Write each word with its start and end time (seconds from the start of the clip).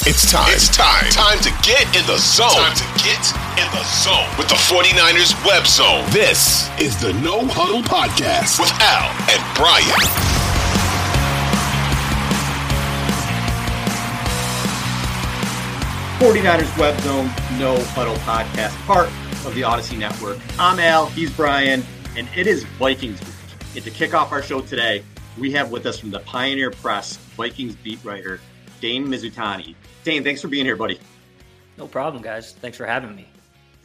It's 0.00 0.30
time. 0.30 0.50
It's 0.52 0.68
time. 0.68 1.08
Time 1.10 1.38
to 1.40 1.50
get 1.62 1.84
in 1.96 2.04
the 2.06 2.18
zone. 2.18 2.50
Time 2.50 2.76
to 2.76 2.84
get 3.02 3.22
in 3.56 3.70
the 3.72 3.84
zone 3.84 4.28
with 4.36 4.48
the 4.48 4.54
49ers 4.68 5.32
web 5.46 5.66
zone. 5.66 6.04
This 6.10 6.68
is 6.78 7.00
the 7.00 7.12
No 7.22 7.46
Huddle 7.46 7.80
Podcast 7.80 8.60
with 8.60 8.70
Al 8.82 9.08
and 9.30 9.40
Brian. 9.56 10.34
Forty-niners 16.20 16.74
Web 16.78 16.98
Zone 17.00 17.26
No 17.58 17.76
Huddle 17.92 18.14
Podcast, 18.16 18.74
part 18.86 19.08
of 19.46 19.54
the 19.54 19.62
Audacy 19.62 19.98
Network. 19.98 20.38
I'm 20.58 20.78
Al, 20.78 21.06
he's 21.06 21.30
Brian, 21.34 21.82
and 22.16 22.28
it 22.36 22.46
is 22.46 22.64
Vikings 22.78 23.20
week. 23.20 23.30
And 23.76 23.84
to 23.84 23.90
kick 23.90 24.14
off 24.14 24.32
our 24.32 24.42
show 24.42 24.60
today, 24.60 25.02
we 25.38 25.50
have 25.52 25.70
with 25.70 25.86
us 25.86 25.98
from 25.98 26.10
the 26.10 26.20
Pioneer 26.20 26.70
Press 26.70 27.16
Vikings 27.36 27.74
beat 27.76 28.02
writer 28.04 28.40
Dane 28.84 29.06
Mizutani. 29.06 29.74
Dane, 30.04 30.22
thanks 30.22 30.42
for 30.42 30.48
being 30.48 30.66
here, 30.66 30.76
buddy. 30.76 31.00
No 31.78 31.86
problem, 31.86 32.22
guys. 32.22 32.52
Thanks 32.52 32.76
for 32.76 32.84
having 32.84 33.16
me. 33.16 33.26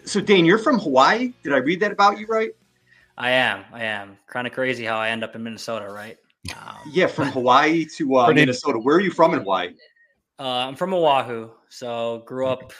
So, 0.03 0.19
Dane, 0.19 0.43
you're 0.43 0.57
from 0.57 0.77
Hawaii. 0.77 1.31
Did 1.41 1.53
I 1.53 1.59
read 1.59 1.79
that 1.79 1.93
about 1.93 2.19
you 2.19 2.27
right? 2.27 2.49
I 3.17 3.31
am. 3.31 3.63
I 3.71 3.85
am. 3.85 4.17
Kind 4.27 4.45
of 4.45 4.51
crazy 4.51 4.83
how 4.83 4.97
I 4.97 5.07
end 5.07 5.23
up 5.23 5.37
in 5.37 5.43
Minnesota, 5.43 5.87
right? 5.89 6.17
Um, 6.53 6.75
yeah, 6.91 7.07
from 7.07 7.27
Hawaii 7.31 7.85
to 7.95 8.17
uh, 8.17 8.33
Minnesota. 8.33 8.77
Where 8.77 8.97
are 8.97 8.99
you 8.99 9.09
from 9.09 9.33
in 9.33 9.39
Hawaii? 9.39 9.69
Uh, 10.37 10.67
I'm 10.67 10.75
from 10.75 10.93
Oahu, 10.93 11.49
so 11.69 12.21
grew 12.25 12.47
up 12.47 12.73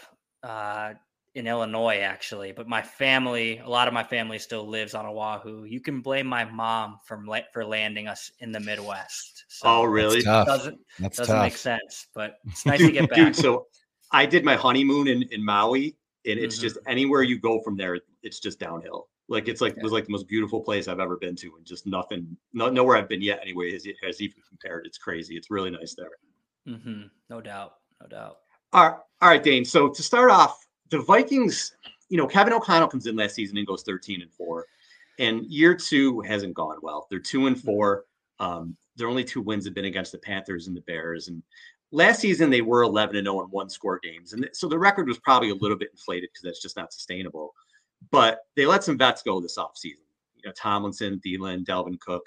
uh, 0.43 0.95
in 1.35 1.47
Illinois 1.47 1.99
actually, 1.99 2.51
but 2.51 2.67
my 2.67 2.81
family, 2.81 3.59
a 3.59 3.69
lot 3.69 3.87
of 3.87 3.93
my 3.93 4.03
family 4.03 4.39
still 4.39 4.67
lives 4.67 4.93
on 4.93 5.05
Oahu. 5.05 5.63
You 5.63 5.79
can 5.79 6.01
blame 6.01 6.27
my 6.27 6.43
mom 6.43 6.99
from 7.05 7.33
for 7.53 7.63
landing 7.63 8.09
us 8.09 8.29
in 8.39 8.51
the 8.51 8.59
Midwest. 8.59 9.38
So 9.51 9.67
oh, 9.67 9.83
really? 9.83 10.21
That's 10.21 10.47
doesn't 10.47 10.79
That's 10.99 11.17
doesn't 11.17 11.35
tough. 11.35 11.43
make 11.43 11.57
sense, 11.57 12.07
but 12.13 12.37
it's 12.45 12.65
nice 12.67 12.79
to 12.79 12.91
get 12.91 13.09
back. 13.09 13.17
Dude, 13.17 13.35
so 13.35 13.65
I 14.11 14.25
did 14.25 14.45
my 14.45 14.55
honeymoon 14.55 15.07
in, 15.07 15.23
in 15.31 15.43
Maui, 15.43 15.97
and 16.25 16.39
it's 16.39 16.55
mm-hmm. 16.55 16.61
just 16.61 16.77
anywhere 16.87 17.23
you 17.23 17.39
go 17.39 17.59
from 17.61 17.75
there, 17.75 17.99
it's 18.21 18.39
just 18.39 18.59
downhill. 18.59 19.07
Like 19.27 19.47
it's 19.47 19.59
like 19.59 19.73
yeah. 19.73 19.79
it 19.79 19.83
was 19.83 19.91
like 19.91 20.05
the 20.05 20.11
most 20.11 20.27
beautiful 20.27 20.61
place 20.61 20.87
I've 20.87 20.99
ever 20.99 21.17
been 21.17 21.35
to, 21.37 21.55
and 21.57 21.65
just 21.65 21.87
nothing, 21.87 22.37
no, 22.53 22.69
nowhere 22.69 22.95
I've 22.95 23.09
been 23.09 23.23
yet 23.23 23.39
anyway 23.41 23.71
has, 23.71 23.87
has 24.03 24.21
even 24.21 24.37
compared. 24.47 24.85
It's 24.85 24.99
crazy. 24.99 25.35
It's 25.35 25.49
really 25.49 25.71
nice 25.71 25.95
there. 25.95 26.11
Mm-hmm. 26.67 27.03
No 27.31 27.41
doubt. 27.41 27.73
No 28.01 28.07
doubt. 28.07 28.37
All 28.71 28.87
right. 28.87 28.97
All 29.21 29.29
right, 29.29 29.43
Dane. 29.43 29.65
So 29.65 29.89
to 29.89 30.03
start 30.03 30.29
off, 30.29 30.63
the 30.89 31.01
Vikings, 31.01 31.75
you 32.09 32.17
know, 32.17 32.27
Kevin 32.27 32.53
O'Connell 32.53 32.87
comes 32.87 33.07
in 33.07 33.15
last 33.15 33.33
season 33.33 33.57
and 33.57 33.65
goes 33.65 33.81
13 33.81 34.21
and 34.21 34.31
four. 34.31 34.65
And 35.17 35.43
year 35.45 35.75
two 35.75 36.21
hasn't 36.21 36.53
gone 36.53 36.77
well. 36.81 37.07
They're 37.09 37.19
two 37.19 37.47
and 37.47 37.59
four. 37.59 38.05
Um, 38.39 38.77
their 38.99 39.09
only 39.09 39.23
two 39.23 39.41
wins 39.41 39.65
have 39.65 39.73
been 39.73 39.85
against 39.85 40.11
the 40.11 40.19
Panthers 40.19 40.67
and 40.67 40.77
the 40.77 40.81
Bears. 40.81 41.27
And 41.27 41.41
last 41.91 42.19
season 42.19 42.49
they 42.49 42.61
were 42.61 42.83
11 42.83 43.15
and 43.15 43.25
0 43.25 43.41
in 43.41 43.47
one 43.47 43.69
score 43.69 43.99
games. 44.03 44.33
And 44.33 44.47
so 44.53 44.67
the 44.67 44.77
record 44.77 45.07
was 45.07 45.17
probably 45.17 45.49
a 45.49 45.55
little 45.55 45.77
bit 45.77 45.89
inflated 45.91 46.29
because 46.31 46.43
that's 46.43 46.61
just 46.61 46.77
not 46.77 46.93
sustainable. 46.93 47.55
But 48.11 48.41
they 48.55 48.65
let 48.65 48.83
some 48.83 48.97
vets 48.97 49.23
go 49.23 49.41
this 49.41 49.57
offseason. 49.57 50.05
You 50.35 50.45
know, 50.45 50.53
Tomlinson, 50.55 51.19
Thielen, 51.25 51.65
Dalvin 51.65 51.99
Cook 51.99 52.23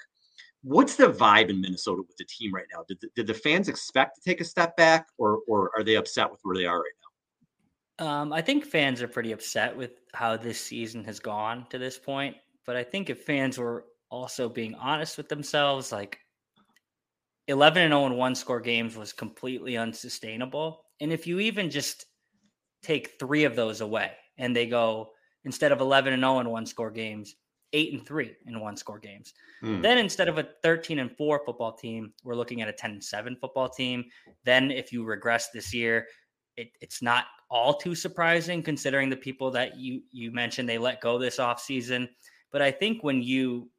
what's 0.63 0.95
the 0.95 1.07
vibe 1.07 1.49
in 1.49 1.61
Minnesota 1.61 2.01
with 2.07 2.17
the 2.17 2.25
team 2.25 2.53
right 2.53 2.65
now? 2.73 2.83
Did 2.87 2.99
the, 3.01 3.09
did 3.15 3.27
the 3.27 3.33
fans 3.33 3.67
expect 3.67 4.15
to 4.15 4.21
take 4.21 4.41
a 4.41 4.45
step 4.45 4.75
back, 4.75 5.07
or 5.17 5.39
or 5.47 5.71
are 5.75 5.83
they 5.83 5.95
upset 5.95 6.31
with 6.31 6.39
where 6.43 6.55
they 6.55 6.65
are 6.65 6.79
right 6.79 6.91
now? 7.99 8.05
Um, 8.05 8.33
I 8.33 8.41
think 8.41 8.65
fans 8.65 9.01
are 9.01 9.07
pretty 9.07 9.33
upset 9.33 9.75
with 9.75 10.01
how 10.13 10.35
this 10.35 10.59
season 10.59 11.03
has 11.03 11.19
gone 11.19 11.67
to 11.69 11.77
this 11.77 11.99
point. 11.99 12.37
But 12.65 12.75
I 12.75 12.83
think 12.83 13.09
if 13.09 13.23
fans 13.23 13.57
were 13.57 13.85
also 14.09 14.49
being 14.49 14.73
honest 14.75 15.17
with 15.17 15.29
themselves, 15.29 15.91
like 15.91 16.19
11 17.47 17.83
and 17.83 17.91
0 17.91 18.05
in 18.07 18.17
one 18.17 18.35
score 18.35 18.61
games 18.61 18.95
was 18.95 19.13
completely 19.13 19.77
unsustainable. 19.77 20.85
And 21.01 21.11
if 21.11 21.27
you 21.27 21.39
even 21.39 21.69
just 21.69 22.05
take 22.81 23.19
three 23.19 23.43
of 23.43 23.55
those 23.55 23.81
away 23.81 24.11
and 24.37 24.55
they 24.55 24.67
go 24.67 25.11
instead 25.45 25.71
of 25.71 25.81
11 25.81 26.13
and 26.13 26.21
0 26.21 26.39
in 26.39 26.49
one 26.49 26.65
score 26.65 26.91
games, 26.91 27.35
eight 27.73 27.91
and 27.91 28.05
three 28.05 28.35
in 28.45 28.59
one 28.59 28.77
score 28.77 28.99
games. 28.99 29.33
Mm. 29.63 29.81
Then 29.81 29.97
instead 29.97 30.29
of 30.29 30.37
a 30.37 30.47
13 30.61 30.99
and 30.99 31.15
four 31.17 31.41
football 31.45 31.73
team, 31.73 32.13
we're 32.23 32.35
looking 32.35 32.61
at 32.61 32.69
a 32.69 32.73
10 32.73 32.91
and 32.91 33.03
seven 33.03 33.35
football 33.41 33.67
team. 33.67 34.05
Then 34.45 34.71
if 34.71 34.93
you 34.93 35.03
regress 35.03 35.49
this 35.49 35.73
year, 35.73 36.07
it, 36.55 36.69
it's 36.81 37.01
not 37.01 37.25
all 37.49 37.73
too 37.73 37.95
surprising 37.95 38.61
considering 38.61 39.09
the 39.09 39.17
people 39.17 39.49
that 39.51 39.77
you 39.77 40.01
you 40.11 40.31
mentioned 40.31 40.69
they 40.69 40.77
let 40.77 41.01
go 41.01 41.17
this 41.17 41.37
offseason. 41.37 42.07
But 42.51 42.61
I 42.61 42.69
think 42.71 43.03
when 43.03 43.23
you 43.23 43.69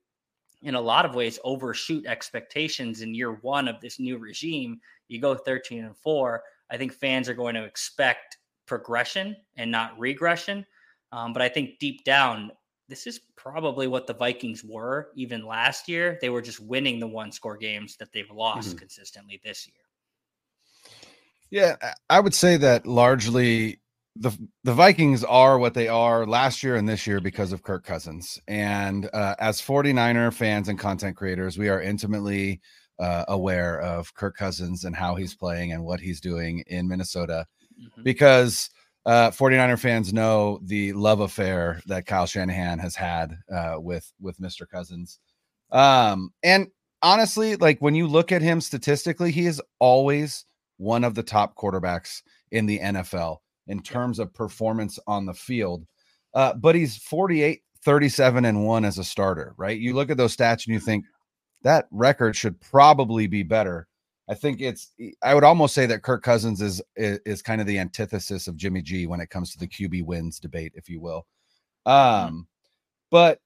in 0.64 0.74
a 0.74 0.80
lot 0.80 1.04
of 1.04 1.14
ways 1.14 1.38
overshoot 1.44 2.06
expectations 2.06 3.02
in 3.02 3.14
year 3.14 3.32
one 3.42 3.68
of 3.68 3.80
this 3.80 4.00
new 4.00 4.18
regime, 4.18 4.80
you 5.08 5.20
go 5.20 5.34
13 5.34 5.84
and 5.84 5.96
four. 5.96 6.42
I 6.70 6.76
think 6.78 6.92
fans 6.92 7.28
are 7.28 7.34
going 7.34 7.54
to 7.54 7.64
expect 7.64 8.38
progression 8.66 9.36
and 9.56 9.70
not 9.70 9.98
regression. 9.98 10.66
Um, 11.12 11.32
but 11.32 11.42
I 11.42 11.48
think 11.48 11.78
deep 11.78 12.02
down, 12.04 12.50
this 12.88 13.06
is 13.06 13.20
probably 13.36 13.86
what 13.86 14.06
the 14.06 14.14
Vikings 14.14 14.64
were 14.64 15.10
even 15.14 15.46
last 15.46 15.88
year. 15.88 16.18
They 16.20 16.30
were 16.30 16.42
just 16.42 16.60
winning 16.60 16.98
the 16.98 17.06
one 17.06 17.30
score 17.30 17.56
games 17.56 17.96
that 17.98 18.12
they've 18.12 18.30
lost 18.30 18.70
mm-hmm. 18.70 18.78
consistently 18.78 19.40
this 19.44 19.66
year. 19.66 19.76
Yeah, 21.50 21.76
I 22.10 22.20
would 22.20 22.34
say 22.34 22.56
that 22.56 22.86
largely 22.86 23.78
the 24.16 24.30
the 24.62 24.74
Vikings 24.74 25.24
are 25.24 25.58
what 25.58 25.74
they 25.74 25.88
are 25.88 26.26
last 26.26 26.62
year 26.62 26.76
and 26.76 26.88
this 26.88 27.06
year 27.06 27.20
because 27.20 27.52
of 27.52 27.62
Kirk 27.62 27.84
Cousins. 27.84 28.38
And 28.46 29.08
uh, 29.12 29.34
as 29.38 29.60
49er 29.60 30.32
fans 30.32 30.68
and 30.68 30.78
content 30.78 31.16
creators, 31.16 31.58
we 31.58 31.68
are 31.68 31.80
intimately 31.80 32.60
uh, 32.98 33.24
aware 33.28 33.80
of 33.80 34.14
Kirk 34.14 34.36
Cousins 34.36 34.84
and 34.84 34.94
how 34.94 35.16
he's 35.16 35.34
playing 35.34 35.72
and 35.72 35.84
what 35.84 36.00
he's 36.00 36.20
doing 36.20 36.62
in 36.68 36.88
Minnesota 36.88 37.46
mm-hmm. 37.80 38.02
because– 38.02 38.70
uh, 39.06 39.30
49er 39.30 39.78
fans 39.78 40.12
know 40.12 40.58
the 40.62 40.92
love 40.94 41.20
affair 41.20 41.82
that 41.86 42.06
Kyle 42.06 42.26
Shanahan 42.26 42.78
has 42.78 42.96
had 42.96 43.36
uh, 43.52 43.76
with 43.78 44.10
with 44.20 44.38
Mr. 44.38 44.68
Cousins. 44.68 45.18
Um, 45.70 46.32
and 46.42 46.68
honestly, 47.02 47.56
like 47.56 47.80
when 47.80 47.94
you 47.94 48.06
look 48.06 48.32
at 48.32 48.42
him 48.42 48.60
statistically, 48.60 49.30
he 49.30 49.46
is 49.46 49.60
always 49.78 50.46
one 50.78 51.04
of 51.04 51.14
the 51.14 51.22
top 51.22 51.54
quarterbacks 51.54 52.22
in 52.50 52.66
the 52.66 52.78
NFL 52.78 53.38
in 53.66 53.82
terms 53.82 54.18
of 54.18 54.32
performance 54.32 54.98
on 55.06 55.26
the 55.26 55.34
field. 55.34 55.86
Uh, 56.34 56.54
but 56.54 56.74
he's 56.74 56.96
48, 56.96 57.62
37, 57.84 58.44
and 58.44 58.64
one 58.64 58.84
as 58.84 58.98
a 58.98 59.04
starter, 59.04 59.54
right? 59.56 59.78
You 59.78 59.94
look 59.94 60.10
at 60.10 60.16
those 60.16 60.36
stats 60.36 60.66
and 60.66 60.74
you 60.74 60.80
think 60.80 61.04
that 61.62 61.86
record 61.90 62.36
should 62.36 62.60
probably 62.60 63.26
be 63.26 63.42
better. 63.42 63.88
I 64.28 64.34
think 64.34 64.60
it's 64.60 64.92
I 65.22 65.34
would 65.34 65.44
almost 65.44 65.74
say 65.74 65.84
that 65.86 66.02
Kirk 66.02 66.22
Cousins 66.22 66.62
is, 66.62 66.80
is 66.96 67.18
is, 67.26 67.42
kind 67.42 67.60
of 67.60 67.66
the 67.66 67.78
antithesis 67.78 68.48
of 68.48 68.56
Jimmy 68.56 68.80
G 68.80 69.06
when 69.06 69.20
it 69.20 69.28
comes 69.28 69.52
to 69.52 69.58
the 69.58 69.68
QB 69.68 70.04
wins 70.04 70.40
debate, 70.40 70.72
if 70.74 70.88
you 70.88 71.00
will. 71.00 71.26
Mm-hmm. 71.86 72.26
Um, 72.28 72.46
but 73.10 73.40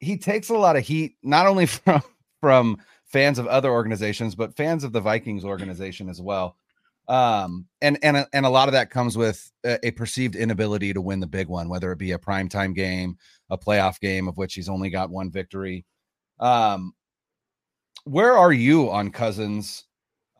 he 0.00 0.16
takes 0.16 0.48
a 0.48 0.54
lot 0.54 0.76
of 0.76 0.86
heat 0.86 1.16
not 1.22 1.46
only 1.46 1.66
from 1.66 2.02
from 2.40 2.78
fans 3.04 3.38
of 3.38 3.46
other 3.46 3.70
organizations, 3.70 4.34
but 4.34 4.56
fans 4.56 4.82
of 4.82 4.92
the 4.92 5.00
Vikings 5.00 5.44
organization 5.44 6.08
as 6.08 6.20
well. 6.20 6.56
Um, 7.06 7.66
and 7.82 7.98
and 8.02 8.26
and 8.32 8.46
a 8.46 8.50
lot 8.50 8.68
of 8.68 8.72
that 8.72 8.90
comes 8.90 9.16
with 9.16 9.52
a, 9.64 9.88
a 9.88 9.90
perceived 9.90 10.36
inability 10.36 10.94
to 10.94 11.00
win 11.02 11.20
the 11.20 11.26
big 11.26 11.48
one, 11.48 11.68
whether 11.68 11.92
it 11.92 11.98
be 11.98 12.12
a 12.12 12.18
primetime 12.18 12.74
game, 12.74 13.18
a 13.50 13.58
playoff 13.58 14.00
game 14.00 14.26
of 14.26 14.38
which 14.38 14.54
he's 14.54 14.68
only 14.68 14.88
got 14.88 15.10
one 15.10 15.30
victory. 15.30 15.84
Um, 16.40 16.94
where 18.04 18.36
are 18.36 18.52
you 18.52 18.90
on 18.90 19.10
Cousins? 19.10 19.84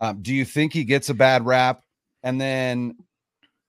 Um, 0.01 0.23
do 0.23 0.35
you 0.35 0.45
think 0.45 0.73
he 0.73 0.85
gets 0.85 1.11
a 1.11 1.15
bad 1.15 1.45
rap? 1.45 1.83
And 2.23 2.41
then 2.41 2.97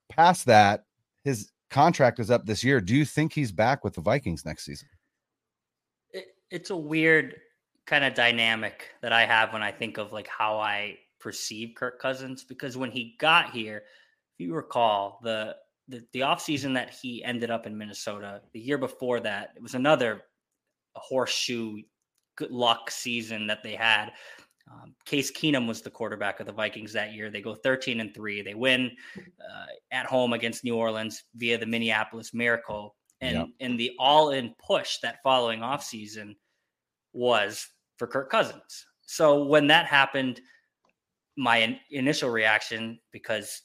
past 0.10 0.46
that, 0.46 0.86
his 1.24 1.52
contract 1.70 2.20
is 2.20 2.32
up 2.32 2.46
this 2.46 2.64
year. 2.64 2.80
Do 2.80 2.96
you 2.96 3.06
think 3.06 3.34
he's 3.34 3.52
back 3.52 3.84
with 3.84 3.94
the 3.94 4.02
Vikings 4.02 4.46
next 4.46 4.66
season? 4.66 4.88
It, 6.12 6.28
it's 6.50 6.70
a 6.70 6.78
weird 6.78 7.36
kind 7.86 8.04
of 8.04 8.14
dynamic 8.14 8.90
that 9.02 9.14
I 9.14 9.26
have 9.26 9.54
when 9.54 9.62
I 9.62 9.72
think 9.72 9.98
of 9.98 10.12
like 10.12 10.28
how 10.28 10.58
I 10.58 10.98
perceive 11.26 11.74
Kirk 11.76 12.00
Cousins 12.00 12.44
because 12.44 12.78
when 12.78 12.92
he 12.92 13.16
got 13.20 13.50
here, 13.50 13.78
if 13.78 14.46
you 14.46 14.54
recall, 14.54 15.20
the 15.24 15.56
the, 15.88 16.04
the 16.14 16.20
offseason 16.20 16.74
that 16.76 16.92
he 16.92 17.24
ended 17.24 17.50
up 17.50 17.66
in 17.66 17.76
Minnesota, 17.78 18.42
the 18.54 18.60
year 18.60 18.78
before 18.78 19.20
that, 19.20 19.54
it 19.56 19.62
was 19.62 19.74
another 19.74 20.22
horseshoe 20.96 21.82
good 22.38 22.52
luck 22.52 22.92
season 22.92 23.48
that 23.48 23.64
they 23.64 23.74
had. 23.76 24.12
Um, 24.72 24.96
Case 25.06 25.32
Keenum 25.32 25.68
was 25.68 25.82
the 25.82 25.92
quarterback 25.92 26.40
of 26.40 26.48
the 26.48 26.52
Vikings 26.52 26.94
that 26.94 27.14
year. 27.14 27.30
They 27.30 27.42
go 27.42 27.54
13 27.56 28.00
and 28.00 28.14
three. 28.14 28.42
They 28.42 28.56
win 28.56 28.92
uh, 29.18 29.66
at 29.92 30.06
home 30.06 30.34
against 30.34 30.64
New 30.64 30.76
Orleans 30.76 31.24
via 31.36 31.58
the 31.58 31.68
Minneapolis 31.68 32.34
Miracle. 32.34 32.96
And 33.22 33.38
yep. 33.38 33.48
and 33.60 33.80
the 33.80 33.92
all 33.98 34.32
in 34.32 34.54
push 34.66 34.98
that 35.00 35.24
following 35.24 35.62
offseason 35.62 36.36
was 37.14 37.68
for 37.98 38.08
Kirk 38.08 38.30
Cousins. 38.30 38.86
So 39.02 39.44
when 39.46 39.68
that 39.68 39.86
happened, 39.86 40.42
my 41.38 41.58
in- 41.58 41.80
initial 41.92 42.30
reaction, 42.30 43.00
because 43.12 43.62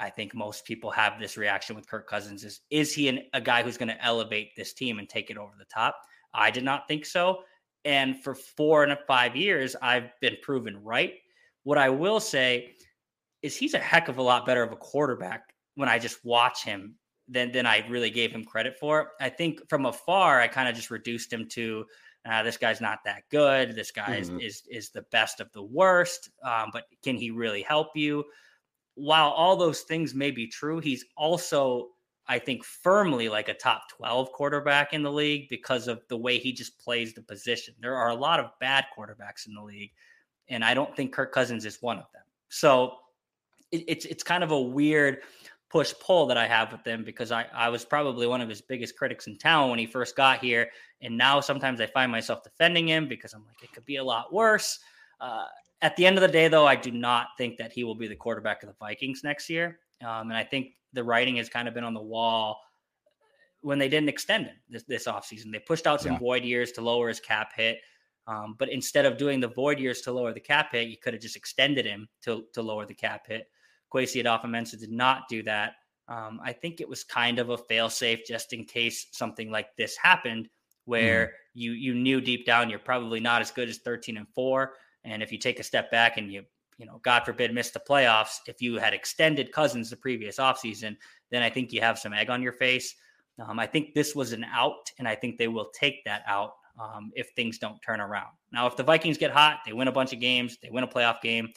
I 0.00 0.10
think 0.10 0.34
most 0.34 0.64
people 0.64 0.90
have 0.90 1.18
this 1.18 1.36
reaction 1.36 1.76
with 1.76 1.88
Kirk 1.88 2.08
Cousins, 2.08 2.44
is 2.44 2.60
is 2.70 2.94
he 2.94 3.08
an, 3.08 3.20
a 3.32 3.40
guy 3.40 3.62
who's 3.62 3.78
going 3.78 3.88
to 3.88 4.04
elevate 4.04 4.50
this 4.56 4.72
team 4.72 4.98
and 4.98 5.08
take 5.08 5.30
it 5.30 5.38
over 5.38 5.52
the 5.58 5.66
top? 5.66 5.96
I 6.32 6.50
did 6.50 6.64
not 6.64 6.88
think 6.88 7.06
so. 7.06 7.40
And 7.84 8.22
for 8.22 8.34
four 8.34 8.82
and 8.82 8.96
five 9.06 9.36
years, 9.36 9.76
I've 9.80 10.10
been 10.20 10.36
proven 10.42 10.82
right. 10.82 11.14
What 11.64 11.78
I 11.78 11.90
will 11.90 12.20
say 12.20 12.72
is 13.42 13.56
he's 13.56 13.74
a 13.74 13.78
heck 13.78 14.08
of 14.08 14.18
a 14.18 14.22
lot 14.22 14.46
better 14.46 14.62
of 14.62 14.72
a 14.72 14.76
quarterback 14.76 15.54
when 15.74 15.88
I 15.88 15.98
just 15.98 16.24
watch 16.24 16.64
him 16.64 16.96
than 17.28 17.52
than 17.52 17.66
I 17.66 17.86
really 17.88 18.10
gave 18.10 18.32
him 18.32 18.44
credit 18.44 18.78
for. 18.78 19.10
I 19.20 19.28
think 19.28 19.60
from 19.68 19.86
afar, 19.86 20.40
I 20.40 20.48
kind 20.48 20.68
of 20.68 20.74
just 20.74 20.90
reduced 20.90 21.32
him 21.32 21.46
to 21.50 21.84
uh, 22.26 22.42
this 22.42 22.56
guy's 22.56 22.80
not 22.80 23.00
that 23.04 23.22
good. 23.30 23.74
This 23.74 23.90
guy 23.90 24.20
mm-hmm. 24.20 24.40
is, 24.40 24.62
is 24.62 24.62
is 24.70 24.90
the 24.90 25.04
best 25.12 25.40
of 25.40 25.52
the 25.52 25.62
worst. 25.62 26.30
Um, 26.42 26.70
but 26.72 26.84
can 27.02 27.16
he 27.16 27.30
really 27.30 27.62
help 27.62 27.88
you? 27.94 28.24
While 28.94 29.30
all 29.30 29.56
those 29.56 29.80
things 29.82 30.14
may 30.14 30.30
be 30.30 30.46
true, 30.46 30.78
he's 30.78 31.04
also 31.16 31.90
I 32.26 32.38
think 32.38 32.64
firmly 32.64 33.28
like 33.28 33.48
a 33.48 33.54
top 33.54 33.82
12 33.90 34.32
quarterback 34.32 34.94
in 34.94 35.02
the 35.02 35.12
league 35.12 35.48
because 35.50 35.88
of 35.88 36.00
the 36.08 36.16
way 36.16 36.38
he 36.38 36.52
just 36.52 36.78
plays 36.78 37.12
the 37.12 37.22
position. 37.22 37.74
There 37.80 37.96
are 37.96 38.08
a 38.08 38.14
lot 38.14 38.40
of 38.40 38.50
bad 38.60 38.86
quarterbacks 38.96 39.46
in 39.46 39.54
the 39.54 39.62
league, 39.62 39.90
and 40.48 40.64
I 40.64 40.72
don't 40.72 40.94
think 40.96 41.12
Kirk 41.12 41.32
Cousins 41.32 41.66
is 41.66 41.82
one 41.82 41.98
of 41.98 42.06
them. 42.14 42.22
So 42.48 42.96
it, 43.70 43.84
it's 43.86 44.04
it's 44.06 44.22
kind 44.22 44.42
of 44.42 44.52
a 44.52 44.60
weird 44.60 45.18
push 45.74 45.92
pull 45.98 46.24
that 46.26 46.36
I 46.36 46.46
have 46.46 46.70
with 46.70 46.86
him 46.86 47.02
because 47.02 47.32
I, 47.32 47.46
I 47.52 47.68
was 47.68 47.84
probably 47.84 48.28
one 48.28 48.40
of 48.40 48.48
his 48.48 48.62
biggest 48.62 48.96
critics 48.96 49.26
in 49.26 49.36
town 49.36 49.70
when 49.70 49.80
he 49.80 49.86
first 49.86 50.14
got 50.14 50.38
here. 50.38 50.70
And 51.02 51.18
now 51.18 51.40
sometimes 51.40 51.80
I 51.80 51.86
find 51.86 52.12
myself 52.12 52.44
defending 52.44 52.86
him 52.86 53.08
because 53.08 53.32
I'm 53.32 53.44
like, 53.44 53.60
it 53.60 53.72
could 53.72 53.84
be 53.84 53.96
a 53.96 54.04
lot 54.04 54.32
worse. 54.32 54.78
Uh, 55.20 55.46
at 55.82 55.96
the 55.96 56.06
end 56.06 56.16
of 56.16 56.22
the 56.22 56.28
day, 56.28 56.46
though, 56.46 56.64
I 56.64 56.76
do 56.76 56.92
not 56.92 57.26
think 57.36 57.56
that 57.56 57.72
he 57.72 57.82
will 57.82 57.96
be 57.96 58.06
the 58.06 58.14
quarterback 58.14 58.62
of 58.62 58.68
the 58.68 58.76
Vikings 58.78 59.22
next 59.24 59.50
year. 59.50 59.80
Um, 60.00 60.30
and 60.30 60.34
I 60.34 60.44
think 60.44 60.74
the 60.92 61.02
writing 61.02 61.34
has 61.38 61.48
kind 61.48 61.66
of 61.66 61.74
been 61.74 61.82
on 61.82 61.92
the 61.92 62.00
wall 62.00 62.60
when 63.62 63.80
they 63.80 63.88
didn't 63.88 64.08
extend 64.08 64.46
him 64.46 64.56
this, 64.70 64.84
this 64.84 65.08
offseason. 65.08 65.50
They 65.50 65.58
pushed 65.58 65.88
out 65.88 66.00
some 66.00 66.12
yeah. 66.12 66.18
void 66.20 66.44
years 66.44 66.70
to 66.72 66.82
lower 66.82 67.08
his 67.08 67.18
cap 67.18 67.50
hit. 67.56 67.78
Um, 68.28 68.54
but 68.60 68.68
instead 68.68 69.06
of 69.06 69.18
doing 69.18 69.40
the 69.40 69.48
void 69.48 69.80
years 69.80 70.02
to 70.02 70.12
lower 70.12 70.32
the 70.32 70.38
cap 70.38 70.70
hit, 70.70 70.86
you 70.86 70.98
could 71.02 71.14
have 71.14 71.22
just 71.22 71.34
extended 71.34 71.84
him 71.84 72.06
to, 72.22 72.44
to 72.52 72.62
lower 72.62 72.86
the 72.86 72.94
cap 72.94 73.26
hit. 73.26 73.48
Kwesi 73.94 74.22
Adofo-Mensah 74.22 74.78
did 74.78 74.92
not 74.92 75.28
do 75.28 75.42
that. 75.44 75.74
Um, 76.08 76.40
I 76.42 76.52
think 76.52 76.80
it 76.80 76.88
was 76.88 77.04
kind 77.04 77.38
of 77.38 77.50
a 77.50 77.56
failsafe 77.56 78.24
just 78.26 78.52
in 78.52 78.64
case 78.64 79.06
something 79.12 79.50
like 79.50 79.68
this 79.76 79.96
happened 79.96 80.48
where 80.84 81.26
mm. 81.26 81.30
you 81.54 81.72
you 81.72 81.94
knew 81.94 82.20
deep 82.20 82.44
down 82.44 82.68
you're 82.68 82.78
probably 82.78 83.20
not 83.20 83.40
as 83.40 83.50
good 83.50 83.70
as 83.70 83.78
13 83.78 84.18
and 84.18 84.28
4 84.34 84.74
and 85.04 85.22
if 85.22 85.32
you 85.32 85.38
take 85.38 85.58
a 85.60 85.62
step 85.62 85.90
back 85.90 86.18
and 86.18 86.30
you 86.30 86.44
you 86.78 86.86
know, 86.86 87.00
God 87.02 87.24
forbid, 87.24 87.54
miss 87.54 87.70
the 87.70 87.80
playoffs, 87.80 88.40
if 88.46 88.60
you 88.60 88.76
had 88.78 88.94
extended 88.94 89.52
Cousins 89.52 89.90
the 89.90 89.96
previous 89.96 90.38
offseason, 90.38 90.96
then 91.30 91.42
I 91.42 91.50
think 91.50 91.72
you 91.72 91.80
have 91.80 91.98
some 91.98 92.12
egg 92.12 92.30
on 92.30 92.42
your 92.42 92.52
face. 92.52 92.94
Um, 93.44 93.58
I 93.58 93.66
think 93.66 93.94
this 93.94 94.14
was 94.14 94.32
an 94.32 94.44
out, 94.44 94.90
and 94.98 95.08
I 95.08 95.14
think 95.14 95.38
they 95.38 95.48
will 95.48 95.70
take 95.74 96.04
that 96.04 96.22
out 96.26 96.52
um, 96.80 97.12
if 97.14 97.30
things 97.30 97.58
don't 97.58 97.80
turn 97.82 98.00
around. 98.00 98.30
Now, 98.52 98.66
if 98.66 98.76
the 98.76 98.82
Vikings 98.82 99.18
get 99.18 99.30
hot, 99.30 99.60
they 99.64 99.72
win 99.72 99.88
a 99.88 99.92
bunch 99.92 100.12
of 100.12 100.20
games, 100.20 100.58
they 100.62 100.70
win 100.70 100.84
a 100.84 100.88
playoff 100.88 101.20
game, 101.20 101.48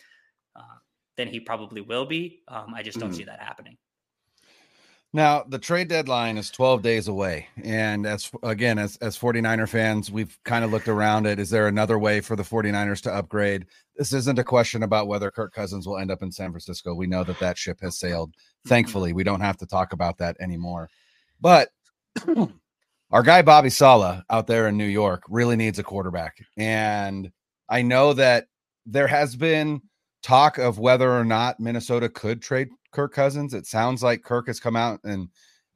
uh, 0.55 0.77
then 1.17 1.27
he 1.27 1.39
probably 1.39 1.81
will 1.81 2.05
be. 2.05 2.43
Um, 2.47 2.73
I 2.73 2.83
just 2.83 2.99
don't 2.99 3.11
mm. 3.11 3.15
see 3.15 3.23
that 3.25 3.39
happening. 3.41 3.77
Now, 5.13 5.43
the 5.47 5.57
trade 5.57 5.87
deadline 5.87 6.37
is 6.37 6.51
12 6.51 6.81
days 6.81 7.07
away. 7.07 7.47
And 7.63 8.05
as 8.05 8.29
again, 8.43 8.77
as, 8.77 8.97
as 8.97 9.17
49er 9.17 9.67
fans, 9.67 10.11
we've 10.11 10.37
kind 10.43 10.65
of 10.65 10.71
looked 10.71 10.89
around 10.89 11.25
it. 11.25 11.39
Is 11.39 11.49
there 11.49 11.67
another 11.67 11.97
way 11.97 12.19
for 12.19 12.35
the 12.35 12.43
49ers 12.43 13.01
to 13.03 13.13
upgrade? 13.13 13.65
This 13.95 14.13
isn't 14.13 14.37
a 14.37 14.43
question 14.43 14.83
about 14.83 15.07
whether 15.07 15.31
Kirk 15.31 15.53
Cousins 15.53 15.87
will 15.87 15.97
end 15.97 16.11
up 16.11 16.21
in 16.21 16.31
San 16.31 16.51
Francisco. 16.51 16.93
We 16.93 17.07
know 17.07 17.23
that 17.23 17.39
that 17.39 17.57
ship 17.57 17.79
has 17.81 17.97
sailed. 17.97 18.35
Thankfully, 18.67 19.13
we 19.13 19.23
don't 19.23 19.41
have 19.41 19.57
to 19.57 19.65
talk 19.65 19.93
about 19.93 20.17
that 20.17 20.35
anymore. 20.39 20.89
But 21.39 21.69
our 23.11 23.23
guy, 23.23 23.41
Bobby 23.41 23.69
Saleh, 23.69 24.21
out 24.29 24.45
there 24.45 24.67
in 24.67 24.77
New 24.77 24.85
York, 24.85 25.23
really 25.29 25.55
needs 25.55 25.79
a 25.79 25.83
quarterback. 25.83 26.37
And 26.57 27.31
I 27.69 27.81
know 27.81 28.13
that 28.13 28.47
there 28.85 29.07
has 29.07 29.35
been 29.35 29.81
talk 30.27 30.57
of 30.57 30.77
whether 30.77 31.09
or 31.09 31.23
not 31.23 31.57
Minnesota 31.59 32.09
could 32.09 32.41
trade 32.41 32.67
Kirk 32.91 33.13
Cousins. 33.13 33.53
It 33.53 33.65
sounds 33.65 34.03
like 34.03 34.23
Kirk 34.23 34.47
has 34.47 34.59
come 34.59 34.75
out 34.75 34.99
and 35.05 35.29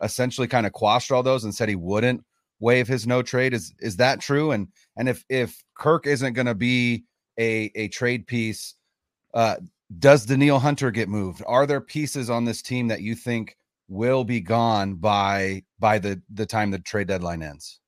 essentially 0.04 0.48
kind 0.48 0.66
of 0.66 0.74
quashed 0.74 1.12
all 1.12 1.24
those 1.24 1.46
and 1.46 1.56
said 1.56 1.70
he 1.70 1.76
wouldn't 1.76 2.22
waive 2.60 2.88
his 2.88 3.08
no 3.08 3.22
trade. 3.22 3.54
Is 3.54 3.74
is 3.80 3.96
that 3.98 4.20
true? 4.20 4.52
And 4.52 4.68
and 4.98 5.08
if 5.08 5.24
if 5.30 5.64
Kirk 5.76 6.06
isn't 6.06 6.34
going 6.34 6.48
to 6.48 6.56
be 6.56 7.06
a 7.40 7.72
a 7.76 7.88
trade 7.88 8.28
piece, 8.28 8.76
uh, 9.34 9.56
does 10.00 10.26
Danielle 10.26 10.60
Hunter 10.60 10.92
get 10.92 11.08
moved? 11.08 11.42
Are 11.48 11.66
there 11.66 11.82
pieces 11.82 12.30
on 12.30 12.44
this 12.44 12.62
team 12.62 12.90
that 12.90 13.02
you 13.02 13.16
think 13.16 13.56
will 13.88 14.26
be 14.26 14.42
gone 14.42 14.96
by 14.96 15.64
by 15.80 15.98
the 15.98 16.22
the 16.30 16.46
time 16.46 16.72
the 16.72 16.80
trade 16.80 17.08
deadline 17.08 17.42
ends? 17.42 17.81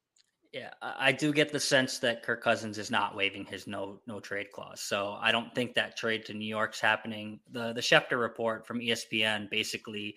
Yeah, 0.54 0.70
I 0.84 1.12
do 1.12 1.34
get 1.34 1.52
the 1.52 1.60
sense 1.60 1.98
that 2.00 2.22
Kirk 2.22 2.44
Cousins 2.44 2.78
is 2.78 2.92
not 2.92 3.16
waiving 3.16 3.44
his 3.44 3.66
no 3.66 4.02
no 4.06 4.20
trade 4.20 4.52
clause. 4.52 4.82
So 4.82 5.18
I 5.20 5.32
don't 5.32 5.54
think 5.56 5.74
that 5.74 5.98
trade 5.98 6.26
to 6.26 6.36
New 6.36 6.46
York's 6.46 6.80
happening. 6.80 7.40
The 7.52 7.74
the 7.74 7.82
Schefter 7.82 8.20
report 8.20 8.68
from 8.68 8.80
ESPN 8.80 9.50
basically 9.50 10.16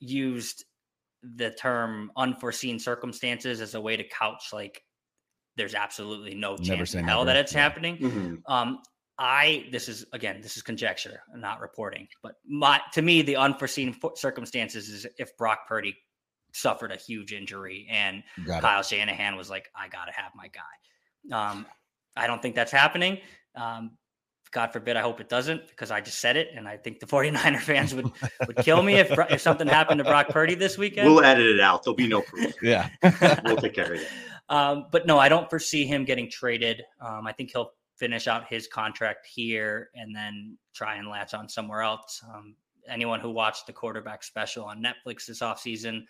used 0.00 0.66
the 1.22 1.50
term 1.50 2.12
unforeseen 2.14 2.78
circumstances 2.78 3.62
as 3.62 3.74
a 3.74 3.80
way 3.80 3.96
to 3.96 4.04
couch 4.04 4.50
like 4.52 4.82
there's 5.56 5.74
absolutely 5.74 6.34
no 6.34 6.58
chance 6.58 6.94
in 6.94 7.04
hell 7.04 7.24
never. 7.24 7.34
that 7.34 7.40
it's 7.40 7.54
yeah. 7.54 7.60
happening. 7.62 7.96
Mm-hmm. 7.96 8.52
Um, 8.52 8.80
I 9.18 9.66
this 9.72 9.88
is 9.88 10.04
again 10.12 10.42
this 10.42 10.58
is 10.58 10.62
conjecture, 10.62 11.22
not 11.34 11.60
reporting, 11.60 12.06
but 12.22 12.34
my 12.46 12.80
to 12.92 13.00
me 13.00 13.22
the 13.22 13.36
unforeseen 13.36 13.96
circumstances 14.14 14.90
is 14.90 15.06
if 15.16 15.34
Brock 15.38 15.60
Purdy 15.66 15.96
suffered 16.52 16.92
a 16.92 16.96
huge 16.96 17.32
injury, 17.32 17.86
and 17.90 18.22
Kyle 18.60 18.82
Shanahan 18.82 19.36
was 19.36 19.50
like, 19.50 19.70
"I 19.74 19.88
got 19.88 20.06
to 20.06 20.12
have 20.12 20.32
my 20.34 20.48
guy." 20.48 21.40
Um, 21.50 21.66
I 22.16 22.26
don't 22.26 22.42
think 22.42 22.54
that's 22.54 22.72
happening. 22.72 23.18
Um, 23.54 23.92
God 24.52 24.70
forbid, 24.70 24.96
I 24.96 25.00
hope 25.00 25.18
it 25.20 25.30
doesn't 25.30 25.66
because 25.68 25.90
I 25.90 26.02
just 26.02 26.18
said 26.18 26.36
it. 26.36 26.48
And 26.54 26.68
I 26.68 26.76
think 26.76 27.00
the 27.00 27.06
49er 27.08 27.60
fans 27.60 27.94
would, 27.94 28.10
would 28.46 28.56
kill 28.58 28.82
me 28.82 28.94
if, 28.94 29.10
if 29.30 29.40
something 29.40 29.66
happened 29.66 29.98
to 29.98 30.04
Brock 30.04 30.28
Purdy 30.28 30.54
this 30.54 30.78
weekend. 30.78 31.08
We'll 31.08 31.24
edit 31.24 31.46
it 31.46 31.60
out. 31.60 31.82
There'll 31.82 31.96
be 31.96 32.06
no 32.06 32.20
proof. 32.20 32.54
yeah. 32.62 32.90
we'll 33.44 33.56
take 33.56 33.74
care 33.74 33.94
of 33.94 34.00
it. 34.00 34.08
Um, 34.48 34.86
but 34.92 35.06
no, 35.06 35.18
I 35.18 35.28
don't 35.28 35.48
foresee 35.48 35.86
him 35.86 36.04
getting 36.04 36.30
traded. 36.30 36.82
Um, 37.00 37.26
I 37.26 37.32
think 37.32 37.50
he'll 37.52 37.72
finish 37.96 38.28
out 38.28 38.46
his 38.48 38.66
contract 38.66 39.26
here 39.26 39.88
and 39.94 40.14
then 40.14 40.58
try 40.74 40.96
and 40.96 41.08
latch 41.08 41.32
on 41.32 41.48
somewhere 41.48 41.80
else. 41.80 42.22
Um, 42.34 42.54
anyone 42.88 43.20
who 43.20 43.30
watched 43.30 43.66
the 43.66 43.72
quarterback 43.72 44.22
special 44.22 44.64
on 44.64 44.82
Netflix 44.82 45.26
this 45.26 45.40
offseason 45.40 46.02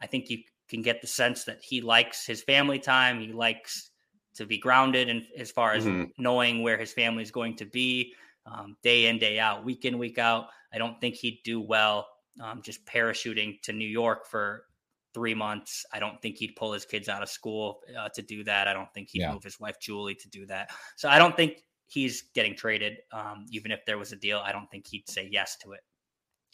I 0.00 0.06
think 0.06 0.30
you 0.30 0.38
can 0.68 0.82
get 0.82 1.00
the 1.00 1.06
sense 1.06 1.44
that 1.44 1.60
he 1.62 1.80
likes 1.80 2.26
his 2.26 2.42
family 2.42 2.78
time. 2.78 3.20
He 3.20 3.32
likes 3.32 3.90
to 4.34 4.46
be 4.46 4.58
grounded 4.58 5.08
and 5.08 5.22
as 5.38 5.50
far 5.50 5.72
as 5.72 5.84
mm-hmm. 5.84 6.04
knowing 6.18 6.62
where 6.62 6.76
his 6.76 6.92
family 6.92 7.22
is 7.22 7.30
going 7.30 7.56
to 7.56 7.64
be. 7.64 8.14
um, 8.46 8.76
day 8.82 9.06
in, 9.06 9.18
day 9.18 9.38
out, 9.38 9.64
week 9.64 9.84
in, 9.84 9.98
week 9.98 10.18
out. 10.18 10.46
I 10.72 10.78
don't 10.78 11.00
think 11.00 11.16
he'd 11.16 11.40
do 11.44 11.60
well 11.60 12.06
um, 12.42 12.62
just 12.62 12.84
parachuting 12.86 13.60
to 13.62 13.72
New 13.72 13.88
York 13.88 14.26
for 14.26 14.64
three 15.14 15.34
months. 15.34 15.84
I 15.92 15.98
don't 15.98 16.20
think 16.20 16.36
he'd 16.36 16.56
pull 16.56 16.72
his 16.72 16.84
kids 16.84 17.08
out 17.08 17.22
of 17.22 17.28
school 17.28 17.80
uh, 17.98 18.08
to 18.10 18.22
do 18.22 18.44
that. 18.44 18.68
I 18.68 18.74
don't 18.74 18.92
think 18.92 19.08
he'd 19.10 19.20
yeah. 19.20 19.32
move 19.32 19.42
his 19.42 19.58
wife 19.58 19.76
Julie 19.80 20.14
to 20.16 20.28
do 20.28 20.46
that. 20.46 20.70
So 20.96 21.08
I 21.08 21.18
don't 21.18 21.36
think 21.36 21.62
he's 21.86 22.24
getting 22.34 22.54
traded. 22.54 22.98
Um, 23.12 23.46
even 23.50 23.70
if 23.72 23.84
there 23.86 23.98
was 23.98 24.12
a 24.12 24.16
deal, 24.16 24.40
I 24.44 24.52
don't 24.52 24.70
think 24.70 24.86
he'd 24.86 25.08
say 25.08 25.28
yes 25.30 25.56
to 25.62 25.72
it. 25.72 25.80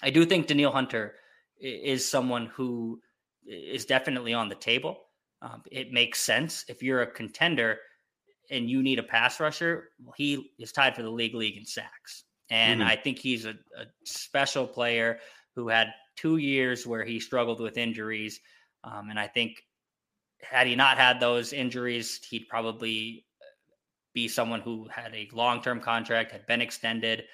I 0.02 0.11
do 0.11 0.25
think 0.25 0.46
Danielle 0.46 0.72
Hunter 0.72 1.14
is 1.61 2.08
someone 2.08 2.46
who 2.46 3.00
is 3.46 3.84
definitely 3.84 4.34
on 4.34 4.49
the 4.49 4.54
table. 4.54 4.99
Um, 5.40 5.62
it 5.70 5.92
makes 5.92 6.20
sense 6.20 6.64
if 6.68 6.82
you're 6.82 7.02
a 7.02 7.11
contender 7.11 7.78
and 8.50 8.70
you 8.70 8.82
need 8.82 8.99
a 8.99 9.02
pass 9.02 9.40
rusher. 9.40 9.88
Well, 10.02 10.14
he 10.16 10.52
is 10.58 10.72
tied 10.72 10.94
for 10.94 11.02
the 11.02 11.11
league 11.11 11.34
league 11.34 11.56
in 11.56 11.64
sacks, 11.64 12.25
and 12.50 12.80
mm-hmm. 12.80 12.90
I 12.90 12.96
think 12.96 13.18
he's 13.18 13.44
a, 13.44 13.50
a 13.50 13.87
special 14.04 14.66
player 14.66 15.18
who 15.54 15.68
had 15.68 15.88
two 16.16 16.37
years 16.37 16.87
where 16.87 17.04
he 17.04 17.20
struggled 17.20 17.61
with 17.61 17.76
injuries. 17.76 18.40
Um, 18.84 19.11
and 19.11 19.18
I 19.18 19.26
think 19.26 19.62
had 20.42 20.66
he 20.66 20.76
not 20.76 20.99
had 20.99 21.20
those 21.20 21.52
injuries, 21.52 22.20
he'd 22.28 22.49
probably 22.49 23.25
be 24.14 24.28
someone 24.28 24.61
who 24.61 24.88
had 24.90 25.14
a 25.14 25.28
long 25.32 25.62
term 25.62 25.80
contract, 25.80 26.32
had 26.32 26.46
been 26.46 26.61
extended, 26.61 27.25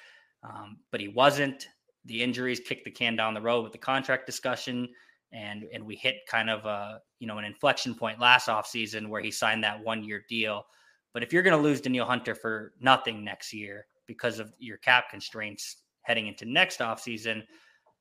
um, 0.42 0.78
but 0.90 1.00
he 1.00 1.08
wasn't. 1.08 1.66
The 2.04 2.22
injuries 2.22 2.60
kicked 2.60 2.84
the 2.84 2.90
can 2.90 3.16
down 3.16 3.34
the 3.34 3.40
road 3.40 3.62
with 3.62 3.72
the 3.72 3.78
contract 3.78 4.24
discussion. 4.24 4.88
And, 5.32 5.64
and 5.72 5.84
we 5.84 5.96
hit 5.96 6.16
kind 6.26 6.48
of 6.48 6.64
a 6.64 7.00
you 7.18 7.26
know 7.26 7.38
an 7.38 7.44
inflection 7.44 7.94
point 7.94 8.20
last 8.20 8.48
offseason 8.48 9.08
where 9.08 9.20
he 9.20 9.30
signed 9.30 9.62
that 9.64 9.82
one 9.82 10.02
year 10.02 10.24
deal. 10.28 10.64
But 11.12 11.22
if 11.22 11.32
you're 11.32 11.42
going 11.42 11.56
to 11.56 11.62
lose 11.62 11.80
Danielle 11.80 12.06
Hunter 12.06 12.34
for 12.34 12.72
nothing 12.80 13.24
next 13.24 13.52
year 13.52 13.86
because 14.06 14.38
of 14.38 14.52
your 14.58 14.78
cap 14.78 15.10
constraints 15.10 15.82
heading 16.02 16.26
into 16.26 16.44
next 16.44 16.80
offseason, 16.80 17.42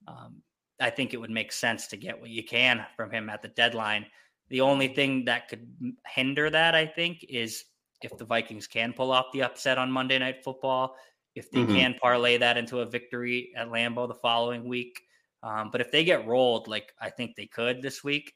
um, 0.08 0.42
I 0.80 0.90
think 0.90 1.14
it 1.14 1.18
would 1.18 1.32
make 1.32 1.52
sense 1.52 1.88
to 1.88 1.98
get 1.98 2.20
what 2.20 2.30
you 2.30 2.44
can 2.44 2.86
from 2.96 3.12
him 3.12 3.30
at 3.30 3.42
the 3.42 3.48
deadline. 3.50 4.06
The 4.50 4.62
only 4.62 4.88
thing 4.88 5.26
that 5.26 5.50
could 5.50 5.68
hinder 6.06 6.50
that, 6.50 6.76
I 6.76 6.86
think, 6.86 7.26
is 7.28 7.66
if 8.02 8.16
the 8.18 8.26
Vikings 8.26 8.68
can 8.68 8.94
pull 8.94 9.12
off 9.12 9.26
the 9.34 9.44
upset 9.44 9.78
on 9.78 9.92
Monday 9.92 10.20
Night 10.20 10.44
Football, 10.44 10.96
if 11.36 11.52
they 11.52 11.60
mm-hmm. 11.60 11.76
can 11.76 11.94
parlay 11.96 12.38
that 12.38 12.58
into 12.58 12.80
a 12.80 12.86
victory 12.86 13.52
at 13.56 13.68
Lambeau 13.68 14.08
the 14.08 14.16
following 14.16 14.68
week. 14.68 15.02
Um, 15.44 15.70
but 15.72 15.82
if 15.82 15.91
they 15.91 16.03
get 16.03 16.27
rolled, 16.27 16.67
like 16.67 16.94
I 17.00 17.10
think 17.10 17.36
they 17.36 17.46
could 17.46 17.82
this 17.82 18.03
week, 18.03 18.34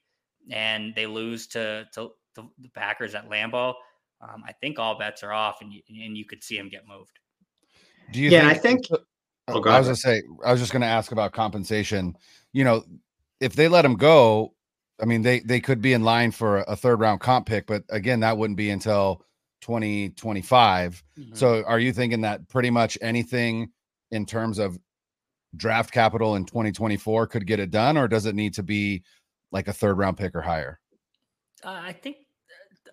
and 0.49 0.93
they 0.95 1.05
lose 1.05 1.47
to 1.47 1.87
to, 1.93 2.09
to 2.35 2.49
the 2.59 2.69
Packers 2.69 3.15
at 3.15 3.29
Lambeau, 3.29 3.73
um, 4.21 4.43
I 4.47 4.53
think 4.53 4.79
all 4.79 4.97
bets 4.97 5.23
are 5.23 5.33
off, 5.33 5.61
and 5.61 5.73
you, 5.73 5.81
and 5.89 6.17
you 6.17 6.25
could 6.25 6.43
see 6.43 6.57
him 6.57 6.69
get 6.69 6.87
moved. 6.87 7.19
Do 8.11 8.19
you? 8.19 8.29
Yeah, 8.29 8.53
think, 8.53 8.57
I 8.57 8.59
think 8.59 8.85
Oh, 9.47 9.63
I 9.69 9.77
was 9.77 9.87
gonna 9.87 9.95
say, 9.95 10.21
I 10.45 10.51
was 10.51 10.61
just 10.61 10.73
gonna 10.73 10.85
ask 10.85 11.11
about 11.11 11.31
compensation. 11.31 12.15
You 12.53 12.63
know, 12.63 12.83
if 13.39 13.53
they 13.53 13.67
let 13.67 13.85
him 13.85 13.95
go, 13.95 14.53
I 15.01 15.05
mean, 15.05 15.21
they 15.21 15.39
they 15.39 15.59
could 15.59 15.81
be 15.81 15.93
in 15.93 16.03
line 16.03 16.31
for 16.31 16.59
a 16.59 16.75
third 16.75 16.99
round 16.99 17.21
comp 17.21 17.47
pick, 17.47 17.67
but 17.67 17.83
again, 17.89 18.19
that 18.21 18.37
wouldn't 18.37 18.57
be 18.57 18.69
until 18.69 19.23
2025. 19.61 21.03
Mm-hmm. 21.17 21.35
So, 21.35 21.63
are 21.65 21.79
you 21.79 21.91
thinking 21.91 22.21
that 22.21 22.47
pretty 22.49 22.69
much 22.69 22.97
anything 23.01 23.71
in 24.11 24.25
terms 24.25 24.59
of 24.59 24.77
draft 25.55 25.91
capital 25.91 26.35
in 26.35 26.45
2024 26.45 27.27
could 27.27 27.47
get 27.47 27.59
it 27.59 27.71
done, 27.71 27.97
or 27.97 28.07
does 28.07 28.25
it 28.25 28.35
need 28.35 28.53
to 28.55 28.63
be 28.63 29.03
like 29.51 29.67
a 29.67 29.73
third 29.73 29.97
round 29.97 30.17
pick 30.17 30.35
or 30.35 30.41
higher? 30.41 30.79
Uh, 31.63 31.79
I 31.83 31.93
think 31.93 32.17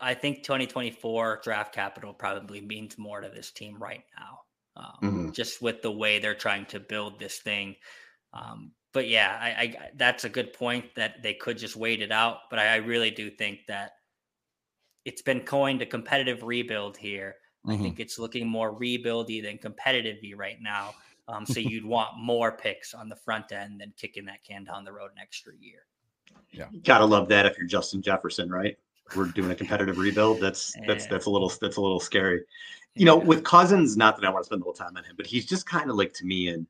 I 0.01 0.15
think 0.15 0.43
2024 0.43 1.41
draft 1.43 1.75
capital 1.75 2.13
probably 2.13 2.61
means 2.61 2.99
more 2.99 3.21
to 3.21 3.29
this 3.29 3.51
team 3.51 3.79
right 3.79 4.05
now 4.19 4.41
um, 4.79 4.97
mm-hmm. 5.03 5.31
just 5.33 5.61
with 5.61 5.83
the 5.83 5.91
way 5.91 6.19
they're 6.19 6.35
trying 6.35 6.67
to 6.67 6.81
build 6.81 7.19
this 7.19 7.39
thing. 7.39 7.77
Um, 8.33 8.73
but 8.93 9.09
yeah, 9.09 9.37
I, 9.41 9.49
I, 9.49 9.77
that's 9.97 10.25
a 10.25 10.29
good 10.29 10.53
point 10.53 10.95
that 10.95 11.23
they 11.23 11.35
could 11.35 11.59
just 11.59 11.77
wait 11.77 12.01
it 12.01 12.13
out. 12.13 12.39
But 12.49 12.59
I, 12.59 12.75
I 12.75 12.77
really 12.77 13.11
do 13.11 13.31
think 13.31 13.61
that 13.69 13.93
it's 15.05 15.23
been 15.23 15.41
coined 15.41 15.83
a 15.83 15.87
competitive 15.87 16.43
rebuild 16.43 16.97
here. 16.97 17.37
Mm-hmm. 17.67 17.81
I 17.81 17.83
think 17.83 18.01
it's 18.01 18.19
looking 18.19 18.49
more 18.49 18.79
rebuildy 18.79 19.43
than 19.43 19.59
competitive 19.59 20.19
right 20.37 20.59
now. 20.61 20.95
Um, 21.29 21.47
so 21.47 21.61
you'd 21.61 21.85
want 21.85 22.19
more 22.19 22.53
picks 22.53 22.95
on 22.95 23.09
the 23.09 23.17
front 23.17 23.53
end 23.53 23.81
than 23.81 23.93
kicking 23.97 24.25
that 24.27 24.43
can 24.45 24.65
down 24.65 24.85
the 24.85 24.93
road 24.93 25.11
an 25.13 25.19
extra 25.21 25.53
year. 25.61 25.81
Yeah, 26.51 26.67
gotta 26.85 27.05
love 27.05 27.29
that 27.29 27.47
if 27.47 27.57
you're 27.57 27.67
Justin 27.67 28.03
Jefferson, 28.03 28.51
right? 28.51 28.77
We're 29.17 29.27
doing 29.27 29.51
a 29.51 29.55
competitive 29.55 29.97
rebuild. 29.97 30.41
That's 30.41 30.75
that's 30.87 31.07
that's 31.07 31.27
a 31.27 31.31
little 31.31 31.51
that's 31.61 31.77
a 31.77 31.81
little 31.81 32.01
scary 32.01 32.45
you 32.99 33.05
know, 33.05 33.17
with 33.17 33.45
Cousins, 33.45 33.97
not 33.97 34.17
that 34.17 34.27
I 34.27 34.31
want 34.31 34.43
to 34.43 34.47
spend 34.47 34.61
the 34.61 34.65
whole 34.65 34.73
time 34.73 34.97
on 34.97 35.05
him, 35.05 35.15
but 35.17 35.27
he's 35.27 35.47
just 35.47 35.67
kind 35.67 35.89
of 35.89 35.97
like 35.97 36.13
to 36.15 36.27
me, 36.27 36.49
and 36.49 36.67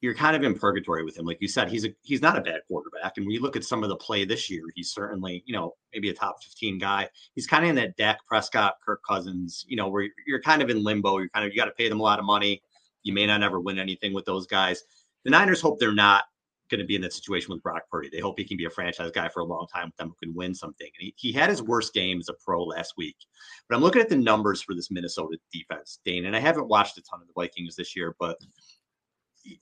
you're 0.00 0.14
kind 0.14 0.34
of 0.34 0.42
in 0.42 0.58
purgatory 0.58 1.04
with 1.04 1.18
him. 1.18 1.26
Like 1.26 1.38
you 1.40 1.48
said, 1.48 1.68
he's 1.68 1.84
a 1.84 1.94
he's 2.02 2.22
not 2.22 2.38
a 2.38 2.40
bad 2.40 2.60
quarterback. 2.66 3.16
And 3.16 3.26
when 3.26 3.32
you 3.32 3.40
look 3.40 3.56
at 3.56 3.64
some 3.64 3.82
of 3.82 3.90
the 3.90 3.96
play 3.96 4.24
this 4.24 4.48
year, 4.50 4.62
he's 4.74 4.92
certainly, 4.92 5.42
you 5.46 5.54
know, 5.54 5.74
maybe 5.92 6.08
a 6.08 6.14
top 6.14 6.42
15 6.42 6.78
guy. 6.78 7.08
He's 7.34 7.46
kind 7.46 7.64
of 7.64 7.70
in 7.70 7.76
that 7.76 7.96
Dak 7.96 8.18
Prescott, 8.26 8.76
Kirk 8.84 9.02
Cousins, 9.06 9.66
you 9.68 9.76
know, 9.76 9.88
where 9.88 10.08
you're 10.26 10.40
kind 10.40 10.62
of 10.62 10.70
in 10.70 10.82
limbo. 10.82 11.18
You're 11.18 11.28
kind 11.28 11.44
of 11.44 11.52
you 11.52 11.58
got 11.58 11.66
to 11.66 11.72
pay 11.72 11.88
them 11.88 12.00
a 12.00 12.02
lot 12.02 12.18
of 12.18 12.24
money. 12.24 12.62
You 13.06 13.12
may 13.12 13.26
not 13.26 13.42
ever 13.42 13.60
win 13.60 13.78
anything 13.78 14.12
with 14.12 14.24
those 14.24 14.46
guys. 14.46 14.82
The 15.24 15.30
Niners 15.30 15.60
hope 15.60 15.78
they're 15.78 15.94
not 15.94 16.24
going 16.70 16.80
to 16.80 16.86
be 16.86 16.96
in 16.96 17.02
that 17.02 17.12
situation 17.12 17.52
with 17.52 17.62
Brock 17.62 17.82
Purdy. 17.90 18.08
They 18.10 18.18
hope 18.18 18.38
he 18.38 18.44
can 18.44 18.56
be 18.56 18.64
a 18.64 18.70
franchise 18.70 19.12
guy 19.12 19.28
for 19.28 19.40
a 19.40 19.44
long 19.44 19.66
time 19.72 19.86
with 19.86 19.96
them 19.96 20.08
who 20.08 20.26
can 20.26 20.34
win 20.34 20.54
something. 20.54 20.86
And 20.86 21.04
he, 21.06 21.14
he 21.16 21.32
had 21.32 21.48
his 21.48 21.62
worst 21.62 21.94
game 21.94 22.18
as 22.18 22.28
a 22.28 22.34
pro 22.44 22.64
last 22.64 22.94
week. 22.96 23.16
But 23.68 23.76
I'm 23.76 23.82
looking 23.82 24.02
at 24.02 24.08
the 24.08 24.16
numbers 24.16 24.62
for 24.62 24.74
this 24.74 24.90
Minnesota 24.90 25.38
defense, 25.52 26.00
Dane, 26.04 26.26
and 26.26 26.34
I 26.34 26.40
haven't 26.40 26.68
watched 26.68 26.98
a 26.98 27.02
ton 27.02 27.20
of 27.20 27.28
the 27.28 27.32
Vikings 27.36 27.76
this 27.76 27.94
year, 27.94 28.16
but 28.18 28.36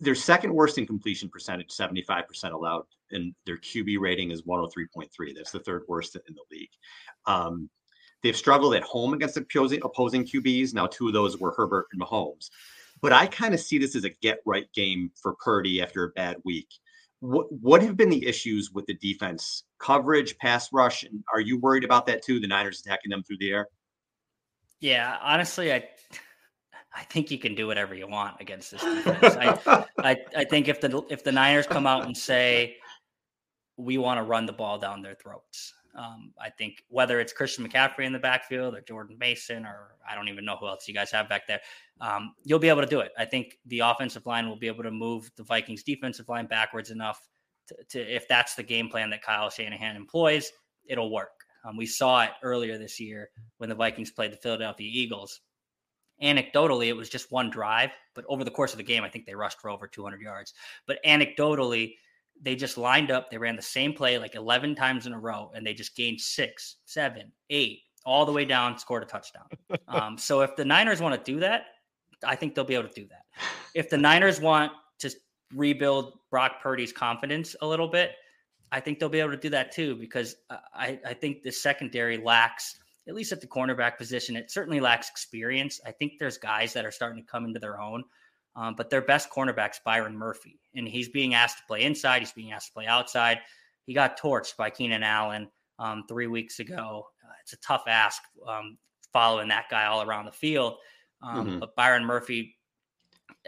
they're 0.00 0.14
second 0.14 0.54
worst 0.54 0.78
in 0.78 0.86
completion 0.86 1.28
percentage, 1.28 1.68
75% 1.68 2.52
allowed, 2.52 2.84
and 3.10 3.34
their 3.44 3.58
QB 3.58 3.98
rating 3.98 4.30
is 4.30 4.42
103.3. 4.42 5.08
That's 5.36 5.50
the 5.50 5.60
third 5.60 5.82
worst 5.88 6.16
in 6.16 6.34
the 6.34 6.44
league. 6.50 6.70
Um, 7.26 7.68
they've 8.22 8.36
struggled 8.36 8.74
at 8.74 8.82
home 8.82 9.12
against 9.12 9.36
opposing, 9.36 9.80
opposing 9.84 10.24
QBs. 10.24 10.72
Now, 10.72 10.86
two 10.86 11.08
of 11.08 11.12
those 11.12 11.38
were 11.38 11.52
Herbert 11.54 11.88
and 11.92 12.00
Mahomes. 12.00 12.48
But 13.00 13.12
I 13.12 13.26
kind 13.26 13.54
of 13.54 13.60
see 13.60 13.78
this 13.78 13.94
as 13.96 14.04
a 14.04 14.10
get 14.10 14.40
right 14.46 14.66
game 14.74 15.10
for 15.20 15.34
Purdy 15.34 15.82
after 15.82 16.04
a 16.04 16.08
bad 16.10 16.36
week. 16.44 16.68
What 17.20 17.46
what 17.50 17.82
have 17.82 17.96
been 17.96 18.10
the 18.10 18.26
issues 18.26 18.70
with 18.72 18.86
the 18.86 18.94
defense? 18.94 19.64
Coverage 19.78 20.36
pass 20.38 20.72
rush 20.72 21.04
and 21.04 21.22
are 21.32 21.40
you 21.40 21.58
worried 21.58 21.84
about 21.84 22.06
that 22.06 22.22
too 22.22 22.40
the 22.40 22.46
niners 22.46 22.80
attacking 22.80 23.10
them 23.10 23.22
through 23.22 23.38
the 23.38 23.50
air? 23.50 23.68
Yeah 24.80 25.16
honestly 25.22 25.72
i 25.72 25.88
i 26.94 27.02
think 27.04 27.30
you 27.30 27.38
can 27.38 27.54
do 27.54 27.66
whatever 27.66 27.94
you 27.94 28.06
want 28.06 28.38
against 28.40 28.70
this 28.72 28.82
defense. 28.82 29.36
I, 29.36 29.84
I 29.98 30.16
i 30.36 30.44
think 30.44 30.68
if 30.68 30.80
the 30.80 31.02
if 31.08 31.24
the 31.24 31.32
niners 31.32 31.66
come 31.66 31.86
out 31.86 32.04
and 32.04 32.14
say 32.14 32.76
we 33.76 33.96
want 33.96 34.18
to 34.18 34.22
run 34.22 34.44
the 34.44 34.52
ball 34.52 34.78
down 34.78 35.00
their 35.00 35.14
throats 35.14 35.72
um, 35.96 36.32
I 36.40 36.50
think 36.50 36.82
whether 36.88 37.20
it's 37.20 37.32
Christian 37.32 37.66
McCaffrey 37.66 38.04
in 38.04 38.12
the 38.12 38.18
backfield 38.18 38.74
or 38.74 38.80
Jordan 38.80 39.16
Mason 39.18 39.64
or 39.64 39.96
I 40.08 40.14
don't 40.14 40.28
even 40.28 40.44
know 40.44 40.56
who 40.56 40.66
else 40.66 40.88
you 40.88 40.94
guys 40.94 41.10
have 41.12 41.28
back 41.28 41.46
there, 41.46 41.60
um, 42.00 42.34
you'll 42.42 42.58
be 42.58 42.68
able 42.68 42.80
to 42.80 42.86
do 42.86 43.00
it. 43.00 43.12
I 43.16 43.24
think 43.24 43.58
the 43.66 43.80
offensive 43.80 44.26
line 44.26 44.48
will 44.48 44.56
be 44.56 44.66
able 44.66 44.82
to 44.82 44.90
move 44.90 45.30
the 45.36 45.44
Vikings 45.44 45.82
defensive 45.82 46.28
line 46.28 46.46
backwards 46.46 46.90
enough 46.90 47.28
to, 47.68 47.76
to 47.90 48.14
if 48.14 48.26
that's 48.28 48.54
the 48.54 48.62
game 48.62 48.88
plan 48.88 49.10
that 49.10 49.22
Kyle 49.22 49.50
Shanahan 49.50 49.96
employs, 49.96 50.50
it'll 50.86 51.12
work. 51.12 51.30
Um, 51.64 51.76
we 51.76 51.86
saw 51.86 52.22
it 52.22 52.30
earlier 52.42 52.76
this 52.76 53.00
year 53.00 53.30
when 53.58 53.68
the 53.68 53.74
Vikings 53.74 54.10
played 54.10 54.32
the 54.32 54.36
Philadelphia 54.36 54.88
Eagles. 54.92 55.40
Anecdotally, 56.22 56.88
it 56.88 56.96
was 56.96 57.08
just 57.08 57.32
one 57.32 57.50
drive, 57.50 57.90
but 58.14 58.24
over 58.28 58.44
the 58.44 58.50
course 58.50 58.72
of 58.72 58.76
the 58.76 58.84
game, 58.84 59.02
I 59.02 59.08
think 59.08 59.26
they 59.26 59.34
rushed 59.34 59.60
for 59.60 59.70
over 59.70 59.88
200 59.88 60.20
yards. 60.20 60.54
But 60.86 60.98
anecdotally, 61.04 61.94
they 62.40 62.56
just 62.56 62.76
lined 62.76 63.10
up. 63.10 63.30
They 63.30 63.38
ran 63.38 63.56
the 63.56 63.62
same 63.62 63.92
play 63.92 64.18
like 64.18 64.34
11 64.34 64.74
times 64.74 65.06
in 65.06 65.12
a 65.12 65.18
row, 65.18 65.50
and 65.54 65.66
they 65.66 65.74
just 65.74 65.96
gained 65.96 66.20
six, 66.20 66.76
seven, 66.84 67.32
eight, 67.50 67.80
all 68.04 68.26
the 68.26 68.32
way 68.32 68.44
down, 68.44 68.78
scored 68.78 69.02
a 69.02 69.06
touchdown. 69.06 69.46
Um, 69.88 70.18
so 70.18 70.42
if 70.42 70.56
the 70.56 70.64
Niners 70.64 71.00
want 71.00 71.14
to 71.14 71.32
do 71.32 71.40
that, 71.40 71.66
I 72.26 72.36
think 72.36 72.54
they'll 72.54 72.64
be 72.64 72.74
able 72.74 72.88
to 72.88 73.00
do 73.00 73.06
that. 73.08 73.24
If 73.74 73.90
the 73.90 73.98
Niners 73.98 74.40
want 74.40 74.72
to 75.00 75.10
rebuild 75.54 76.18
Brock 76.30 76.60
Purdy's 76.62 76.92
confidence 76.92 77.56
a 77.60 77.66
little 77.66 77.88
bit, 77.88 78.12
I 78.72 78.80
think 78.80 78.98
they'll 78.98 79.08
be 79.08 79.20
able 79.20 79.30
to 79.30 79.36
do 79.36 79.50
that 79.50 79.72
too, 79.72 79.94
because 79.96 80.36
I, 80.50 80.98
I 81.06 81.14
think 81.14 81.42
the 81.42 81.52
secondary 81.52 82.18
lacks, 82.18 82.76
at 83.06 83.14
least 83.14 83.30
at 83.32 83.40
the 83.40 83.46
cornerback 83.46 83.96
position, 83.96 84.36
it 84.36 84.50
certainly 84.50 84.80
lacks 84.80 85.08
experience. 85.08 85.80
I 85.86 85.92
think 85.92 86.14
there's 86.18 86.38
guys 86.38 86.72
that 86.72 86.84
are 86.84 86.90
starting 86.90 87.22
to 87.22 87.30
come 87.30 87.44
into 87.44 87.60
their 87.60 87.80
own. 87.80 88.02
Um, 88.56 88.74
but 88.76 88.88
their 88.88 89.02
best 89.02 89.30
cornerback's 89.30 89.80
Byron 89.84 90.16
Murphy, 90.16 90.60
and 90.74 90.86
he's 90.86 91.08
being 91.08 91.34
asked 91.34 91.58
to 91.58 91.64
play 91.66 91.82
inside. 91.82 92.20
He's 92.20 92.32
being 92.32 92.52
asked 92.52 92.68
to 92.68 92.74
play 92.74 92.86
outside. 92.86 93.40
He 93.86 93.94
got 93.94 94.18
torched 94.18 94.56
by 94.56 94.70
Keenan 94.70 95.02
Allen 95.02 95.48
um, 95.78 96.04
three 96.08 96.28
weeks 96.28 96.60
ago. 96.60 97.06
Uh, 97.24 97.32
it's 97.42 97.52
a 97.52 97.58
tough 97.58 97.84
ask 97.88 98.22
um, 98.46 98.78
following 99.12 99.48
that 99.48 99.66
guy 99.70 99.86
all 99.86 100.02
around 100.02 100.26
the 100.26 100.32
field. 100.32 100.76
Um, 101.22 101.46
mm-hmm. 101.46 101.58
But 101.58 101.74
Byron 101.74 102.04
Murphy, 102.04 102.56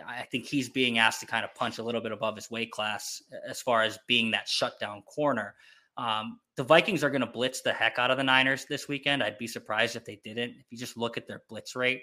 I 0.07 0.23
think 0.23 0.47
he's 0.47 0.69
being 0.69 0.99
asked 0.99 1.21
to 1.21 1.27
kind 1.27 1.45
of 1.45 1.55
punch 1.55 1.79
a 1.79 1.83
little 1.83 2.01
bit 2.01 2.13
above 2.13 2.37
his 2.37 2.51
weight 2.51 2.73
class 2.73 3.23
as 3.49 3.61
far 3.61 3.83
as 3.83 3.99
being 4.09 4.31
that 4.33 4.49
shutdown 4.49 5.03
corner. 5.03 5.55
Um, 5.97 6.41
the 6.57 6.65
Vikings 6.65 7.03
are 7.05 7.11
going 7.11 7.21
to 7.23 7.27
blitz 7.27 7.63
the 7.63 7.73
heck 7.73 7.99
out 7.99 8.11
of 8.11 8.17
the 8.17 8.25
Niners 8.25 8.67
this 8.69 8.89
weekend. 8.89 9.23
I'd 9.23 9.39
be 9.39 9.47
surprised 9.47 9.97
if 9.97 10.05
they 10.05 10.21
didn't. 10.25 10.51
If 10.51 10.67
you 10.71 10.79
just 10.79 10.97
look 10.97 11.17
at 11.17 11.27
their 11.27 11.43
blitz 11.49 11.77
rate, 11.77 12.03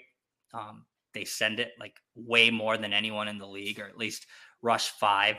um, 0.52 0.84
they 1.14 1.24
send 1.24 1.60
it 1.60 1.72
like 1.78 2.00
way 2.14 2.50
more 2.50 2.76
than 2.76 2.92
anyone 2.92 3.28
in 3.28 3.38
the 3.38 3.46
league, 3.46 3.80
or 3.80 3.86
at 3.86 3.96
least 3.96 4.26
rush 4.62 4.90
five 4.90 5.36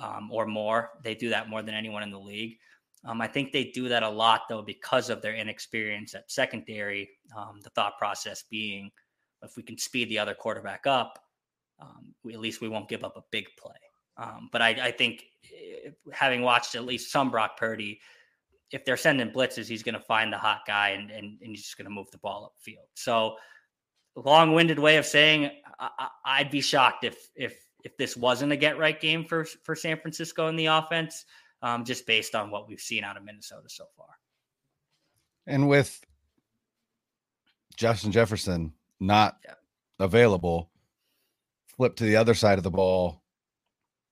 um, 0.00 0.30
or 0.32 0.46
more. 0.46 0.90
They 1.02 1.14
do 1.14 1.30
that 1.30 1.48
more 1.48 1.62
than 1.62 1.74
anyone 1.74 2.02
in 2.02 2.10
the 2.10 2.18
league. 2.18 2.58
Um, 3.04 3.20
I 3.20 3.28
think 3.28 3.52
they 3.52 3.64
do 3.64 3.88
that 3.88 4.02
a 4.02 4.08
lot 4.08 4.42
though 4.48 4.62
because 4.62 5.10
of 5.10 5.22
their 5.22 5.34
inexperience 5.34 6.14
at 6.14 6.30
secondary. 6.30 7.08
Um, 7.36 7.60
the 7.62 7.70
thought 7.70 7.98
process 7.98 8.44
being, 8.50 8.90
if 9.42 9.56
we 9.56 9.62
can 9.62 9.78
speed 9.78 10.08
the 10.08 10.18
other 10.18 10.34
quarterback 10.34 10.86
up, 10.86 11.18
um, 11.80 12.14
we, 12.24 12.32
at 12.34 12.40
least 12.40 12.60
we 12.60 12.68
won't 12.68 12.88
give 12.88 13.04
up 13.04 13.16
a 13.16 13.24
big 13.30 13.46
play. 13.58 13.74
Um, 14.16 14.48
but 14.50 14.62
I, 14.62 14.68
I, 14.70 14.90
think 14.90 15.24
eh, 15.44 15.90
having 16.10 16.40
watched 16.40 16.74
at 16.74 16.86
least 16.86 17.12
some 17.12 17.30
Brock 17.30 17.58
Purdy, 17.58 18.00
if 18.72 18.84
they're 18.84 18.96
sending 18.96 19.30
blitzes, 19.30 19.68
he's 19.68 19.82
going 19.82 19.94
to 19.94 20.00
find 20.00 20.32
the 20.32 20.38
hot 20.38 20.62
guy 20.66 20.90
and, 20.90 21.10
and, 21.10 21.38
and 21.40 21.50
he's 21.50 21.62
just 21.62 21.76
going 21.76 21.84
to 21.84 21.94
move 21.94 22.10
the 22.10 22.18
ball 22.18 22.50
upfield. 22.50 22.88
So, 22.94 23.36
long-winded 24.20 24.78
way 24.78 24.96
of 24.96 25.06
saying 25.06 25.50
I, 25.78 26.42
would 26.42 26.50
be 26.50 26.60
shocked 26.60 27.04
if 27.04 27.30
if 27.34 27.56
if 27.84 27.96
this 27.96 28.16
wasn't 28.16 28.52
a 28.52 28.56
get 28.56 28.78
right 28.78 29.00
game 29.00 29.24
for 29.24 29.44
for 29.44 29.74
San 29.74 29.98
Francisco 29.98 30.48
in 30.48 30.56
the 30.56 30.66
offense, 30.66 31.24
um, 31.62 31.84
just 31.84 32.06
based 32.06 32.34
on 32.34 32.50
what 32.50 32.68
we've 32.68 32.80
seen 32.80 33.04
out 33.04 33.16
of 33.16 33.24
Minnesota 33.24 33.68
so 33.68 33.84
far. 33.96 34.08
And 35.46 35.68
with 35.68 36.04
Justin 37.76 38.12
Jefferson 38.12 38.72
not 38.98 39.36
yeah. 39.44 39.54
available, 39.98 40.70
flip 41.76 41.96
to 41.96 42.04
the 42.04 42.16
other 42.16 42.34
side 42.34 42.58
of 42.58 42.64
the 42.64 42.70
ball. 42.70 43.22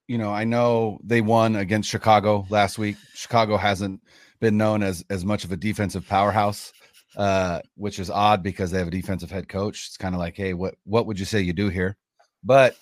You 0.06 0.18
know, 0.18 0.30
I 0.30 0.44
know 0.44 0.98
they 1.02 1.22
won 1.22 1.56
against 1.56 1.88
Chicago 1.88 2.46
last 2.50 2.78
week. 2.78 2.96
Chicago 3.14 3.56
hasn't 3.56 4.02
been 4.38 4.58
known 4.58 4.82
as 4.82 5.04
as 5.08 5.24
much 5.24 5.44
of 5.44 5.52
a 5.52 5.56
defensive 5.56 6.06
powerhouse, 6.06 6.72
uh, 7.16 7.60
which 7.76 7.98
is 7.98 8.10
odd 8.10 8.42
because 8.42 8.70
they 8.70 8.78
have 8.78 8.88
a 8.88 8.92
defensive 8.92 9.30
head 9.30 9.48
coach. 9.48 9.86
It's 9.88 9.96
kind 9.96 10.14
of 10.14 10.18
like, 10.18 10.36
hey, 10.36 10.54
what 10.54 10.74
what 10.84 11.06
would 11.06 11.18
you 11.18 11.24
say 11.24 11.40
you 11.40 11.52
do 11.52 11.68
here? 11.68 11.96
But 12.42 12.76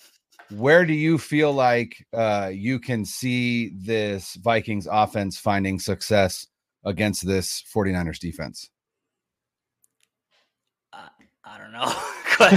where 0.51 0.85
do 0.85 0.93
you 0.93 1.17
feel 1.17 1.53
like 1.53 2.05
uh, 2.13 2.51
you 2.53 2.79
can 2.79 3.05
see 3.05 3.69
this 3.69 4.35
Vikings 4.35 4.87
offense 4.89 5.37
finding 5.37 5.79
success 5.79 6.47
against 6.83 7.25
this 7.25 7.63
49ers 7.73 8.19
defense? 8.19 8.69
Uh, 10.91 11.07
I 11.43 11.57
don't 11.57 11.71
know. 11.71 11.93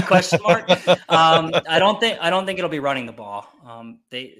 question 0.06 0.40
mark. 0.42 0.68
Um, 1.08 1.52
I 1.68 1.78
don't 1.78 2.00
think 2.00 2.18
I 2.20 2.30
don't 2.30 2.46
think 2.46 2.58
it'll 2.58 2.70
be 2.70 2.80
running 2.80 3.06
the 3.06 3.12
ball. 3.12 3.48
Um, 3.64 4.00
they 4.10 4.34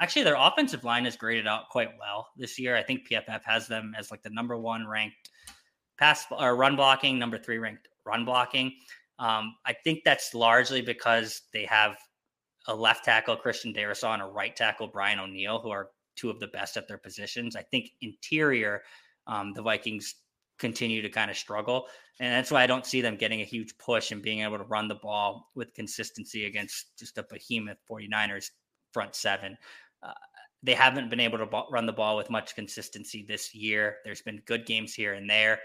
actually 0.00 0.22
their 0.22 0.36
offensive 0.36 0.84
line 0.84 1.06
is 1.06 1.16
graded 1.16 1.46
out 1.46 1.68
quite 1.68 1.90
well 1.98 2.28
this 2.36 2.58
year. 2.58 2.76
I 2.76 2.82
think 2.82 3.08
PFF 3.08 3.42
has 3.44 3.66
them 3.66 3.94
as 3.98 4.10
like 4.10 4.22
the 4.22 4.30
number 4.30 4.56
one 4.56 4.86
ranked 4.86 5.30
pass 6.00 6.24
or 6.30 6.56
run 6.56 6.74
blocking, 6.74 7.18
number 7.18 7.38
three 7.38 7.58
ranked 7.58 7.88
run 8.04 8.24
blocking. 8.24 8.72
Um, 9.18 9.54
I 9.66 9.74
think 9.84 10.00
that's 10.04 10.34
largely 10.34 10.80
because 10.80 11.42
they 11.52 11.66
have 11.66 11.96
a 12.66 12.74
left 12.74 13.04
tackle 13.04 13.36
Christian 13.36 13.72
Darrisaw 13.72 14.14
and 14.14 14.22
a 14.22 14.26
right 14.26 14.56
tackle 14.56 14.88
Brian 14.88 15.20
O'Neill, 15.20 15.60
who 15.60 15.70
are 15.70 15.90
two 16.16 16.30
of 16.30 16.40
the 16.40 16.48
best 16.48 16.76
at 16.76 16.88
their 16.88 16.98
positions. 16.98 17.54
I 17.54 17.62
think 17.62 17.90
interior, 18.00 18.82
um, 19.26 19.52
the 19.54 19.62
Vikings 19.62 20.14
continue 20.58 21.02
to 21.02 21.08
kind 21.08 21.30
of 21.30 21.36
struggle. 21.36 21.86
And 22.18 22.32
that's 22.32 22.50
why 22.50 22.62
I 22.62 22.66
don't 22.66 22.84
see 22.84 23.00
them 23.00 23.16
getting 23.16 23.40
a 23.40 23.44
huge 23.44 23.76
push 23.78 24.12
and 24.12 24.22
being 24.22 24.40
able 24.40 24.58
to 24.58 24.64
run 24.64 24.88
the 24.88 24.96
ball 24.96 25.50
with 25.54 25.74
consistency 25.74 26.44
against 26.44 26.96
just 26.98 27.16
a 27.18 27.24
behemoth 27.30 27.78
49ers 27.90 28.50
front 28.92 29.14
seven. 29.14 29.56
Uh, 30.02 30.12
they 30.62 30.74
haven't 30.74 31.08
been 31.08 31.20
able 31.20 31.38
to 31.38 31.64
run 31.70 31.86
the 31.86 31.92
ball 31.92 32.16
with 32.16 32.28
much 32.28 32.54
consistency 32.54 33.24
this 33.26 33.54
year. 33.54 33.96
There's 34.04 34.20
been 34.20 34.42
good 34.44 34.66
games 34.66 34.92
here 34.92 35.14
and 35.14 35.28
there. 35.28 35.60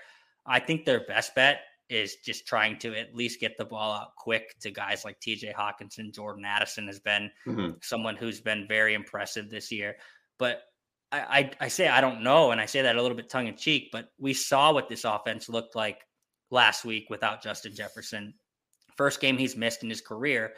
I 0.46 0.60
think 0.60 0.86
their 0.86 1.06
best 1.06 1.36
bet 1.36 1.62
is 1.90 2.16
just 2.24 2.48
trying 2.48 2.80
to 2.80 2.96
at 2.96 3.16
least 3.16 3.40
get 3.40 3.58
the 3.58 3.66
ball 3.66 3.94
out 3.94 4.16
quick 4.18 4.58
to 4.60 4.72
guys 4.72 5.06
like 5.06 5.20
TJ 5.20 5.54
Hockenson. 5.54 6.14
Jordan 6.14 6.46
Addison 6.46 6.88
has 6.88 7.00
been 7.00 7.30
mm-hmm. 7.46 7.72
someone 7.82 8.16
who's 8.16 8.42
been 8.42 8.66
very 8.68 8.94
impressive 8.94 9.50
this 9.50 9.72
year. 9.72 9.96
But 10.40 10.64
I, 11.12 11.20
I, 11.20 11.52
I 11.62 11.68
say 11.68 11.88
I 11.88 12.02
don't 12.02 12.24
know, 12.24 12.52
and 12.52 12.60
I 12.60 12.66
say 12.66 12.82
that 12.82 12.96
a 12.96 13.02
little 13.02 13.18
bit 13.18 13.30
tongue 13.30 13.48
in 13.48 13.56
cheek, 13.56 13.90
but 13.92 14.10
we 14.18 14.34
saw 14.34 14.74
what 14.74 14.90
this 14.90 15.04
offense 15.04 15.48
looked 15.48 15.76
like 15.76 16.02
last 16.50 16.86
week 16.86 17.08
without 17.10 17.44
Justin 17.44 17.76
Jefferson. 17.76 18.34
First 18.98 19.22
game 19.22 19.38
he's 19.38 19.56
missed 19.56 19.84
in 19.84 19.90
his 19.90 20.02
career. 20.02 20.54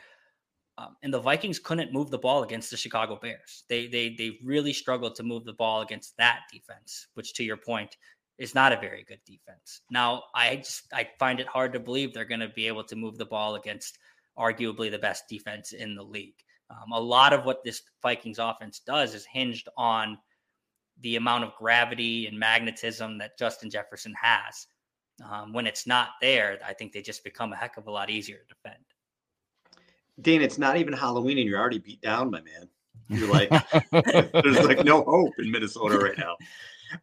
Um, 0.80 0.96
and 1.02 1.12
the 1.12 1.20
Vikings 1.20 1.58
couldn't 1.58 1.92
move 1.92 2.12
the 2.12 2.20
ball 2.20 2.44
against 2.44 2.70
the 2.70 2.78
Chicago 2.78 3.18
Bears. 3.20 3.64
They 3.68 3.88
they 3.88 4.16
they 4.16 4.38
really 4.44 4.74
struggled 4.74 5.16
to 5.16 5.24
move 5.24 5.44
the 5.44 5.54
ball 5.54 5.82
against 5.82 6.16
that 6.18 6.42
defense, 6.54 7.08
which 7.16 7.34
to 7.34 7.44
your 7.44 7.58
point 7.58 7.98
is 8.38 8.54
not 8.54 8.72
a 8.72 8.80
very 8.80 9.04
good 9.04 9.20
defense. 9.26 9.82
Now, 9.90 10.24
I 10.36 10.58
just 10.58 10.84
I 10.94 11.10
find 11.20 11.40
it 11.40 11.48
hard 11.48 11.74
to 11.74 11.80
believe 11.80 12.14
they're 12.14 12.26
going 12.26 12.40
to 12.40 12.50
be 12.50 12.68
able 12.68 12.84
to 12.86 12.96
move 12.96 13.18
the 13.18 13.26
ball 13.26 13.56
against 13.56 13.98
arguably 14.38 14.92
the 14.92 15.00
best 15.00 15.28
defense 15.28 15.74
in 15.74 15.96
the 15.96 16.04
league. 16.04 16.36
Um, 16.70 16.92
a 16.92 17.00
lot 17.00 17.34
of 17.34 17.46
what 17.46 17.64
this 17.64 17.82
Vikings 18.02 18.40
offense 18.40 18.80
does 18.80 19.16
is 19.16 19.26
hinged 19.26 19.70
on 19.78 20.18
the 21.02 21.16
amount 21.16 21.44
of 21.44 21.56
gravity 21.56 22.28
and 22.28 22.38
magnetism 22.38 23.18
that 23.20 23.38
Justin 23.38 23.70
Jefferson 23.70 24.14
has. 24.22 24.68
Um, 25.30 25.54
when 25.54 25.66
it's 25.66 25.88
not 25.88 26.10
there, 26.22 26.60
I 26.66 26.74
think 26.74 26.92
they 26.92 27.02
just 27.02 27.24
become 27.24 27.54
a 27.54 27.56
heck 27.56 27.78
of 27.78 27.88
a 27.88 27.92
lot 27.92 28.10
easier 28.10 28.38
to 28.38 28.56
defend. 28.56 28.84
Dane, 30.22 30.42
it's 30.42 30.58
not 30.58 30.78
even 30.78 30.94
Halloween 30.94 31.38
and 31.38 31.48
you're 31.48 31.60
already 31.60 31.80
beat 31.80 32.02
down, 32.02 32.32
my 32.32 32.42
man. 32.42 32.70
You're 33.10 33.32
like, 33.32 33.50
there's 34.34 34.66
like 34.66 34.84
no 34.84 35.04
hope 35.04 35.34
in 35.38 35.52
Minnesota 35.52 35.98
right 35.98 36.18
now. 36.18 36.36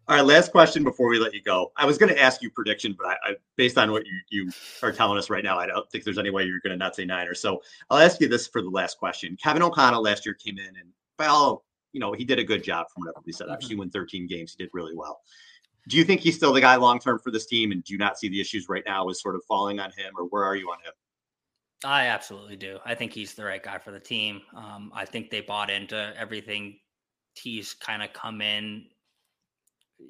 All 0.09 0.17
right, 0.17 0.25
last 0.25 0.53
question 0.53 0.85
before 0.85 1.09
we 1.09 1.19
let 1.19 1.35
you 1.35 1.43
go. 1.43 1.73
I 1.77 1.85
was 1.85 1.99
going 1.99 2.13
to 2.13 2.21
ask 2.21 2.43
you 2.43 2.51
prediction, 2.51 2.95
but 2.99 3.07
I, 3.07 3.13
I, 3.13 3.35
based 3.57 3.79
on 3.79 3.91
what 3.93 4.05
you, 4.07 4.21
you 4.31 4.53
are 4.83 4.93
telling 4.93 5.19
us 5.19 5.31
right 5.31 5.45
now, 5.45 5.59
I 5.59 5.67
don't 5.67 5.89
think 5.91 6.05
there's 6.05 6.19
any 6.19 6.31
way 6.31 6.45
you're 6.45 6.61
going 6.61 6.73
to 6.73 6.77
not 6.77 6.95
say 6.95 7.05
Niners. 7.05 7.41
So 7.41 7.63
I'll 7.91 7.99
ask 7.99 8.21
you 8.21 8.29
this 8.29 8.47
for 8.47 8.63
the 8.63 8.71
last 8.71 8.99
question. 8.99 9.37
Kevin 9.43 9.63
O'Connell 9.63 10.03
last 10.03 10.25
year 10.25 10.35
came 10.35 10.59
in 10.59 10.67
and 10.67 10.93
all, 11.21 11.65
you 11.93 12.01
know, 12.01 12.13
he 12.13 12.25
did 12.25 12.39
a 12.39 12.45
good 12.45 12.63
job 12.63 12.87
from 12.93 13.03
whatever 13.03 13.23
we 13.25 13.33
said. 13.33 13.49
Mm-hmm. 13.49 13.79
Won 13.79 13.91
13 13.91 14.27
games. 14.27 14.55
He 14.57 14.65
did 14.65 14.71
really 14.73 14.95
well. 14.95 15.21
Do 15.89 15.97
you 15.97 16.05
think 16.05 16.21
he's 16.21 16.37
still 16.37 16.53
the 16.53 16.61
guy 16.61 16.77
long 16.77 16.99
term 16.99 17.19
for 17.19 17.31
this 17.31 17.47
team? 17.47 17.71
And 17.71 17.85
do 17.85 17.93
you 17.93 17.99
not 17.99 18.19
see 18.19 18.29
the 18.29 18.41
issues 18.41 18.69
right 18.69 18.83
now 18.87 19.09
as 19.09 19.21
sort 19.21 19.35
of 19.35 19.43
falling 19.47 19.81
on 19.81 19.91
him, 19.91 20.15
or 20.17 20.25
where 20.25 20.43
are 20.43 20.57
you 20.57 20.71
on 20.71 20.79
him? 20.79 20.93
I 21.85 22.07
absolutely 22.07 22.57
do. 22.57 22.79
I 22.87 22.95
think 22.95 23.13
he's 23.13 23.35
the 23.35 23.45
right 23.45 23.63
guy 23.63 23.77
for 23.77 23.91
the 23.91 24.01
team. 24.01 24.41
Um, 24.57 24.91
I 24.95 25.05
think 25.05 25.31
they 25.31 25.43
bought 25.43 25.69
into 25.69 26.15
everything 26.17 26.79
he's 27.35 27.75
kind 27.75 28.03
of 28.03 28.13
come 28.13 28.41
in 28.41 28.87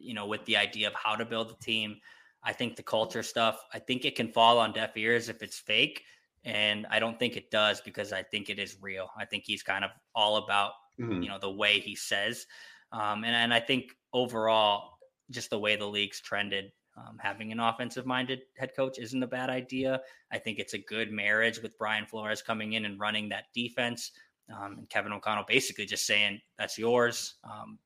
you 0.00 0.14
know, 0.14 0.26
with 0.26 0.44
the 0.44 0.56
idea 0.56 0.88
of 0.88 0.94
how 0.94 1.14
to 1.16 1.24
build 1.24 1.50
a 1.50 1.64
team. 1.64 1.96
I 2.42 2.52
think 2.52 2.76
the 2.76 2.82
culture 2.82 3.22
stuff, 3.22 3.64
I 3.72 3.78
think 3.78 4.04
it 4.04 4.16
can 4.16 4.28
fall 4.28 4.58
on 4.58 4.72
deaf 4.72 4.96
ears 4.96 5.28
if 5.28 5.42
it's 5.42 5.58
fake. 5.58 6.02
And 6.44 6.86
I 6.90 6.98
don't 6.98 7.18
think 7.18 7.36
it 7.36 7.50
does 7.50 7.80
because 7.80 8.12
I 8.12 8.22
think 8.22 8.50
it 8.50 8.58
is 8.58 8.76
real. 8.82 9.08
I 9.16 9.24
think 9.24 9.44
he's 9.46 9.62
kind 9.62 9.82
of 9.82 9.90
all 10.14 10.36
about, 10.36 10.72
mm-hmm. 11.00 11.22
you 11.22 11.28
know, 11.28 11.38
the 11.38 11.50
way 11.50 11.80
he 11.80 11.96
says. 11.96 12.46
Um, 12.92 13.24
and, 13.24 13.34
and 13.34 13.54
I 13.54 13.60
think 13.60 13.92
overall, 14.12 14.98
just 15.30 15.48
the 15.48 15.58
way 15.58 15.76
the 15.76 15.86
league's 15.86 16.20
trended, 16.20 16.70
um, 16.98 17.16
having 17.18 17.50
an 17.50 17.60
offensive 17.60 18.04
minded 18.04 18.42
head 18.58 18.72
coach 18.76 18.98
isn't 18.98 19.22
a 19.22 19.26
bad 19.26 19.48
idea. 19.48 20.02
I 20.30 20.38
think 20.38 20.58
it's 20.58 20.74
a 20.74 20.78
good 20.78 21.10
marriage 21.10 21.62
with 21.62 21.78
Brian 21.78 22.04
Flores 22.04 22.42
coming 22.42 22.74
in 22.74 22.84
and 22.84 23.00
running 23.00 23.30
that 23.30 23.46
defense. 23.54 24.12
Um, 24.54 24.76
and 24.78 24.90
Kevin 24.90 25.12
O'Connell 25.12 25.44
basically 25.48 25.86
just 25.86 26.06
saying, 26.06 26.40
that's 26.58 26.76
yours. 26.76 27.36
Um, 27.42 27.78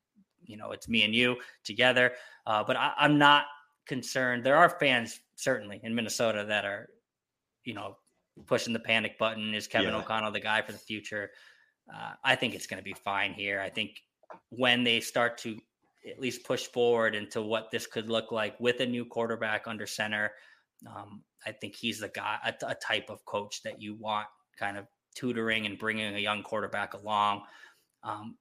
you 0.49 0.57
know 0.57 0.71
it's 0.71 0.89
me 0.89 1.03
and 1.03 1.13
you 1.13 1.37
together. 1.63 2.13
Uh, 2.45 2.63
but 2.65 2.75
I, 2.75 2.93
I'm 2.97 3.17
not 3.17 3.45
concerned. 3.87 4.43
There 4.43 4.57
are 4.57 4.69
fans 4.69 5.19
certainly 5.35 5.79
in 5.83 5.95
Minnesota 5.95 6.45
that 6.47 6.65
are, 6.65 6.89
you 7.63 7.73
know, 7.73 7.97
pushing 8.45 8.73
the 8.73 8.79
panic 8.79 9.17
button. 9.17 9.53
Is 9.53 9.67
Kevin 9.67 9.91
yeah. 9.91 9.97
O'Connell 9.99 10.31
the 10.31 10.39
guy 10.39 10.61
for 10.61 10.71
the 10.71 10.77
future? 10.77 11.31
Uh, 11.93 12.11
I 12.23 12.35
think 12.35 12.55
it's 12.55 12.67
going 12.67 12.79
to 12.79 12.83
be 12.83 12.93
fine 12.93 13.33
here. 13.33 13.61
I 13.61 13.69
think 13.69 14.01
when 14.49 14.83
they 14.83 14.99
start 14.99 15.37
to 15.39 15.57
at 16.09 16.19
least 16.19 16.45
push 16.45 16.67
forward 16.67 17.15
into 17.15 17.41
what 17.41 17.71
this 17.71 17.87
could 17.87 18.09
look 18.09 18.31
like 18.31 18.59
with 18.59 18.79
a 18.79 18.85
new 18.85 19.05
quarterback 19.05 19.67
under 19.67 19.87
center, 19.87 20.31
um, 20.87 21.23
I 21.45 21.51
think 21.51 21.75
he's 21.75 21.99
the 21.99 22.09
guy, 22.09 22.37
a, 22.45 22.53
a, 22.67 22.75
type 22.75 23.09
of 23.09 23.25
coach 23.25 23.63
that 23.63 23.81
you 23.81 23.95
want 23.95 24.27
kind 24.57 24.77
of 24.77 24.85
tutoring 25.15 25.65
and 25.65 25.77
bringing 25.77 26.15
a 26.15 26.19
young 26.19 26.43
quarterback 26.43 26.93
along. 26.93 27.41
Um, 28.03 28.37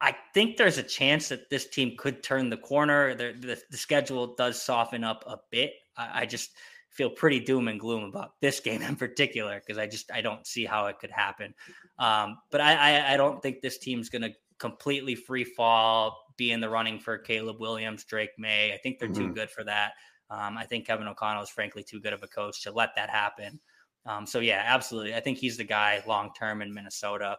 I 0.00 0.14
think 0.34 0.56
there's 0.56 0.78
a 0.78 0.82
chance 0.82 1.28
that 1.28 1.48
this 1.50 1.66
team 1.66 1.94
could 1.96 2.22
turn 2.22 2.50
the 2.50 2.56
corner. 2.56 3.14
The, 3.14 3.34
the, 3.38 3.60
the 3.70 3.76
schedule 3.76 4.34
does 4.34 4.60
soften 4.60 5.04
up 5.04 5.24
a 5.26 5.38
bit. 5.50 5.72
I, 5.96 6.22
I, 6.22 6.26
just 6.26 6.50
feel 6.90 7.10
pretty 7.10 7.40
doom 7.40 7.68
and 7.68 7.80
gloom 7.80 8.04
about 8.04 8.32
this 8.40 8.60
game 8.60 8.82
in 8.82 8.96
particular 8.96 9.60
because 9.60 9.78
I 9.78 9.86
just 9.86 10.10
I 10.12 10.20
don't 10.20 10.46
see 10.46 10.64
how 10.64 10.86
it 10.86 10.98
could 10.98 11.10
happen. 11.10 11.54
Um, 11.98 12.38
but 12.50 12.60
I, 12.60 12.74
I, 12.74 13.14
I 13.14 13.16
don't 13.16 13.40
think 13.42 13.60
this 13.60 13.78
team's 13.78 14.08
going 14.08 14.22
to 14.22 14.32
completely 14.58 15.14
free 15.14 15.44
fall, 15.44 16.16
be 16.36 16.52
in 16.52 16.60
the 16.60 16.68
running 16.68 16.98
for 16.98 17.18
Caleb 17.18 17.60
Williams, 17.60 18.04
Drake 18.04 18.30
Maye. 18.38 18.72
I 18.72 18.78
think 18.78 18.98
they're 18.98 19.08
mm-hmm. 19.08 19.28
too 19.28 19.34
good 19.34 19.50
for 19.50 19.64
that. 19.64 19.92
Um, 20.30 20.56
I 20.56 20.64
think 20.64 20.86
Kevin 20.86 21.06
O'Connell 21.06 21.42
is 21.42 21.50
frankly 21.50 21.82
too 21.82 22.00
good 22.00 22.12
of 22.12 22.22
a 22.22 22.28
coach 22.28 22.62
to 22.62 22.72
let 22.72 22.90
that 22.96 23.10
happen. 23.10 23.60
Um, 24.06 24.26
so 24.26 24.40
yeah, 24.40 24.62
absolutely. 24.64 25.14
I 25.14 25.20
think 25.20 25.38
he's 25.38 25.56
the 25.56 25.64
guy 25.64 26.02
long 26.06 26.30
term 26.38 26.62
in 26.62 26.72
Minnesota. 26.72 27.38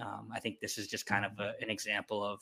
Um, 0.00 0.28
I 0.32 0.40
think 0.40 0.60
this 0.60 0.78
is 0.78 0.86
just 0.86 1.06
kind 1.06 1.24
of 1.24 1.32
a, 1.38 1.52
an 1.60 1.70
example 1.70 2.24
of 2.24 2.40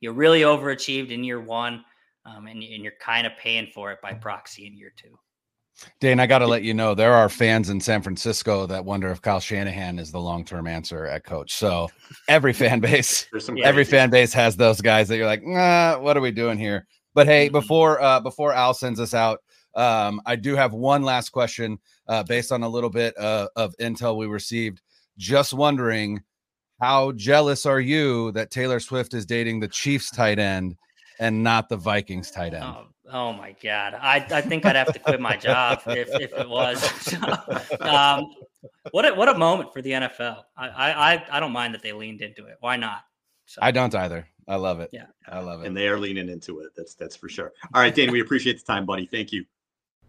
you're 0.00 0.12
really 0.12 0.40
overachieved 0.40 1.10
in 1.10 1.24
year 1.24 1.40
one, 1.40 1.84
um, 2.24 2.46
and, 2.46 2.62
and, 2.62 2.82
you're 2.82 2.92
kind 3.00 3.26
of 3.26 3.32
paying 3.38 3.68
for 3.74 3.92
it 3.92 4.00
by 4.02 4.14
proxy 4.14 4.66
in 4.66 4.76
year 4.76 4.92
two. 4.96 5.18
Dane, 6.00 6.20
I 6.20 6.26
got 6.26 6.38
to 6.40 6.46
let 6.46 6.62
you 6.62 6.74
know 6.74 6.94
there 6.94 7.14
are 7.14 7.28
fans 7.28 7.70
in 7.70 7.80
San 7.80 8.02
Francisco 8.02 8.66
that 8.66 8.84
wonder 8.84 9.10
if 9.10 9.22
Kyle 9.22 9.40
Shanahan 9.40 9.98
is 9.98 10.12
the 10.12 10.20
long 10.20 10.44
term 10.44 10.66
answer 10.66 11.06
at 11.06 11.24
coach. 11.24 11.54
So 11.54 11.88
every 12.28 12.52
fan 12.52 12.80
base, 12.80 13.26
every 13.62 13.84
fan 13.84 14.10
base 14.10 14.32
has 14.32 14.56
those 14.56 14.80
guys 14.80 15.08
that 15.08 15.16
you're 15.16 15.26
like, 15.26 15.42
nah, 15.44 15.98
what 15.98 16.16
are 16.16 16.20
we 16.20 16.32
doing 16.32 16.58
here? 16.58 16.86
But 17.14 17.26
hey, 17.26 17.46
mm-hmm. 17.46 17.52
before 17.52 18.00
uh, 18.00 18.20
before 18.20 18.52
Al 18.52 18.74
sends 18.74 19.00
us 19.00 19.14
out, 19.14 19.40
um, 19.74 20.20
I 20.26 20.36
do 20.36 20.54
have 20.54 20.72
one 20.72 21.02
last 21.02 21.30
question 21.30 21.78
uh, 22.08 22.22
based 22.24 22.52
on 22.52 22.62
a 22.62 22.68
little 22.68 22.90
bit 22.90 23.16
uh, 23.18 23.48
of 23.56 23.74
intel 23.80 24.16
we 24.16 24.26
received. 24.26 24.82
Just 25.16 25.52
wondering, 25.52 26.22
how 26.80 27.12
jealous 27.12 27.66
are 27.66 27.80
you 27.80 28.32
that 28.32 28.50
Taylor 28.50 28.80
Swift 28.80 29.14
is 29.14 29.26
dating 29.26 29.60
the 29.60 29.68
Chiefs 29.68 30.10
tight 30.14 30.38
end 30.38 30.76
and 31.18 31.42
not 31.42 31.68
the 31.68 31.76
Vikings 31.76 32.30
tight 32.30 32.54
end? 32.54 32.64
Oh, 32.64 32.86
oh 33.12 33.32
my 33.32 33.54
God. 33.62 33.94
I, 33.94 34.26
I 34.30 34.40
think 34.40 34.64
I'd 34.64 34.76
have 34.76 34.92
to 34.92 34.98
quit 34.98 35.20
my 35.20 35.36
job 35.36 35.80
if, 35.86 36.08
if 36.12 36.32
it 36.32 36.48
was. 36.48 37.14
um, 37.80 38.32
what, 38.92 39.04
a, 39.04 39.14
what 39.14 39.28
a 39.28 39.36
moment 39.36 39.72
for 39.72 39.82
the 39.82 39.90
NFL. 39.90 40.42
I, 40.56 40.68
I, 40.68 41.24
I 41.30 41.40
don't 41.40 41.52
mind 41.52 41.74
that 41.74 41.82
they 41.82 41.92
leaned 41.92 42.22
into 42.22 42.46
it. 42.46 42.56
Why 42.60 42.76
not? 42.76 43.02
So. 43.46 43.58
I 43.62 43.72
don't 43.72 43.94
either. 43.94 44.26
I 44.46 44.56
love 44.56 44.80
it. 44.80 44.90
Yeah. 44.92 45.06
I 45.28 45.40
love 45.40 45.62
it. 45.62 45.66
And 45.66 45.76
they 45.76 45.88
are 45.88 45.98
leaning 45.98 46.28
into 46.28 46.60
it. 46.60 46.70
That's 46.76 46.94
that's 46.94 47.14
for 47.14 47.28
sure. 47.28 47.52
All 47.74 47.80
right, 47.80 47.94
Dane, 47.94 48.10
we 48.10 48.20
appreciate 48.20 48.58
the 48.58 48.64
time, 48.64 48.84
buddy. 48.84 49.06
Thank 49.06 49.32
you. 49.32 49.44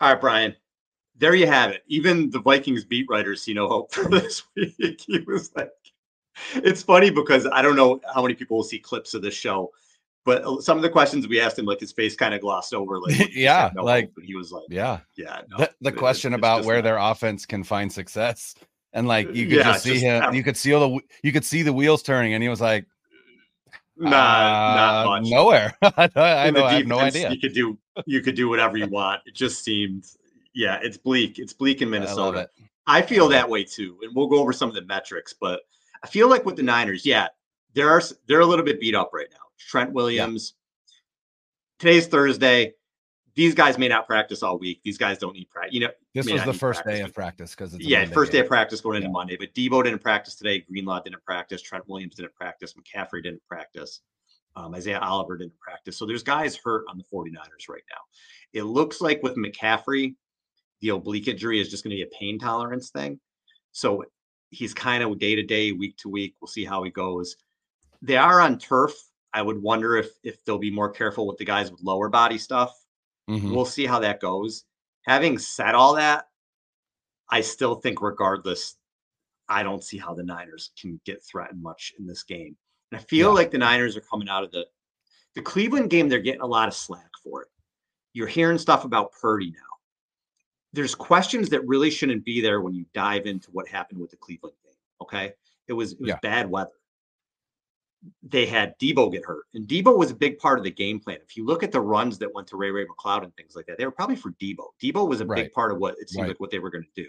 All 0.00 0.12
right, 0.12 0.20
Brian. 0.20 0.56
There 1.16 1.34
you 1.34 1.46
have 1.46 1.70
it. 1.70 1.84
Even 1.86 2.30
the 2.30 2.40
Vikings 2.40 2.84
beat 2.84 3.06
writers 3.08 3.42
see 3.42 3.54
no 3.54 3.68
hope 3.68 3.92
for 3.94 4.08
this 4.08 4.42
week. 4.56 5.00
He 5.06 5.18
was 5.26 5.50
like, 5.54 5.70
it's 6.56 6.82
funny 6.82 7.10
because 7.10 7.46
I 7.46 7.62
don't 7.62 7.76
know 7.76 8.00
how 8.12 8.22
many 8.22 8.34
people 8.34 8.56
will 8.56 8.64
see 8.64 8.80
clips 8.80 9.14
of 9.14 9.22
this 9.22 9.34
show, 9.34 9.70
but 10.24 10.62
some 10.62 10.76
of 10.76 10.82
the 10.82 10.90
questions 10.90 11.28
we 11.28 11.40
asked 11.40 11.58
him, 11.58 11.66
like 11.66 11.78
his 11.78 11.92
face 11.92 12.16
kind 12.16 12.34
of 12.34 12.40
glossed 12.40 12.74
over. 12.74 12.98
Like, 12.98 13.28
yeah, 13.32 13.70
no 13.74 13.84
like 13.84 14.12
hope, 14.16 14.24
he 14.24 14.34
was 14.34 14.50
like, 14.50 14.64
yeah, 14.68 15.00
yeah. 15.16 15.42
No, 15.48 15.58
the, 15.58 15.70
the 15.82 15.90
it, 15.90 15.96
question 15.96 16.34
about 16.34 16.64
where 16.64 16.78
not. 16.78 16.84
their 16.84 16.96
offense 16.96 17.46
can 17.46 17.62
find 17.62 17.92
success, 17.92 18.56
and 18.92 19.06
like 19.06 19.32
you 19.32 19.46
could 19.46 19.58
yeah, 19.58 19.62
just 19.64 19.84
see 19.84 20.00
just, 20.00 20.02
him, 20.02 20.34
you 20.34 20.42
could 20.42 20.56
see 20.56 20.72
all 20.72 20.88
the, 20.88 21.00
you 21.22 21.30
could 21.30 21.44
see 21.44 21.62
the 21.62 21.72
wheels 21.72 22.02
turning, 22.02 22.34
and 22.34 22.42
he 22.42 22.48
was 22.48 22.60
like, 22.60 22.86
Nah, 23.96 24.08
uh, 24.08 24.74
not 24.74 25.06
much. 25.06 25.30
Nowhere. 25.30 25.76
I, 25.82 26.10
I, 26.16 26.50
know, 26.50 26.64
I 26.64 26.74
have 26.74 26.86
no 26.86 26.98
idea. 26.98 27.30
You 27.30 27.38
could 27.38 27.54
do 27.54 27.78
you 28.06 28.20
could 28.20 28.34
do 28.34 28.48
whatever 28.48 28.76
you 28.76 28.86
want. 28.86 29.22
It 29.26 29.34
just 29.34 29.64
seemed, 29.64 30.06
yeah, 30.54 30.78
it's 30.82 30.96
bleak. 30.96 31.38
It's 31.38 31.52
bleak 31.52 31.82
in 31.82 31.90
Minnesota. 31.90 32.48
I, 32.86 32.98
I 32.98 33.02
feel 33.02 33.28
that 33.28 33.48
way 33.48 33.64
too, 33.64 33.98
and 34.02 34.14
we'll 34.14 34.28
go 34.28 34.38
over 34.38 34.52
some 34.52 34.68
of 34.68 34.74
the 34.74 34.84
metrics. 34.84 35.32
But 35.32 35.62
I 36.02 36.06
feel 36.06 36.28
like 36.28 36.44
with 36.44 36.56
the 36.56 36.62
Niners, 36.62 37.06
yeah, 37.06 37.28
there 37.72 37.90
are 37.90 38.02
they're 38.26 38.40
a 38.40 38.46
little 38.46 38.64
bit 38.64 38.80
beat 38.80 38.94
up 38.94 39.10
right 39.12 39.28
now. 39.30 39.38
Trent 39.58 39.92
Williams. 39.92 40.54
Yeah. 40.54 40.92
Today's 41.78 42.06
Thursday. 42.06 42.74
These 43.34 43.54
guys 43.54 43.78
may 43.78 43.88
not 43.88 44.06
practice 44.06 44.44
all 44.44 44.58
week. 44.58 44.80
These 44.84 44.96
guys 44.96 45.18
don't 45.18 45.34
need 45.34 45.50
practice. 45.50 45.74
You 45.74 45.80
know, 45.80 45.90
this 46.14 46.30
was 46.30 46.44
the 46.44 46.52
first 46.52 46.84
day 46.84 47.00
of 47.00 47.12
practice 47.12 47.50
because 47.50 47.76
yeah, 47.80 48.00
Monday 48.00 48.14
first 48.14 48.30
day 48.30 48.38
of 48.38 48.46
practice 48.46 48.80
going 48.80 48.96
into 48.96 49.08
yeah. 49.08 49.12
Monday. 49.12 49.36
But 49.36 49.54
Deebo 49.54 49.82
didn't 49.82 50.02
practice 50.02 50.36
today. 50.36 50.60
Greenlaw 50.60 51.00
didn't 51.02 51.24
practice. 51.24 51.60
Trent 51.60 51.88
Williams 51.88 52.14
didn't 52.14 52.34
practice. 52.36 52.74
McCaffrey 52.74 53.24
didn't 53.24 53.42
practice. 53.48 54.02
Um, 54.56 54.74
Isaiah 54.74 55.00
Oliver 55.00 55.36
didn't 55.36 55.58
practice. 55.58 55.96
So 55.96 56.06
there's 56.06 56.22
guys 56.22 56.56
hurt 56.56 56.84
on 56.88 56.96
the 56.96 57.04
49ers 57.04 57.68
right 57.68 57.82
now. 57.90 58.00
It 58.52 58.62
looks 58.62 59.00
like 59.00 59.22
with 59.22 59.36
McCaffrey, 59.36 60.14
the 60.80 60.90
oblique 60.90 61.28
injury 61.28 61.60
is 61.60 61.68
just 61.68 61.82
going 61.82 61.90
to 61.90 61.96
be 61.96 62.02
a 62.02 62.18
pain 62.18 62.38
tolerance 62.38 62.90
thing. 62.90 63.18
So 63.72 64.04
he's 64.50 64.72
kind 64.72 65.02
of 65.02 65.18
day 65.18 65.34
to 65.34 65.42
day, 65.42 65.72
week 65.72 65.96
to 65.98 66.08
week. 66.08 66.36
We'll 66.40 66.48
see 66.48 66.64
how 66.64 66.82
he 66.84 66.90
goes. 66.90 67.36
They 68.02 68.16
are 68.16 68.40
on 68.40 68.58
turf. 68.58 68.92
I 69.32 69.42
would 69.42 69.60
wonder 69.60 69.96
if 69.96 70.10
if 70.22 70.42
they'll 70.44 70.58
be 70.58 70.70
more 70.70 70.90
careful 70.90 71.26
with 71.26 71.38
the 71.38 71.44
guys 71.44 71.70
with 71.70 71.82
lower 71.82 72.08
body 72.08 72.38
stuff. 72.38 72.72
Mm-hmm. 73.28 73.52
We'll 73.52 73.64
see 73.64 73.86
how 73.86 73.98
that 74.00 74.20
goes. 74.20 74.64
Having 75.06 75.38
said 75.38 75.74
all 75.74 75.94
that, 75.94 76.26
I 77.28 77.40
still 77.40 77.74
think 77.74 78.00
regardless, 78.00 78.76
I 79.48 79.62
don't 79.62 79.82
see 79.82 79.98
how 79.98 80.14
the 80.14 80.22
Niners 80.22 80.70
can 80.80 81.00
get 81.04 81.24
threatened 81.24 81.62
much 81.62 81.92
in 81.98 82.06
this 82.06 82.22
game. 82.22 82.56
And 82.94 83.00
I 83.00 83.04
feel 83.06 83.30
yeah. 83.30 83.34
like 83.34 83.50
the 83.50 83.58
Niners 83.58 83.96
are 83.96 84.02
coming 84.02 84.28
out 84.28 84.44
of 84.44 84.52
the 84.52 84.66
the 85.34 85.42
Cleveland 85.42 85.90
game, 85.90 86.08
they're 86.08 86.20
getting 86.20 86.42
a 86.42 86.46
lot 86.46 86.68
of 86.68 86.74
slack 86.74 87.10
for 87.24 87.42
it. 87.42 87.48
You're 88.12 88.28
hearing 88.28 88.56
stuff 88.56 88.84
about 88.84 89.10
Purdy 89.20 89.50
now. 89.50 89.58
There's 90.72 90.94
questions 90.94 91.48
that 91.48 91.66
really 91.66 91.90
shouldn't 91.90 92.24
be 92.24 92.40
there 92.40 92.60
when 92.60 92.72
you 92.72 92.86
dive 92.94 93.26
into 93.26 93.50
what 93.50 93.66
happened 93.66 94.00
with 94.00 94.12
the 94.12 94.16
Cleveland 94.16 94.54
game. 94.62 94.74
Okay. 95.02 95.32
It 95.66 95.72
was 95.72 95.94
it 95.94 96.00
was 96.02 96.08
yeah. 96.10 96.18
bad 96.22 96.48
weather. 96.48 96.70
They 98.22 98.46
had 98.46 98.78
Deebo 98.78 99.10
get 99.10 99.24
hurt, 99.24 99.46
and 99.54 99.66
Deebo 99.66 99.96
was 99.98 100.12
a 100.12 100.14
big 100.14 100.38
part 100.38 100.58
of 100.58 100.64
the 100.64 100.70
game 100.70 101.00
plan. 101.00 101.18
If 101.26 101.36
you 101.36 101.44
look 101.44 101.64
at 101.64 101.72
the 101.72 101.80
runs 101.80 102.18
that 102.18 102.32
went 102.32 102.46
to 102.48 102.56
Ray 102.56 102.70
Ray 102.70 102.84
McCloud 102.84 103.24
and 103.24 103.34
things 103.34 103.56
like 103.56 103.66
that, 103.66 103.76
they 103.76 103.86
were 103.86 103.90
probably 103.90 104.14
for 104.14 104.30
Deebo. 104.32 104.66
Deebo 104.80 105.08
was 105.08 105.20
a 105.20 105.26
right. 105.26 105.44
big 105.44 105.52
part 105.52 105.72
of 105.72 105.78
what 105.78 105.96
it 105.98 106.10
seemed 106.10 106.22
right. 106.22 106.28
like 106.28 106.40
what 106.40 106.52
they 106.52 106.60
were 106.60 106.70
going 106.70 106.84
to 106.84 107.02
do 107.02 107.08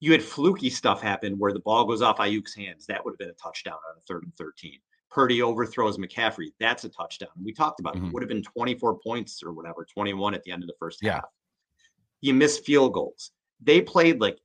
you 0.00 0.12
had 0.12 0.22
fluky 0.22 0.70
stuff 0.70 1.02
happen 1.02 1.38
where 1.38 1.52
the 1.52 1.60
ball 1.60 1.84
goes 1.84 2.02
off 2.02 2.18
Aiyuk's 2.18 2.54
hands. 2.54 2.86
That 2.86 3.04
would 3.04 3.12
have 3.12 3.18
been 3.18 3.30
a 3.30 3.32
touchdown 3.32 3.74
on 3.74 3.96
a 3.96 4.00
third 4.06 4.22
and 4.22 4.36
13. 4.36 4.78
Purdy 5.10 5.42
overthrows 5.42 5.98
McCaffrey. 5.98 6.48
That's 6.60 6.84
a 6.84 6.88
touchdown. 6.88 7.30
We 7.42 7.52
talked 7.52 7.80
about 7.80 7.94
mm-hmm. 7.94 8.06
it. 8.06 8.08
it. 8.08 8.14
Would 8.14 8.22
have 8.22 8.28
been 8.28 8.42
24 8.42 8.98
points 9.00 9.42
or 9.42 9.52
whatever, 9.52 9.86
21 9.92 10.34
at 10.34 10.42
the 10.44 10.52
end 10.52 10.62
of 10.62 10.68
the 10.68 10.74
first 10.78 11.00
yeah. 11.02 11.14
half. 11.14 11.24
You 12.20 12.34
miss 12.34 12.58
field 12.58 12.92
goals. 12.92 13.32
They 13.60 13.80
played 13.80 14.20
like 14.20 14.38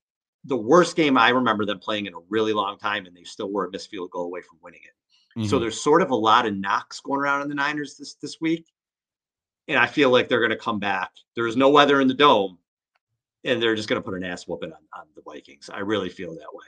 the 0.45 0.57
worst 0.57 0.95
game 0.95 1.17
I 1.17 1.29
remember 1.29 1.65
them 1.65 1.79
playing 1.79 2.07
in 2.07 2.13
a 2.13 2.19
really 2.29 2.53
long 2.53 2.77
time, 2.77 3.05
and 3.05 3.15
they 3.15 3.23
still 3.23 3.51
were 3.51 3.65
a 3.65 3.71
missed 3.71 3.89
field 3.89 4.11
goal 4.11 4.25
away 4.25 4.41
from 4.41 4.59
winning 4.61 4.81
it. 4.83 5.39
Mm-hmm. 5.39 5.49
So 5.49 5.59
there's 5.59 5.81
sort 5.81 6.01
of 6.01 6.11
a 6.11 6.15
lot 6.15 6.45
of 6.45 6.55
knocks 6.55 6.99
going 6.99 7.19
around 7.19 7.41
in 7.43 7.49
the 7.49 7.55
Niners 7.55 7.97
this 7.97 8.15
this 8.15 8.39
week. 8.41 8.65
And 9.67 9.77
I 9.77 9.87
feel 9.87 10.09
like 10.09 10.27
they're 10.27 10.39
going 10.39 10.49
to 10.49 10.57
come 10.57 10.79
back. 10.79 11.11
There's 11.35 11.55
no 11.55 11.69
weather 11.69 12.01
in 12.01 12.07
the 12.07 12.13
dome, 12.13 12.57
and 13.45 13.61
they're 13.61 13.75
just 13.75 13.89
going 13.89 14.01
to 14.01 14.05
put 14.05 14.15
an 14.15 14.23
ass 14.23 14.47
whooping 14.47 14.71
on, 14.71 14.79
on 14.99 15.05
the 15.15 15.21
Vikings. 15.21 15.69
I 15.71 15.79
really 15.79 16.09
feel 16.09 16.33
that 16.33 16.53
way. 16.53 16.65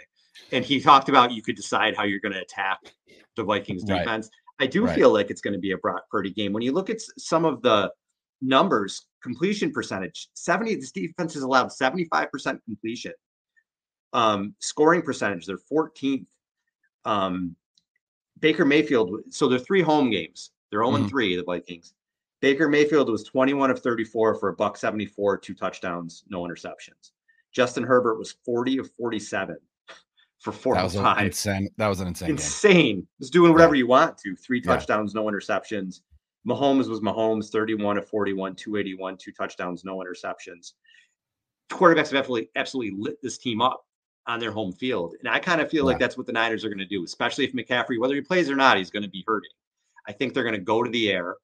And 0.52 0.66
he 0.66 0.80
talked 0.80 1.10
about 1.10 1.32
you 1.32 1.42
could 1.42 1.56
decide 1.56 1.96
how 1.96 2.04
you're 2.04 2.20
going 2.20 2.34
to 2.34 2.42
attack 2.42 2.80
the 3.36 3.44
Vikings 3.44 3.84
defense. 3.84 4.30
Right. 4.60 4.66
I 4.66 4.68
do 4.68 4.86
right. 4.86 4.96
feel 4.96 5.12
like 5.12 5.30
it's 5.30 5.42
going 5.42 5.54
to 5.54 5.60
be 5.60 5.72
a 5.72 5.78
Brock 5.78 6.04
Purdy 6.10 6.32
game. 6.32 6.54
When 6.54 6.64
you 6.64 6.72
look 6.72 6.90
at 6.90 7.02
some 7.18 7.46
of 7.46 7.62
the 7.62 7.92
numbers, 8.42 9.08
completion 9.22 9.72
percentage, 9.72 10.30
70, 10.34 10.76
this 10.76 10.92
defense 10.92 11.34
has 11.34 11.44
allowed 11.44 11.68
75% 11.68 12.60
completion. 12.66 13.14
Um, 14.14 14.56
scoring 14.60 15.02
percentage, 15.02 15.46
they're 15.46 15.58
14th. 15.72 16.26
Um, 17.04 17.56
Baker 18.40 18.66
Mayfield, 18.66 19.22
so 19.30 19.48
they're 19.48 19.60
three 19.60 19.82
home 19.82 20.10
games. 20.10 20.52
They're 20.72 20.84
0 20.84 20.92
mm-hmm. 20.92 21.08
3, 21.08 21.36
the 21.38 21.44
Vikings. 21.44 21.94
Baker 22.41 22.67
Mayfield 22.67 23.10
was 23.10 23.24
21 23.24 23.71
of 23.71 23.80
34 23.80 24.36
for 24.36 24.50
a 24.50 24.54
buck 24.54 24.78
74, 24.78 25.38
two 25.38 25.54
touchdowns, 25.54 26.24
no 26.30 26.41
interceptions. 26.41 27.12
Justin 27.52 27.84
Herbert 27.84 28.17
was 28.17 28.36
40 28.45 28.80
of 28.80 28.91
47 28.98 29.58
for 30.39 30.52
four 30.52 30.76
that 30.76 30.84
was 30.84 30.95
five. 30.95 31.26
Insane. 31.26 31.69
That 31.78 31.88
was 31.88 32.02
an 32.02 32.08
insane. 32.08 32.32
Insane. 32.32 32.95
Game. 32.98 33.08
Just 33.19 33.34
doing 33.34 33.54
whatever 33.54 33.76
yeah. 33.76 33.80
you 33.80 33.88
want 33.88 34.17
to. 34.19 34.36
Three 34.36 34.62
touchdowns, 34.62 35.13
yeah. 35.13 35.21
no 35.21 35.28
interceptions. 35.28 36.02
Mahomes 36.48 36.88
was 36.88 37.00
Mahomes, 37.00 37.50
31 37.50 37.98
of 37.98 38.08
41, 38.08 38.56
281, 38.56 39.17
two 39.17 39.32
touchdowns, 39.32 39.84
no 39.84 39.98
interceptions. 39.98 40.74
Quarterbacks 41.71 42.12
have 42.12 42.15
absolutely, 42.15 42.50
absolutely 42.56 42.95
lit 43.00 43.21
this 43.24 43.38
team 43.39 43.62
up 43.62 43.86
on 44.28 44.39
their 44.39 44.52
home 44.52 44.71
field. 44.71 45.15
And 45.19 45.30
I 45.30 45.39
kind 45.39 45.62
of 45.62 45.69
feel 45.69 45.84
yeah. 45.84 45.91
like 45.91 46.00
that's 46.00 46.17
what 46.17 46.28
the 46.28 46.34
Niners 46.34 46.63
are 46.63 46.69
going 46.69 46.78
to 46.78 46.86
do, 46.86 47.04
especially 47.04 47.45
if 47.45 47.54
McCaffrey, 47.54 48.00
whether 48.00 48.15
he 48.15 48.21
plays 48.21 48.50
or 48.50 48.56
not, 48.56 48.78
he's 48.78 48.91
going 48.91 49.04
to 49.04 49.10
be 49.10 49.24
hurting. 49.26 49.52
I 50.08 50.12
think 50.12 50.34
they're 50.34 50.43
going 50.43 50.56
to 50.56 50.62
go 50.62 50.84
to 50.84 50.89
the 50.89 51.12
air. 51.12 51.36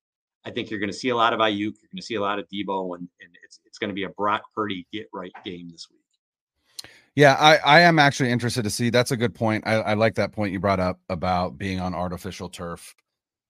I 0.45 0.51
think 0.51 0.69
you're 0.69 0.79
going 0.79 0.91
to 0.91 0.97
see 0.97 1.09
a 1.09 1.15
lot 1.15 1.33
of 1.33 1.39
Aiyuk. 1.39 1.57
You're 1.57 1.91
going 1.91 1.97
to 1.97 2.01
see 2.01 2.15
a 2.15 2.21
lot 2.21 2.39
of 2.39 2.45
Deebo, 2.49 2.95
and, 2.97 3.07
and 3.21 3.29
it's 3.43 3.59
it's 3.65 3.77
going 3.77 3.89
to 3.89 3.93
be 3.93 4.03
a 4.03 4.09
Brock 4.09 4.43
Purdy 4.55 4.87
get 4.91 5.07
right 5.13 5.31
game 5.45 5.69
this 5.71 5.87
week. 5.89 5.99
Yeah, 7.15 7.35
I, 7.37 7.57
I 7.57 7.79
am 7.81 7.99
actually 7.99 8.31
interested 8.31 8.63
to 8.63 8.69
see. 8.69 8.89
That's 8.89 9.11
a 9.11 9.17
good 9.17 9.35
point. 9.35 9.65
I, 9.67 9.73
I 9.75 9.93
like 9.95 10.15
that 10.15 10.31
point 10.31 10.53
you 10.53 10.59
brought 10.59 10.79
up 10.79 10.99
about 11.09 11.57
being 11.57 11.79
on 11.79 11.93
artificial 11.93 12.47
turf. 12.49 12.95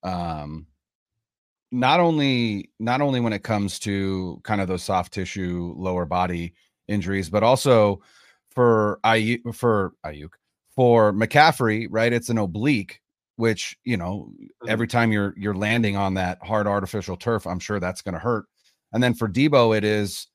Um, 0.04 0.66
not 1.72 2.00
only 2.00 2.70
not 2.80 3.02
only 3.02 3.20
when 3.20 3.34
it 3.34 3.44
comes 3.44 3.80
to 3.80 4.42
kind 4.44 4.62
of 4.62 4.68
those 4.68 4.84
soft 4.84 5.14
tissue 5.14 5.74
lower 5.78 6.06
body 6.06 6.54
injuries, 6.88 7.30
but 7.30 7.44
also 7.44 8.02
for 8.50 9.00
Aiyuk 9.06 9.56
for 9.56 9.94
Aiyuk 10.06 10.32
for 10.76 11.14
McCaffrey, 11.14 11.88
right? 11.90 12.12
It's 12.12 12.30
an 12.30 12.38
oblique, 12.38 13.00
which 13.42 13.76
you 13.84 13.98
know 13.98 14.32
every 14.68 14.86
Mm-hmm. 14.86 14.92
time 14.92 15.12
you're 15.12 15.34
you're 15.36 15.56
landing 15.56 15.98
on 15.98 16.14
that 16.14 16.38
hard 16.44 16.68
artificial 16.68 17.18
turf, 17.18 17.48
I'm 17.48 17.58
sure 17.60 17.80
that's 17.80 18.04
going 18.04 18.14
to 18.14 18.20
hurt. 18.20 18.46
And 18.94 19.02
then 19.02 19.16
for 19.16 19.28
Deebo, 19.28 19.76
it 19.76 19.84
is 19.84 20.28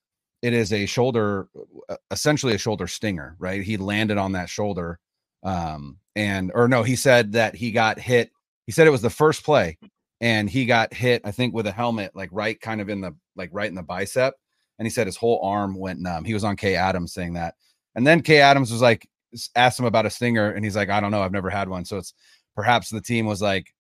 it 0.42 0.52
is 0.52 0.72
a 0.72 0.86
shoulder, 0.86 1.48
uh, 1.88 1.96
essentially 2.10 2.54
a 2.54 2.58
shoulder 2.58 2.88
stinger, 2.88 3.36
right? 3.38 3.62
He 3.62 3.76
landed 3.76 4.18
on 4.18 4.32
that 4.32 4.48
shoulder, 4.50 4.98
um, 5.44 5.98
and 6.16 6.50
or 6.52 6.66
no, 6.66 6.82
he 6.82 6.96
said 6.96 7.30
that 7.34 7.54
he 7.54 7.70
got 7.70 8.00
hit. 8.00 8.32
He 8.66 8.72
said 8.72 8.88
it 8.88 8.90
was 8.90 9.02
the 9.02 9.08
first 9.10 9.44
play, 9.44 9.78
and 10.20 10.50
he 10.50 10.66
got 10.66 10.92
hit, 10.92 11.22
I 11.24 11.30
think, 11.30 11.54
with 11.54 11.68
a 11.68 11.72
helmet, 11.72 12.10
like 12.16 12.30
right, 12.32 12.60
kind 12.60 12.80
of 12.80 12.88
in 12.88 13.00
the 13.02 13.14
like 13.36 13.50
right 13.52 13.68
in 13.68 13.76
the 13.76 13.84
bicep. 13.84 14.34
And 14.80 14.84
he 14.84 14.90
said 14.90 15.06
his 15.06 15.16
whole 15.16 15.40
arm 15.44 15.78
went 15.78 16.00
numb. 16.00 16.24
He 16.24 16.34
was 16.34 16.42
on 16.44 16.56
Kay 16.56 16.74
Adams 16.74 17.12
saying 17.14 17.34
that, 17.34 17.54
and 17.94 18.04
then 18.04 18.20
Kay 18.20 18.40
Adams 18.40 18.72
was 18.72 18.82
like, 18.82 19.08
asked 19.54 19.78
him 19.78 19.86
about 19.86 20.06
a 20.06 20.10
stinger, 20.10 20.50
and 20.50 20.64
he's 20.64 20.74
like, 20.76 20.90
I 20.90 20.98
don't 20.98 21.12
know, 21.12 21.22
I've 21.22 21.30
never 21.32 21.50
had 21.50 21.68
one. 21.68 21.84
So 21.84 21.98
it's 21.98 22.14
perhaps 22.56 22.88
the 22.90 23.00
team 23.00 23.26
was 23.26 23.40
like, 23.40 23.72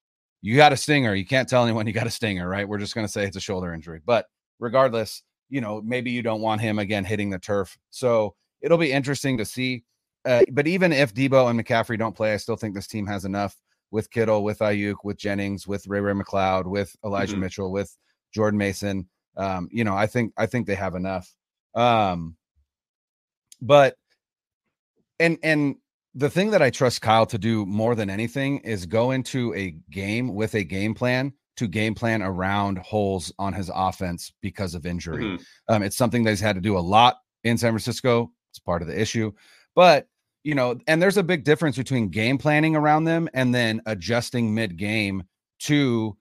you 0.42 0.54
got 0.54 0.72
a 0.72 0.76
stinger. 0.76 1.14
You 1.14 1.26
can't 1.26 1.48
tell 1.48 1.64
anyone 1.64 1.86
you 1.86 1.92
got 1.92 2.06
a 2.06 2.10
stinger, 2.10 2.48
right? 2.48 2.68
We're 2.68 2.78
just 2.78 2.94
going 2.94 3.06
to 3.06 3.12
say 3.12 3.24
it's 3.24 3.36
a 3.36 3.40
shoulder 3.40 3.72
injury. 3.74 4.00
But 4.04 4.26
regardless, 4.60 5.22
you 5.48 5.60
know, 5.60 5.80
maybe 5.82 6.10
you 6.10 6.22
don't 6.22 6.42
want 6.42 6.60
him 6.60 6.78
again 6.78 7.04
hitting 7.04 7.30
the 7.30 7.38
turf. 7.38 7.76
So 7.90 8.36
it'll 8.60 8.78
be 8.78 8.92
interesting 8.92 9.38
to 9.38 9.44
see. 9.44 9.82
Uh, 10.24 10.42
but 10.52 10.66
even 10.66 10.92
if 10.92 11.14
Deebo 11.14 11.50
and 11.50 11.58
McCaffrey 11.58 11.98
don't 11.98 12.14
play, 12.14 12.32
I 12.32 12.36
still 12.36 12.56
think 12.56 12.74
this 12.74 12.86
team 12.86 13.06
has 13.06 13.24
enough 13.24 13.56
with 13.90 14.10
Kittle, 14.10 14.44
with 14.44 14.58
Aiyuk, 14.58 14.96
with 15.04 15.16
Jennings, 15.16 15.66
with 15.66 15.86
Ray 15.86 16.00
Ray 16.00 16.12
McCloud, 16.12 16.66
with 16.66 16.94
Elijah 17.04 17.36
Mhm. 17.36 17.40
Mitchell, 17.40 17.72
with 17.72 17.96
Jordan 18.32 18.58
Mason. 18.58 19.08
Um, 19.36 19.68
you 19.70 19.84
know, 19.84 19.94
I 19.96 20.06
think 20.06 20.32
I 20.36 20.46
think 20.46 20.66
they 20.66 20.74
have 20.74 20.94
enough. 20.96 21.32
Um, 21.74 22.36
but 23.62 23.96
and 25.20 25.38
and 25.42 25.76
the 26.16 26.30
thing 26.30 26.50
that 26.50 26.62
I 26.62 26.70
trust 26.70 27.02
Kyle 27.02 27.26
to 27.26 27.38
do 27.38 27.66
more 27.66 27.94
than 27.94 28.08
anything 28.08 28.58
is 28.60 28.86
go 28.86 29.10
into 29.10 29.54
a 29.54 29.76
game 29.90 30.34
with 30.34 30.54
a 30.54 30.64
game 30.64 30.94
plan 30.94 31.32
to 31.56 31.68
game 31.68 31.94
plan 31.94 32.22
around 32.22 32.78
holes 32.78 33.32
on 33.38 33.52
his 33.52 33.70
offense 33.74 34.32
because 34.40 34.74
of 34.74 34.86
injury. 34.86 35.24
Mhm. 35.24 35.44
Um, 35.68 35.82
it's 35.82 35.96
something 35.96 36.24
that 36.24 36.30
he's 36.30 36.40
had 36.40 36.54
to 36.56 36.60
do 36.60 36.76
a 36.76 36.80
lot 36.80 37.18
in 37.44 37.58
San 37.58 37.72
Francisco. 37.72 38.32
It's 38.50 38.58
part 38.58 38.80
of 38.82 38.88
the 38.88 38.98
issue, 38.98 39.32
but 39.74 40.08
you 40.42 40.54
know, 40.54 40.78
and 40.86 41.02
there's 41.02 41.16
a 41.16 41.24
big 41.24 41.42
difference 41.42 41.76
between 41.76 42.08
game 42.08 42.38
planning 42.38 42.76
around 42.76 43.02
them 43.04 43.28
and 43.34 43.52
then 43.52 43.82
adjusting 43.84 44.54
mid 44.54 44.76
game 44.76 45.24
to, 45.58 46.16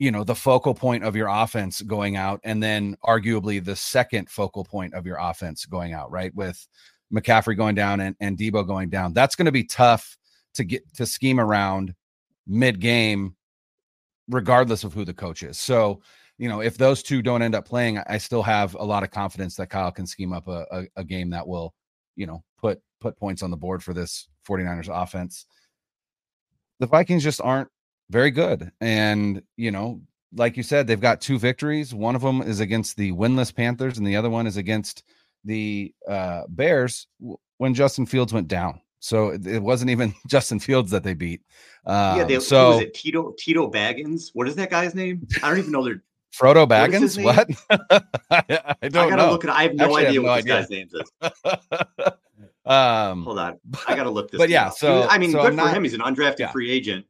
you 0.00 0.10
know, 0.10 0.24
the 0.24 0.34
focal 0.34 0.74
point 0.74 1.04
of 1.04 1.14
your 1.14 1.28
offense 1.28 1.80
going 1.80 2.16
out, 2.16 2.40
and 2.42 2.60
then 2.60 2.96
arguably 3.04 3.64
the 3.64 3.76
second 3.76 4.28
focal 4.28 4.64
point 4.64 4.92
of 4.92 5.06
your 5.06 5.18
offense 5.18 5.66
going 5.66 5.92
out, 5.92 6.10
right? 6.10 6.34
With 6.34 6.66
McCaffrey 7.12 7.56
going 7.56 7.74
down 7.74 8.00
and, 8.00 8.16
and 8.20 8.36
Deebo 8.36 8.66
going 8.66 8.88
down. 8.88 9.12
That's 9.12 9.36
going 9.36 9.46
to 9.46 9.52
be 9.52 9.64
tough 9.64 10.16
to 10.54 10.64
get 10.64 10.82
to 10.94 11.06
scheme 11.06 11.40
around 11.40 11.94
mid 12.46 12.80
game, 12.80 13.36
regardless 14.28 14.84
of 14.84 14.92
who 14.92 15.04
the 15.04 15.14
coach 15.14 15.42
is. 15.42 15.58
So, 15.58 16.00
you 16.38 16.48
know, 16.48 16.60
if 16.60 16.76
those 16.76 17.02
two 17.02 17.22
don't 17.22 17.42
end 17.42 17.54
up 17.54 17.66
playing, 17.66 17.98
I 18.06 18.18
still 18.18 18.42
have 18.42 18.74
a 18.74 18.84
lot 18.84 19.02
of 19.02 19.10
confidence 19.10 19.54
that 19.56 19.70
Kyle 19.70 19.92
can 19.92 20.06
scheme 20.06 20.32
up 20.32 20.48
a, 20.48 20.66
a, 20.70 20.84
a 20.96 21.04
game 21.04 21.30
that 21.30 21.46
will, 21.46 21.74
you 22.16 22.26
know, 22.26 22.42
put 22.58 22.80
put 23.00 23.16
points 23.16 23.42
on 23.42 23.50
the 23.50 23.56
board 23.56 23.82
for 23.82 23.92
this 23.92 24.28
49ers 24.48 24.88
offense. 24.90 25.46
The 26.80 26.86
Vikings 26.86 27.22
just 27.22 27.40
aren't 27.40 27.68
very 28.10 28.30
good. 28.30 28.70
And, 28.80 29.42
you 29.56 29.70
know, 29.70 30.00
like 30.34 30.56
you 30.56 30.62
said, 30.62 30.86
they've 30.86 31.00
got 31.00 31.20
two 31.20 31.38
victories. 31.38 31.94
One 31.94 32.16
of 32.16 32.22
them 32.22 32.42
is 32.42 32.60
against 32.60 32.96
the 32.96 33.12
winless 33.12 33.54
Panthers, 33.54 33.98
and 33.98 34.06
the 34.06 34.16
other 34.16 34.30
one 34.30 34.46
is 34.46 34.56
against 34.56 35.04
the 35.44 35.92
uh, 36.08 36.42
Bears 36.48 37.06
when 37.58 37.74
Justin 37.74 38.06
Fields 38.06 38.32
went 38.32 38.48
down. 38.48 38.80
So 39.00 39.28
it, 39.28 39.46
it 39.46 39.62
wasn't 39.62 39.90
even 39.90 40.14
Justin 40.28 40.58
Fields 40.58 40.90
that 40.92 41.02
they 41.02 41.14
beat. 41.14 41.42
Um, 41.86 42.18
yeah, 42.18 42.24
they, 42.24 42.40
so 42.40 42.70
was 42.70 42.80
it 42.80 42.94
Tito 42.94 43.34
Tito 43.38 43.70
Baggins? 43.70 44.30
What 44.32 44.48
is 44.48 44.56
that 44.56 44.70
guy's 44.70 44.94
name? 44.94 45.26
I 45.42 45.50
don't 45.50 45.58
even 45.58 45.72
know 45.72 45.84
their. 45.84 46.02
Frodo 46.34 46.68
What 46.68 46.70
Baggins? 46.70 47.16
name? 47.16 47.26
What? 47.26 47.48
I, 47.70 47.78
I 48.30 48.74
I 48.82 48.88
don't 48.88 49.10
gotta 49.10 49.16
know. 49.16 49.30
look 49.30 49.44
at. 49.44 49.50
I 49.50 49.64
have 49.64 49.74
no 49.74 49.84
Actually, 49.84 50.06
idea 50.06 50.20
have 50.20 50.22
what 50.24 50.44
no 50.44 50.60
this 50.60 50.68
guy's 50.68 50.70
name 50.70 50.88
is. 50.92 52.12
um, 52.66 53.22
Hold 53.24 53.38
on, 53.38 53.60
I 53.86 53.94
gotta 53.94 54.10
look 54.10 54.30
this. 54.30 54.38
But 54.38 54.48
yeah, 54.48 54.68
up. 54.68 54.74
So- 54.74 55.00
was- 55.00 55.08
I 55.10 55.18
mean, 55.18 55.30
so 55.32 55.38
good 55.42 55.46
I'm 55.52 55.58
for 55.58 55.64
not- 55.64 55.76
him. 55.76 55.84
He's 55.84 55.94
an 55.94 56.00
undrafted 56.00 56.38
yeah. 56.40 56.50
free 56.52 56.70
agent 56.70 57.04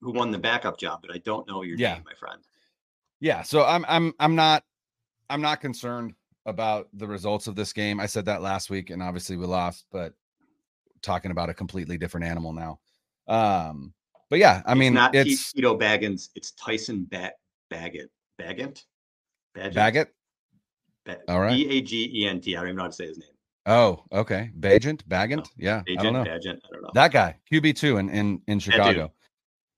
who 0.00 0.12
won 0.12 0.30
the 0.30 0.38
backup 0.38 0.78
job, 0.78 1.00
but 1.02 1.14
I 1.14 1.18
don't 1.18 1.46
know 1.46 1.62
your 1.62 1.76
Yeah. 1.76 1.94
name, 1.94 2.04
my 2.06 2.14
friend. 2.14 2.40
yeah 3.20 3.42
so 3.42 3.64
i'm 3.64 3.84
i'm 3.88 4.12
i'm 4.18 4.34
not 4.34 4.64
i'm 5.30 5.40
not 5.40 5.60
concerned 5.60 6.12
about 6.46 6.88
the 6.94 7.06
results 7.06 7.46
of 7.46 7.54
this 7.54 7.72
game 7.72 8.00
i 8.00 8.06
said 8.06 8.24
that 8.24 8.42
last 8.42 8.68
week 8.70 8.90
and 8.90 9.02
obviously 9.02 9.36
we 9.36 9.46
lost 9.46 9.86
but 9.92 10.12
talking 11.02 11.30
about 11.30 11.48
a 11.48 11.54
completely 11.54 11.96
different 11.98 12.26
animal 12.26 12.52
now 12.52 12.78
um 13.28 13.92
but 14.30 14.38
yeah 14.38 14.62
i 14.66 14.72
It's 14.72 14.78
mean 14.78 14.94
not 14.94 15.12
T- 15.12 15.18
it's 15.20 15.52
Tito 15.52 15.78
Baggins. 15.78 16.30
It's 16.34 16.52
Tyson 16.52 17.06
ba- 17.10 17.32
Baggett. 17.70 18.10
Baggett. 18.38 18.84
Baggett. 19.54 19.74
Baggett. 19.74 20.14
Ba- 21.04 21.18
All 21.28 21.40
right. 21.40 21.50
B 21.56 21.68
A 21.78 21.80
G 21.82 22.10
E 22.14 22.26
N 22.28 22.40
T. 22.40 22.56
I 22.56 22.60
don't 22.60 22.68
even 22.68 22.76
know 22.76 22.82
how 22.82 22.88
to 22.88 22.94
say 22.94 23.06
his 23.08 23.18
name. 23.18 23.28
oh 23.66 24.04
okay 24.12 24.50
Bagent 24.58 25.02
Bagant 25.04 25.48
yeah 25.56 25.82
i 25.88 26.02
don't 26.02 26.12
know 26.12 26.24
Bagent. 26.24 26.58
I 26.64 26.72
don't 26.72 26.82
know. 26.82 26.90
that 26.94 27.12
guy 27.12 27.36
qb2 27.52 28.00
in 28.00 28.08
in 28.10 28.42
in 28.48 28.58
chicago 28.58 29.12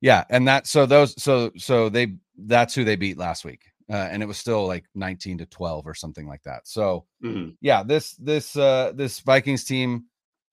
yeah 0.00 0.24
and 0.30 0.46
that 0.48 0.66
so 0.66 0.86
those 0.86 1.20
so 1.22 1.50
so 1.56 1.88
they 1.88 2.14
that's 2.46 2.74
who 2.74 2.84
they 2.84 2.96
beat 2.96 3.18
last 3.18 3.44
week 3.44 3.64
uh, 3.90 4.08
and 4.10 4.22
it 4.22 4.26
was 4.26 4.38
still 4.38 4.66
like 4.66 4.84
19 4.94 5.38
to 5.38 5.46
12 5.46 5.86
or 5.86 5.94
something 5.94 6.26
like 6.26 6.42
that 6.42 6.66
so 6.66 7.04
Mhm. 7.22 7.56
yeah 7.60 7.82
this 7.82 8.12
this 8.16 8.56
uh 8.56 8.92
this 8.94 9.20
vikings 9.20 9.64
team 9.64 10.04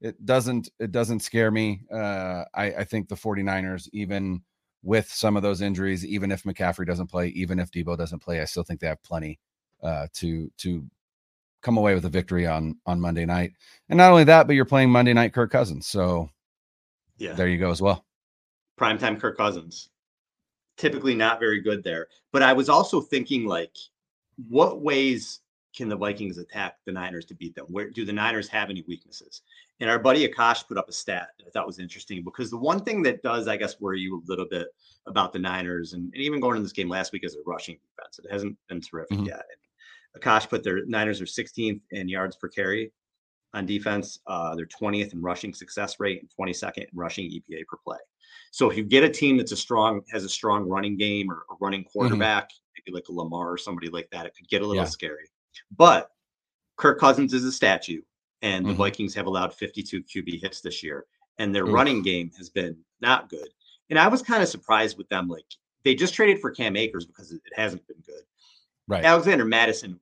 it 0.02 0.24
doesn't 0.26 0.70
it 0.80 0.92
doesn't 0.92 1.20
scare 1.22 1.52
me 1.52 1.82
uh 1.94 2.44
i 2.54 2.66
i 2.66 2.84
think 2.84 3.08
the 3.08 3.16
49ers 3.16 3.88
even 3.94 4.42
with 4.84 5.10
some 5.10 5.38
of 5.38 5.44
those 5.44 5.62
injuries 5.62 6.06
even 6.06 6.32
if 6.32 6.44
mccaffrey 6.44 6.86
doesn't 6.86 7.08
play 7.08 7.28
even 7.30 7.60
if 7.60 7.72
deebo 7.72 7.98
doesn't 7.98 8.20
play 8.20 8.42
i 8.42 8.46
still 8.46 8.64
think 8.64 8.80
they 8.80 8.88
have 8.88 9.02
plenty 9.04 9.40
uh 9.84 10.08
to 10.14 10.52
to 10.58 10.86
come 11.62 11.78
away 11.78 11.94
with 11.94 12.06
a 12.06 12.10
victory 12.10 12.48
on 12.48 12.76
on 12.86 13.00
monday 13.00 13.26
night 13.26 13.54
and 13.90 13.98
not 13.98 14.10
only 14.12 14.24
that 14.24 14.48
but 14.48 14.56
you're 14.56 14.66
playing 14.66 14.90
monday 14.90 15.14
night 15.14 15.34
kirk 15.34 15.52
cousins 15.52 15.86
so 15.88 16.30
Yeah. 17.18 17.34
there 17.36 17.48
you 17.48 17.58
go 17.60 17.70
as 17.72 17.82
well 17.82 18.04
primetime 18.82 19.20
Kirk 19.20 19.38
Cousins. 19.38 19.91
Typically 20.78 21.16
not 21.16 21.40
very 21.40 21.62
good 21.62 21.84
there. 21.84 22.08
But 22.32 22.44
I 22.44 22.54
was 22.54 22.70
also 22.70 23.02
thinking, 23.02 23.46
like, 23.46 23.76
what 24.50 24.82
ways 24.82 25.42
can 25.76 25.88
the 25.88 25.96
Vikings 25.96 26.38
attack 26.38 26.76
the 26.86 26.92
Niners 26.92 27.26
to 27.26 27.36
beat 27.36 27.56
them? 27.56 27.66
Where 27.70 27.90
do 27.90 28.04
the 28.06 28.14
Niners 28.14 28.48
have 28.50 28.70
any 28.70 28.84
weaknesses? 28.88 29.42
And 29.80 29.90
our 29.90 30.00
buddy 30.00 30.28
Akash 30.28 30.68
put 30.68 30.78
up 30.78 30.90
a 30.90 30.94
stat 30.94 31.30
that 31.40 31.48
I 31.48 31.50
thought 31.52 31.68
was 31.68 31.80
interesting 31.80 32.24
because 32.24 32.50
the 32.52 32.58
one 32.58 32.84
thing 32.84 33.02
that 33.04 33.24
does, 33.24 33.48
I 33.48 33.58
guess, 33.58 33.80
worry 33.80 34.00
you 34.00 34.18
a 34.18 34.30
little 34.30 34.48
bit 34.50 34.68
about 35.08 35.34
the 35.34 35.40
Niners 35.40 35.94
and, 35.94 36.12
and 36.14 36.22
even 36.22 36.40
going 36.40 36.58
in 36.58 36.64
this 36.64 36.74
game 36.74 36.90
last 36.90 37.14
week 37.14 37.24
is 37.24 37.36
a 37.36 37.40
rushing 37.46 37.78
defense. 37.78 38.20
It 38.20 38.32
hasn't 38.32 38.58
been 38.68 38.82
terrific 38.82 39.18
Mhm. 39.18 39.28
yet. 39.28 39.46
And 40.14 40.22
Akash 40.22 40.50
put 40.50 40.64
their 40.64 40.86
Niners 40.86 41.22
are 41.22 41.26
16th 41.26 41.82
in 41.92 42.10
yards 42.10 42.36
per 42.36 42.50
carry 42.50 42.92
on 43.54 43.66
defense. 43.66 44.20
Uh, 44.28 44.56
they're 44.56 44.66
20th 44.66 45.14
in 45.14 45.22
rushing 45.22 45.54
success 45.54 46.00
rate 46.00 46.22
and 46.22 46.30
22nd 46.30 46.84
in 46.84 46.90
rushing 46.94 47.26
EPA 47.32 47.64
per 47.68 47.78
play. 47.78 47.98
So 48.52 48.70
if 48.70 48.78
you 48.78 48.84
get 48.84 49.04
a 49.04 49.10
team 49.10 49.38
that's 49.38 49.54
a 49.54 49.58
strong, 49.58 50.02
has 50.12 50.24
a 50.26 50.30
strong 50.30 50.68
running 50.68 50.98
game 50.98 51.32
or 51.32 51.46
a 51.50 51.56
running 51.62 51.84
quarterback, 51.86 52.50
maybe 52.76 52.94
like 52.94 53.08
a 53.10 53.14
Lamar 53.14 53.52
or 53.52 53.58
somebody 53.58 53.90
like 53.90 54.10
that, 54.12 54.26
it 54.26 54.36
could 54.36 54.48
get 54.50 54.62
a 54.62 54.68
little 54.68 54.84
Yeah. 54.84 54.90
scary. 54.90 55.30
But 55.78 56.12
Kirk 56.76 57.00
Cousins 57.00 57.34
is 57.34 57.46
a 57.46 57.52
statue, 57.52 58.02
and 58.42 58.66
the 58.66 58.74
Mhm. 58.74 58.78
Vikings 58.78 59.14
have 59.16 59.26
allowed 59.26 59.54
52 59.54 60.04
QB 60.04 60.38
hits 60.38 60.62
this 60.62 60.84
year, 60.84 61.06
and 61.38 61.56
their 61.56 61.66
Oof. 61.66 61.74
running 61.74 62.02
game 62.02 62.30
has 62.38 62.50
been 62.50 62.84
not 63.00 63.30
good. 63.30 63.50
And 63.90 63.98
I 63.98 64.08
was 64.08 64.22
kind 64.22 64.44
of 64.44 64.50
surprised 64.50 64.98
with 64.98 65.08
them. 65.10 65.28
Like 65.28 65.46
they 65.84 65.96
just 65.96 66.14
traded 66.14 66.40
for 66.42 66.52
Cam 66.52 66.76
Akers 66.76 67.06
because 67.06 67.32
it 67.32 67.42
hasn't 67.56 67.86
been 67.88 68.02
good. 68.02 68.24
right 68.88 69.06
Alexander 69.06 69.46
Mattison 69.46 70.00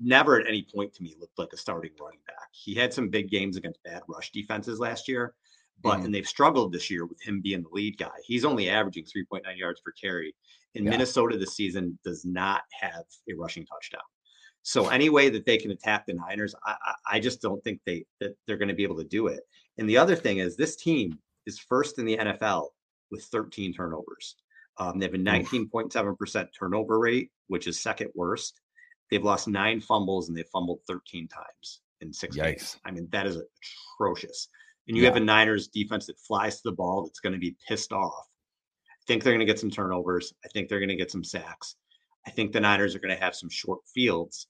never 0.00 0.40
at 0.40 0.46
any 0.46 0.62
point 0.62 0.94
to 0.94 1.02
me 1.02 1.14
looked 1.18 1.38
like 1.38 1.52
a 1.52 1.56
starting 1.56 1.90
running 2.00 2.20
back. 2.26 2.48
He 2.52 2.72
had 2.74 2.94
some 2.94 3.08
big 3.10 3.28
games 3.28 3.56
against 3.56 3.82
bad 3.82 4.02
rush 4.08 4.30
defenses 4.32 4.78
last 4.80 5.06
year, 5.08 5.34
but 5.82 5.98
Mhm. 6.00 6.04
and 6.06 6.14
they've 6.14 6.26
struggled 6.28 6.72
this 6.72 6.90
year 6.90 7.04
with 7.06 7.20
him 7.20 7.40
being 7.40 7.62
the 7.62 7.68
lead 7.70 7.98
guy. 7.98 8.16
He's 8.24 8.44
only 8.44 8.68
averaging 8.68 9.04
3.9 9.04 9.56
yards 9.56 9.80
per 9.80 9.92
carry. 9.92 10.34
In 10.74 10.84
Yeah. 10.84 10.90
Minnesota 10.90 11.36
this 11.36 11.54
season 11.54 11.98
does 12.04 12.24
not 12.24 12.62
have 12.80 13.04
a 13.28 13.34
rushing 13.34 13.66
touchdown. 13.66 14.02
So 14.62 14.88
any 14.88 15.10
way 15.10 15.28
that 15.28 15.44
they 15.44 15.58
can 15.58 15.72
attack 15.72 16.06
the 16.06 16.14
Niners, 16.14 16.54
I, 16.64 16.76
I, 16.82 16.94
I 17.16 17.20
just 17.20 17.42
don't 17.42 17.62
think 17.64 17.80
they 17.84 18.06
that 18.20 18.36
they're 18.46 18.56
going 18.56 18.68
to 18.68 18.74
be 18.74 18.84
able 18.84 18.96
to 18.98 19.04
do 19.04 19.26
it. 19.26 19.40
And 19.78 19.88
the 19.88 19.96
other 19.98 20.14
thing 20.16 20.38
is 20.38 20.56
this 20.56 20.76
team 20.76 21.18
is 21.46 21.58
first 21.58 21.98
in 21.98 22.04
the 22.06 22.16
NFL 22.16 22.68
with 23.10 23.24
13 23.24 23.72
turnovers. 23.74 24.36
Um, 24.78 24.98
they 24.98 25.06
have 25.06 25.14
a 25.14 25.18
19.7% 25.18 26.48
turnover 26.58 26.98
rate, 26.98 27.30
which 27.48 27.66
is 27.66 27.80
second 27.80 28.10
worst. 28.14 28.60
They've 29.10 29.22
lost 29.22 29.48
nine 29.48 29.80
fumbles 29.80 30.28
and 30.28 30.36
they've 30.38 30.48
fumbled 30.48 30.80
13 30.86 31.28
times 31.28 31.80
in 32.00 32.12
six 32.12 32.36
Yikes. 32.36 32.42
games. 32.44 32.76
I 32.84 32.90
mean, 32.92 33.08
that 33.12 33.26
is 33.26 33.36
atrocious. 33.36 34.48
And 34.88 34.96
you 34.96 35.04
have 35.04 35.16
a 35.16 35.20
Niners 35.20 35.68
defense 35.68 36.06
that 36.06 36.18
flies 36.18 36.56
to 36.56 36.62
the 36.64 36.72
ball 36.72 37.04
that's 37.04 37.20
going 37.20 37.32
to 37.34 37.38
be 37.38 37.56
pissed 37.68 37.92
off. 37.92 38.26
I 38.90 39.04
think 39.06 39.22
they're 39.22 39.32
going 39.32 39.46
to 39.46 39.50
get 39.52 39.58
some 39.58 39.70
turnovers. 39.70 40.32
I 40.44 40.48
think 40.48 40.68
they're 40.68 40.80
going 40.80 40.88
to 40.88 40.96
get 40.96 41.10
some 41.10 41.24
sacks. 41.24 41.76
I 42.26 42.30
think 42.30 42.52
the 42.52 42.60
Niners 42.60 42.94
are 42.94 42.98
going 43.00 43.14
to 43.14 43.22
have 43.22 43.34
some 43.34 43.48
short 43.48 43.80
fields. 43.92 44.48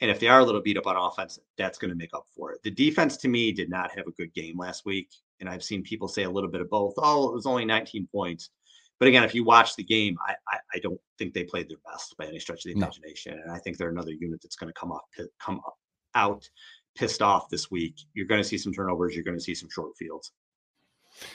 And 0.00 0.10
if 0.10 0.18
they 0.18 0.28
are 0.28 0.40
a 0.40 0.44
little 0.44 0.60
beat 0.60 0.78
up 0.78 0.86
on 0.86 0.96
offense, 0.96 1.38
that's 1.56 1.78
going 1.78 1.90
to 1.90 1.96
make 1.96 2.12
up 2.14 2.26
for 2.36 2.52
it. 2.52 2.62
The 2.64 2.70
defense 2.70 3.16
to 3.18 3.28
me 3.28 3.52
did 3.52 3.70
not 3.70 3.90
have 3.96 4.06
a 4.06 4.12
good 4.12 4.32
game 4.34 4.58
last 4.58 4.84
week. 4.84 5.08
And 5.40 5.48
I've 5.48 5.62
seen 5.62 5.82
people 5.82 6.08
say 6.08 6.24
a 6.24 6.30
little 6.30 6.50
bit 6.50 6.60
of 6.60 6.70
both. 6.70 6.94
Oh, 6.98 7.28
it 7.28 7.34
was 7.34 7.46
only 7.46 7.64
19 7.64 8.08
points. 8.12 8.50
But 8.98 9.08
again, 9.08 9.24
if 9.24 9.34
you 9.34 9.44
watch 9.44 9.74
the 9.76 9.82
game, 9.84 10.16
I, 10.26 10.34
I, 10.48 10.58
I 10.74 10.78
don't 10.78 11.00
think 11.18 11.34
they 11.34 11.44
played 11.44 11.68
their 11.68 11.78
best 11.90 12.16
by 12.16 12.26
any 12.26 12.38
stretch 12.38 12.64
of 12.66 12.72
the 12.72 12.78
No. 12.78 12.86
imagination. 12.86 13.38
And 13.42 13.50
I 13.50 13.58
think 13.58 13.76
they're 13.76 13.90
another 13.90 14.12
unit 14.12 14.40
that's 14.42 14.56
going 14.56 14.72
to 14.72 14.78
come 14.78 14.92
off 14.92 15.02
come 15.40 15.58
up, 15.58 15.76
out 16.14 16.48
pissed 16.94 17.22
off 17.22 17.48
this 17.48 17.70
week. 17.70 17.94
You're 18.14 18.26
going 18.26 18.42
to 18.42 18.48
see 18.48 18.58
some 18.58 18.72
turnovers. 18.72 19.14
You're 19.14 19.24
going 19.24 19.38
to 19.38 19.42
see 19.42 19.54
some 19.54 19.68
short 19.70 19.96
fields. 19.96 20.32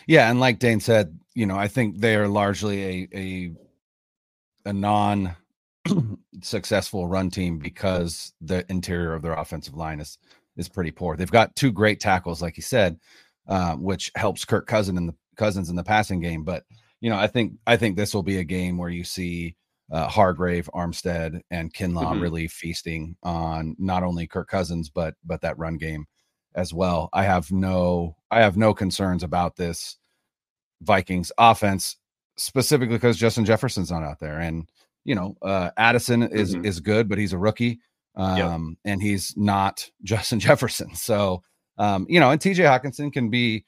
Yeah, 0.07 0.29
and 0.29 0.39
like 0.39 0.59
Dane 0.59 0.79
said, 0.79 1.17
you 1.33 1.45
know, 1.45 1.55
I 1.55 1.67
think 1.67 1.99
they 1.99 2.15
are 2.15 2.27
largely 2.27 2.83
a 2.83 3.07
a 3.13 3.51
a 4.69 4.73
non 4.73 5.35
successful 6.41 7.07
run 7.07 7.29
team 7.29 7.59
because 7.59 8.33
the 8.41 8.65
interior 8.69 9.13
of 9.13 9.21
their 9.21 9.33
offensive 9.33 9.75
line 9.75 9.99
is 9.99 10.17
is 10.57 10.67
pretty 10.67 10.91
poor. 10.91 11.15
They've 11.15 11.31
got 11.31 11.55
two 11.55 11.71
great 11.71 11.99
tackles, 11.99 12.41
like 12.41 12.57
you 12.57 12.63
said, 12.63 12.99
uh, 13.47 13.75
which 13.75 14.11
helps 14.15 14.45
Kirk 14.45 14.67
Cousin 14.67 14.97
in 14.97 15.07
the 15.07 15.15
Cousins 15.35 15.69
in 15.69 15.75
the 15.75 15.83
passing 15.83 16.19
game. 16.19 16.43
But 16.43 16.63
you 16.99 17.09
know, 17.09 17.17
I 17.17 17.27
think 17.27 17.53
I 17.65 17.77
think 17.77 17.95
this 17.95 18.13
will 18.13 18.23
be 18.23 18.39
a 18.39 18.43
game 18.43 18.77
where 18.77 18.89
you 18.89 19.03
see 19.03 19.55
uh, 19.91 20.08
Hargrave, 20.08 20.69
Armstead, 20.73 21.41
and 21.52 21.73
Kinlaw 21.73 22.13
Mhm. 22.13 22.21
really 22.21 22.47
feasting 22.47 23.15
on 23.23 23.76
not 23.80 24.04
only 24.04 24.28
Kirk 24.28 24.50
Cousins 24.50 24.89
but 24.89 25.15
but 25.23 25.41
that 25.41 25.58
run 25.58 25.78
game 25.78 26.06
as 26.56 26.73
well. 26.73 27.10
I 27.13 27.23
have 27.23 27.52
no 27.52 28.15
I 28.32 28.41
have 28.41 28.58
no 28.58 28.73
concerns 28.73 29.23
about 29.23 29.56
this 29.56 29.97
Vikings 30.82 31.32
offense 31.38 31.97
specifically 32.38 32.95
because 32.95 33.17
Justin 33.17 33.45
Jefferson's 33.45 33.89
not 33.91 34.04
out 34.04 34.19
there 34.19 34.39
and 34.39 34.69
you 35.06 35.15
know 35.15 35.36
uh 35.41 35.71
Addison 35.78 36.23
is 36.23 36.56
Mhm. 36.56 36.65
is 36.65 36.80
good 36.80 37.10
but 37.10 37.17
he's 37.17 37.34
a 37.34 37.38
rookie 37.38 37.80
um 38.15 38.78
and 38.86 39.02
he's 39.02 39.36
not 39.38 39.89
Justin 40.04 40.39
Jefferson. 40.39 40.93
So 40.95 41.43
um 41.78 42.06
you 42.10 42.19
know 42.19 42.30
and 42.32 42.41
TJ 42.41 42.63
Hockenson 42.65 43.12
can 43.12 43.30
be 43.30 43.65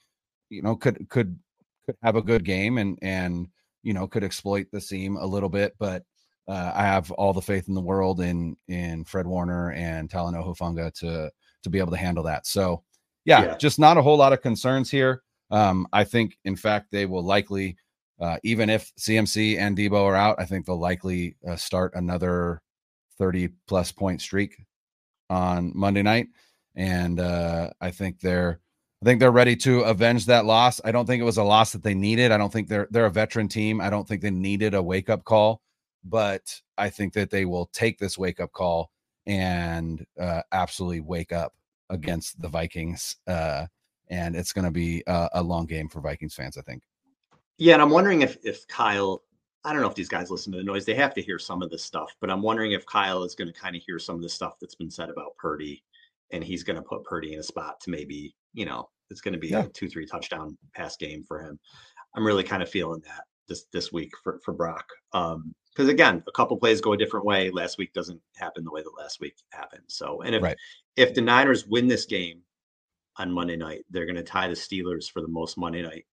you 0.50 0.62
know 0.62 0.76
could 0.76 1.10
could 1.10 1.40
could 1.86 1.96
have 2.04 2.16
a 2.16 2.22
good 2.22 2.44
game 2.46 2.78
and 2.78 3.00
and 3.02 3.48
you 3.84 3.94
know 3.94 4.08
could 4.08 4.24
exploit 4.24 4.68
the 4.72 4.82
seam 4.82 5.18
a 5.18 5.26
little 5.26 5.50
bit 5.50 5.76
but 5.80 6.04
uh, 6.48 6.72
I 6.74 6.82
have 6.82 7.12
all 7.12 7.32
the 7.32 7.42
faith 7.42 7.68
in 7.68 7.76
the 7.76 7.82
world 7.82 8.22
in 8.22 8.58
in 8.68 9.06
Fred 9.06 9.28
Warner 9.28 9.72
and 9.74 10.10
Talanoa 10.10 10.44
Hufanga 10.48 10.92
to 11.00 11.32
to 11.62 11.70
be 11.70 11.78
able 11.78 11.92
to 11.92 11.98
handle 11.98 12.24
that. 12.24 12.48
So 12.48 12.84
yeah, 13.26 13.44
Yeah. 13.44 13.58
just 13.58 13.78
not 13.78 13.98
a 13.98 14.02
whole 14.02 14.18
lot 14.18 14.34
of 14.34 14.42
concerns 14.42 14.90
here. 14.90 15.22
Um, 15.52 15.86
I 15.94 16.04
think 16.06 16.38
in 16.46 16.56
fact 16.56 16.88
they 16.92 17.06
will 17.06 17.24
likely 17.24 17.78
uh, 18.20 18.38
even 18.44 18.70
if 18.70 18.92
CMC 18.96 19.60
and 19.60 19.78
Deebo 19.78 20.04
are 20.04 20.16
out, 20.16 20.38
I 20.40 20.46
think 20.46 20.66
they'll 20.66 20.80
likely 20.80 21.36
uh, 21.48 21.56
start 21.56 21.94
another 21.96 22.62
30 23.20 23.50
plus 23.68 23.92
point 23.92 24.20
streak 24.20 24.58
on 25.30 25.72
Monday 25.76 26.02
night. 26.02 26.28
And 26.76 27.20
uh, 27.20 27.70
I 27.80 27.92
think 27.92 28.20
they're 28.22 28.60
I 29.02 29.06
think 29.06 29.20
they're 29.20 29.32
ready 29.32 29.56
to 29.58 29.82
avenge 29.82 30.26
that 30.26 30.46
loss. 30.46 30.82
I 30.84 30.92
don't 30.92 31.06
think 31.06 31.22
it 31.22 31.26
was 31.26 31.38
a 31.38 31.44
loss 31.44 31.72
that 31.72 31.84
they 31.84 31.94
needed. 31.94 32.32
I 32.32 32.38
don't 32.38 32.52
think 32.52 32.68
they're 32.68 32.88
they're 32.92 33.06
a 33.06 33.12
veteran 33.12 33.48
team. 33.48 33.80
I 33.80 33.90
don't 33.90 34.08
think 34.08 34.22
they 34.22 34.32
needed 34.32 34.74
a 34.74 34.84
wake 34.84 35.10
up 35.10 35.24
call, 35.24 35.62
but 36.04 36.60
I 36.78 36.90
think 36.90 37.14
that 37.14 37.30
they 37.30 37.46
will 37.46 37.68
take 37.68 37.98
this 37.98 38.18
wake 38.18 38.40
up 38.40 38.52
call 38.52 38.92
and 39.26 40.06
uh, 40.20 40.42
absolutely 40.52 41.02
wake 41.02 41.32
up 41.32 41.54
against 41.90 42.42
the 42.42 42.50
Vikings. 42.50 43.16
Uh, 43.26 43.68
and 44.10 44.36
it's 44.36 44.54
going 44.54 44.66
to 44.66 44.72
be 44.72 45.04
a, 45.08 45.30
a 45.34 45.44
long 45.44 45.66
game 45.66 45.88
for 45.88 46.02
Vikings 46.02 46.36
fans. 46.36 46.58
I 46.58 46.62
think. 46.62 46.84
Yeah, 47.58 47.74
and 47.74 47.82
I'm 47.82 47.90
wondering 47.90 48.22
if 48.22 48.38
if 48.44 48.68
Kyle, 48.68 49.24
I 49.64 49.72
don't 49.72 49.82
know 49.82 49.90
if 49.90 49.96
these 49.96 50.10
guys 50.10 50.32
listen 50.32 50.52
to 50.54 50.58
the 50.58 50.64
noise. 50.64 50.86
They 50.86 50.96
have 50.96 51.14
to 51.14 51.22
hear 51.22 51.40
some 51.40 51.62
of 51.62 51.70
this 51.70 51.84
stuff, 51.84 52.16
but 52.20 52.30
I'm 52.30 52.42
wondering 52.42 52.72
if 52.72 52.86
Kyle 52.86 53.24
is 53.24 53.36
going 53.36 53.52
to 53.52 53.58
kind 53.58 53.76
of 53.76 53.82
hear 53.82 54.00
some 54.00 54.16
of 54.16 54.22
the 54.22 54.30
stuff 54.30 54.56
that's 54.60 54.76
been 54.76 54.92
said 54.92 55.10
about 55.10 55.36
Purdy, 55.38 55.84
and 56.32 56.44
he's 56.44 56.64
going 56.64 56.78
to 56.78 56.82
put 56.82 57.04
Purdy 57.04 57.34
in 57.34 57.40
a 57.40 57.44
spot 57.44 57.80
to 57.82 57.90
maybe, 57.90 58.34
you 58.54 58.66
know, 58.66 58.90
it's 59.10 59.22
going 59.22 59.34
to 59.34 59.40
be 59.40 59.50
Yeah. 59.50 59.64
a 59.66 59.70
two 59.70 59.90
three 59.90 60.06
touchdown 60.06 60.58
pass 60.76 60.96
game 60.98 61.24
for 61.28 61.42
him. 61.42 61.60
I'm 62.16 62.26
really 62.26 62.44
kind 62.44 62.62
of 62.64 62.70
feeling 62.70 63.02
that 63.02 63.24
this 63.48 63.66
this 63.74 63.92
week 63.92 64.12
for 64.24 64.40
for 64.44 64.54
Brock. 64.54 64.86
Um, 65.14 65.54
because 65.72 65.88
again, 65.90 66.24
a 66.28 66.32
couple 66.32 66.58
plays 66.58 66.82
go 66.82 66.94
a 66.94 66.98
different 66.98 67.26
way. 67.26 67.50
Last 67.52 67.78
week 67.78 67.94
doesn't 67.94 68.20
happen 68.36 68.64
the 68.64 68.72
way 68.72 68.82
that 68.82 68.92
last 68.98 69.20
week 69.22 69.36
happened. 69.52 69.84
So, 69.88 70.22
and 70.24 70.36
if 70.36 70.42
Right. 70.44 70.58
if 70.98 71.14
the 71.14 71.22
Niners 71.22 71.66
win 71.68 71.88
this 71.88 72.06
game 72.06 72.42
on 73.18 73.32
Monday 73.32 73.56
night, 73.56 73.86
they're 73.90 74.06
going 74.06 74.16
to 74.16 74.24
tie 74.24 74.48
the 74.48 74.56
Steelers 74.56 75.10
for 75.10 75.22
the 75.22 75.28
most 75.28 75.58
Monday 75.58 75.82
night 75.82 76.06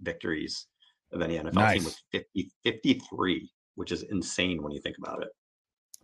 victories 0.00 0.66
of 1.12 1.20
any 1.22 1.38
NFL 1.38 1.74
team 1.74 1.84
with 1.84 1.96
50, 2.12 2.50
53, 2.64 3.50
which 3.76 3.92
is 3.92 4.02
insane 4.04 4.62
when 4.62 4.72
you 4.72 4.80
think 4.80 4.96
about 4.98 5.22
it. 5.22 5.28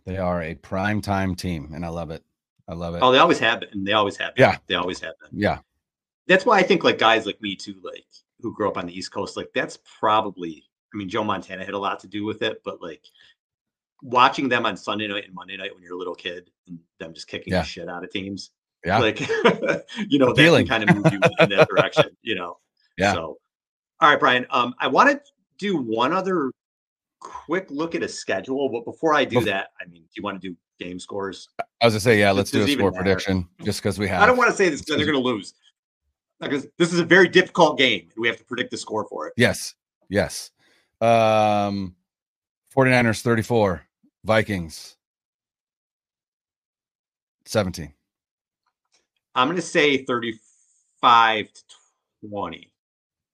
They 0.05 0.17
are 0.17 0.41
a 0.43 0.55
prime 0.55 1.01
time 1.01 1.35
team, 1.35 1.71
and 1.73 1.85
I 1.85 1.89
love 1.89 2.11
it. 2.11 2.23
I 2.67 2.73
love 2.73 2.95
it. 2.95 2.99
Oh, 3.01 3.11
they 3.11 3.19
always 3.19 3.39
have 3.39 3.59
been. 3.59 3.83
They 3.83 3.93
always 3.93 4.15
have 4.17 4.35
been. 4.35 4.43
Yeah. 4.49 4.57
They 4.67 4.75
always 4.75 4.99
have 5.01 5.13
been. 5.19 5.39
yeah, 5.39 5.59
That's 6.27 6.45
why 6.45 6.59
I 6.59 6.63
think 6.63 6.83
like 6.83 6.97
guys 6.97 7.25
like 7.25 7.41
me 7.41 7.55
too, 7.55 7.75
like 7.83 8.05
who 8.39 8.53
grew 8.53 8.67
up 8.67 8.77
on 8.77 8.85
the 8.85 8.97
East 8.97 9.11
Coast, 9.11 9.35
like 9.37 9.49
that's 9.53 9.77
probably, 9.99 10.63
I 10.93 10.97
mean, 10.97 11.09
Joe 11.09 11.23
Montana 11.23 11.63
had 11.65 11.73
a 11.73 11.79
lot 11.79 11.99
to 12.01 12.07
do 12.07 12.23
with 12.25 12.41
it, 12.41 12.61
but 12.63 12.81
like 12.81 13.03
watching 14.01 14.49
them 14.49 14.65
on 14.65 14.75
Sunday 14.77 15.07
night 15.07 15.25
and 15.25 15.33
Monday 15.33 15.57
night 15.57 15.73
when 15.73 15.83
you're 15.83 15.95
a 15.95 15.97
little 15.97 16.15
kid 16.15 16.49
and 16.67 16.79
them 16.99 17.13
just 17.13 17.27
kicking 17.27 17.53
Yeah. 17.53 17.61
the 17.61 17.65
shit 17.67 17.89
out 17.89 18.03
of 18.03 18.11
teams, 18.11 18.51
yeah, 18.85 18.97
like, 18.99 19.19
you 20.09 20.17
know, 20.19 20.29
Appealing. 20.29 20.65
that 20.65 20.79
can 20.81 20.87
kind 20.87 20.89
of 20.89 20.95
move 20.95 21.13
you 21.13 21.19
in 21.39 21.49
that 21.49 21.67
direction, 21.69 22.05
you 22.21 22.35
know? 22.35 22.57
Yeah. 22.97 23.13
So, 23.13 23.37
all 24.01 24.09
right, 24.09 24.19
Brian. 24.19 24.45
Um, 24.49 24.75
I 24.79 24.87
want 24.87 25.09
to 25.09 25.21
do 25.57 25.77
one 25.77 26.11
other 26.13 26.51
quick 27.19 27.67
look 27.71 27.95
at 27.95 28.03
a 28.03 28.07
schedule, 28.07 28.67
but 28.69 28.83
before 28.83 29.13
I 29.13 29.23
do 29.23 29.39
that, 29.45 29.69
I 29.79 29.85
mean, 29.85 30.01
do 30.01 30.09
you 30.15 30.21
want 30.23 30.39
to 30.41 30.49
do 30.49 30.55
game 30.77 30.99
scores? 30.99 31.47
I 31.81 31.85
was 31.85 31.93
gonna 31.93 32.01
say, 32.01 32.19
yeah, 32.19 32.31
let's 32.31 32.51
do 32.51 32.63
a 32.63 32.67
score 32.67 32.91
matter? 32.91 33.03
prediction 33.03 33.47
just 33.63 33.79
because 33.81 33.97
we 33.97 34.07
have. 34.09 34.21
I 34.21 34.25
don't 34.25 34.37
want 34.37 34.51
to 34.51 34.55
say 34.55 34.67
this 34.69 34.81
because 34.81 34.97
they're 34.97 35.05
going 35.05 35.17
to 35.17 35.23
lose 35.27 35.53
because 36.49 36.67
this 36.77 36.91
is 36.91 36.99
a 36.99 37.05
very 37.05 37.27
difficult 37.27 37.77
game. 37.77 38.01
and 38.01 38.21
We 38.21 38.27
have 38.27 38.37
to 38.37 38.43
predict 38.43 38.71
the 38.71 38.77
score 38.77 39.05
for 39.07 39.27
it. 39.27 39.33
Yes, 39.37 39.75
yes. 40.09 40.51
Um, 40.99 41.95
49ers 42.75 43.21
34, 43.21 43.81
Vikings 44.23 44.97
17. 47.45 47.93
I'm 49.35 49.47
going 49.47 49.55
to 49.55 49.61
say 49.61 50.03
35 50.03 51.47
to 51.53 52.29
20. 52.29 52.71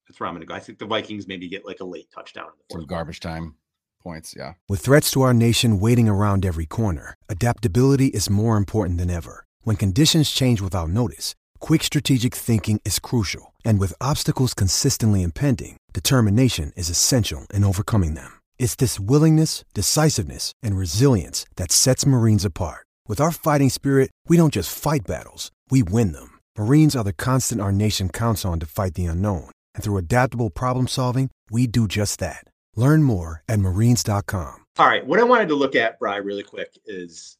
That's 0.07 0.19
where 0.19 0.27
I'm 0.27 0.33
going 0.35 0.41
to 0.41 0.47
go. 0.47 0.55
I 0.55 0.59
think 0.59 0.79
the 0.79 0.85
Vikings 0.85 1.27
maybe 1.27 1.47
get 1.49 1.65
like 1.65 1.79
a 1.81 1.85
late 1.85 2.09
touchdown. 2.13 2.47
In 2.69 2.79
Some 2.79 2.85
garbage 2.85 3.19
time 3.19 3.55
points. 4.01 4.33
Yeah. 4.37 4.53
With 4.69 4.79
threats 4.79 5.11
to 5.11 5.21
our 5.23 5.33
nation 5.33 5.79
waiting 5.79 6.07
around 6.07 6.45
every 6.45 6.65
corner, 6.65 7.15
adaptability 7.27 8.07
is 8.07 8.29
more 8.29 8.57
important 8.57 8.99
than 8.99 9.09
ever. 9.09 9.45
When 9.63 9.75
conditions 9.75 10.31
change 10.31 10.61
without 10.61 10.89
notice, 10.89 11.35
quick 11.57 11.83
strategic 11.83 12.35
thinking 12.35 12.81
is 12.83 12.99
crucial. 12.99 13.53
And 13.63 13.79
with 13.79 14.01
obstacles 14.01 14.53
consistently 14.53 15.23
impending, 15.23 15.77
determination 15.93 16.73
is 16.75 16.89
essential 16.89 17.47
in 17.53 17.63
overcoming 17.63 18.15
them. 18.15 18.39
It's 18.59 18.75
this 18.75 18.99
willingness, 18.99 19.63
decisiveness, 19.73 20.51
and 20.61 20.77
resilience 20.77 21.45
that 21.55 21.71
sets 21.71 22.05
Marines 22.05 22.43
apart. 22.43 22.85
With 23.07 23.21
our 23.21 23.31
fighting 23.31 23.69
spirit, 23.69 24.11
we 24.27 24.35
don't 24.35 24.53
just 24.53 24.77
fight 24.77 25.07
battles, 25.07 25.51
we 25.69 25.83
win 25.83 26.11
them. 26.11 26.39
Marines 26.57 26.95
are 26.95 27.03
the 27.03 27.13
constant 27.13 27.61
our 27.61 27.71
nation 27.71 28.09
counts 28.09 28.43
on 28.43 28.59
to 28.59 28.65
fight 28.65 28.95
the 28.95 29.05
unknown. 29.05 29.49
And 29.75 29.83
through 29.83 29.97
adaptable 29.97 30.49
problem 30.49 30.87
solving, 30.87 31.29
we 31.49 31.67
do 31.67 31.87
just 31.87 32.19
that. 32.19 32.43
Learn 32.75 33.03
more 33.03 33.43
at 33.47 33.59
marines.com. 33.59 34.65
All 34.79 34.87
right. 34.87 35.05
What 35.05 35.19
I 35.19 35.23
wanted 35.23 35.47
to 35.47 35.55
look 35.55 35.75
at, 35.75 35.97
Bry, 35.97 36.17
really 36.17 36.43
quick 36.43 36.77
is 36.85 37.37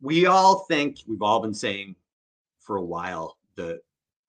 we 0.00 0.26
all 0.26 0.66
think 0.68 0.98
we've 1.08 1.22
all 1.22 1.40
been 1.40 1.54
saying 1.54 1.96
for 2.60 2.76
a 2.76 2.84
while 2.84 3.36
the 3.56 3.80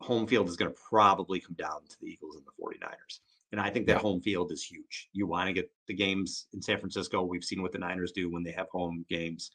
home 0.01 0.27
field 0.27 0.47
is 0.47 0.55
going 0.55 0.71
to 0.71 0.79
probably 0.89 1.39
come 1.39 1.55
down 1.55 1.81
to 1.89 1.95
the 2.01 2.07
Eagles 2.07 2.35
and 2.35 2.45
the 2.45 2.63
49ers. 2.63 3.19
And 3.51 3.61
I 3.61 3.69
think 3.69 3.87
that 3.87 3.97
home 3.97 4.21
field 4.21 4.51
is 4.51 4.63
huge. 4.63 5.09
You 5.13 5.25
want 5.25 5.47
to 5.47 5.53
get 5.53 5.71
the 5.87 5.93
games 5.93 6.47
in 6.53 6.61
San 6.61 6.79
Francisco. 6.79 7.23
We've 7.23 7.43
seen 7.43 7.61
what 7.61 7.71
the 7.71 7.79
Niners 7.79 8.11
do 8.11 8.29
when 8.29 8.43
they 8.43 8.51
have 8.51 8.67
home 8.69 9.05
games. 9.09 9.51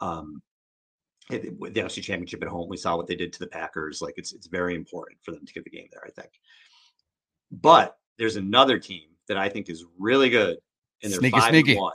Um, 0.00 0.42
the 1.30 1.38
NFC 1.38 2.02
Championship 2.02 2.42
at 2.42 2.48
home, 2.48 2.68
we 2.68 2.76
saw 2.76 2.96
what 2.96 3.06
they 3.06 3.14
did 3.14 3.32
to 3.32 3.38
the 3.38 3.46
Packers. 3.46 4.02
Like 4.02 4.14
it's 4.16 4.32
it's 4.32 4.48
very 4.48 4.74
important 4.74 5.18
for 5.22 5.30
them 5.30 5.46
to 5.46 5.52
get 5.52 5.64
the 5.64 5.70
game 5.70 5.88
there. 5.90 6.02
I 6.04 6.10
think. 6.10 6.32
But 7.50 7.96
there's 8.18 8.36
another 8.36 8.78
team 8.78 9.08
that 9.28 9.36
I 9.36 9.48
think 9.48 9.70
is 9.70 9.84
really 9.98 10.28
good, 10.28 10.58
and 11.02 11.12
they're 11.12 11.20
Sneaky, 11.20 11.38
five 11.38 11.50
sneaky. 11.50 11.72
and 11.72 11.80
one. 11.80 11.94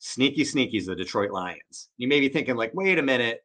Sneaky, 0.00 0.44
sneaky 0.44 0.76
is 0.76 0.86
the 0.86 0.94
Detroit 0.94 1.30
Lions. 1.32 1.88
You 1.96 2.06
may 2.06 2.20
be 2.20 2.28
thinking 2.28 2.54
like, 2.54 2.72
wait 2.72 2.98
a 2.98 3.02
minute, 3.02 3.44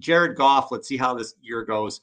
Jared 0.00 0.36
Goff. 0.36 0.72
Let's 0.72 0.88
see 0.88 0.96
how 0.96 1.14
this 1.14 1.34
year 1.40 1.64
goes. 1.64 2.00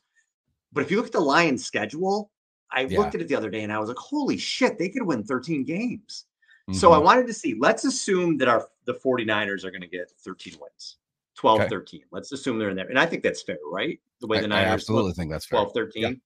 But 0.77 0.85
if 0.85 0.91
you 0.91 0.97
look 0.97 1.07
at 1.07 1.11
the 1.11 1.19
Lions' 1.19 1.65
schedule, 1.65 2.29
I 2.69 2.81
Yeah. 2.81 2.99
looked 2.99 3.15
at 3.15 3.21
it 3.21 3.27
the 3.27 3.33
other 3.35 3.49
day 3.49 3.63
and 3.63 3.73
I 3.73 3.79
was 3.79 3.89
like, 3.89 3.97
holy 3.97 4.37
shit, 4.37 4.77
they 4.77 4.89
could 4.89 5.01
win 5.01 5.23
13 5.23 5.63
games. 5.63 6.27
So 6.71 6.91
I 6.91 6.99
Mhm. 6.99 7.03
wanted 7.03 7.25
to 7.27 7.33
see, 7.33 7.55
let's 7.57 7.83
assume 7.83 8.37
that 8.37 8.47
our 8.47 8.69
the 8.85 8.93
49ers 8.93 9.63
are 9.63 9.71
going 9.71 9.81
to 9.81 9.87
get 9.87 10.11
13 10.19 10.55
wins, 10.59 10.97
12, 11.33 11.61
Okay. 11.61 11.69
13. 11.69 12.03
Let's 12.11 12.31
assume 12.31 12.59
they're 12.59 12.69
in 12.69 12.75
there. 12.75 12.89
And 12.89 12.99
I 12.99 13.07
think 13.07 13.23
that's 13.23 13.41
fair, 13.41 13.57
right? 13.65 13.99
The 14.19 14.27
way 14.27 14.37
I- 14.37 14.41
the 14.41 14.45
I 14.47 14.49
Niners 14.49 14.73
absolutely 14.83 15.07
look, 15.09 15.15
think 15.15 15.31
that's 15.31 15.45
fair. 15.47 15.61
12, 15.61 15.73
13. 15.73 16.21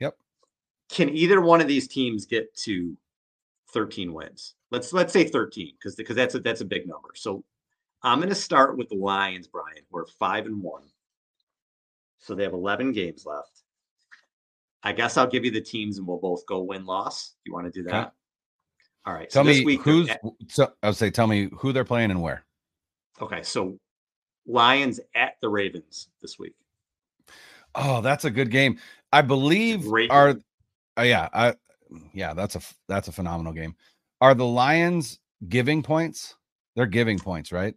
Yep. 0.00 0.18
Can 0.88 1.08
either 1.10 1.40
one 1.40 1.60
of 1.60 1.68
these 1.68 1.86
teams 1.86 2.26
get 2.26 2.52
to 2.64 2.96
13 3.68 4.12
wins? 4.12 4.56
Let's 4.70 4.92
let's 4.92 5.12
say 5.12 5.24
13 5.28 5.76
because 5.76 5.94
because 5.94 6.16
that's 6.16 6.34
a 6.34 6.40
that's 6.40 6.62
a 6.62 6.64
big 6.64 6.88
number. 6.88 7.10
So 7.14 7.44
I'm 8.02 8.18
going 8.18 8.28
to 8.30 8.34
start 8.34 8.76
with 8.76 8.88
the 8.88 8.96
Lions, 8.96 9.46
Brian. 9.46 9.84
We're 9.90 10.06
5 10.06 10.46
and 10.46 10.60
1. 10.62 10.90
So 12.18 12.34
they 12.34 12.42
have 12.42 12.54
11 12.54 12.92
games 12.92 13.26
left. 13.26 13.63
I 14.84 14.92
guess 14.92 15.16
I'll 15.16 15.26
give 15.26 15.44
you 15.44 15.50
the 15.50 15.60
teams 15.60 15.98
and 15.98 16.06
we'll 16.06 16.18
both 16.18 16.44
go 16.46 16.60
win 16.62 16.84
loss. 16.84 17.34
You 17.44 17.52
want 17.52 17.66
to 17.66 17.70
do 17.72 17.86
Okay. 17.88 17.96
that? 17.98 18.12
All 19.06 19.14
right. 19.14 19.28
Tell 19.30 19.42
so 19.44 19.48
this 19.48 19.58
me 19.60 19.64
week 19.64 19.82
who's. 19.82 20.08
at- 20.10 20.20
So 20.48 20.72
I 20.82 20.88
would 20.88 20.96
say, 20.96 21.10
tell 21.10 21.26
me 21.26 21.48
who 21.58 21.72
they're 21.72 21.84
playing 21.84 22.10
and 22.10 22.22
where. 22.22 22.44
okay. 23.20 23.42
So 23.42 23.78
Lions 24.46 25.00
at 25.14 25.36
the 25.40 25.48
Ravens 25.48 26.08
this 26.20 26.38
week. 26.38 26.54
Oh, 27.74 28.00
that's 28.02 28.24
a 28.24 28.30
good 28.30 28.50
game. 28.50 28.78
I 29.12 29.22
believe 29.22 29.86
are. 30.10 30.36
Uh, 30.98 31.02
yeah, 31.02 31.28
I. 31.32 31.54
Yeah, 32.12 32.34
that's 32.34 32.56
a 32.56 32.60
that's 32.88 33.08
a 33.08 33.12
phenomenal 33.12 33.52
game. 33.52 33.74
Are 34.20 34.34
the 34.34 34.46
Lions 34.46 35.18
giving 35.48 35.82
points? 35.82 36.34
They're 36.76 36.86
giving 36.86 37.18
points, 37.18 37.52
right? 37.52 37.74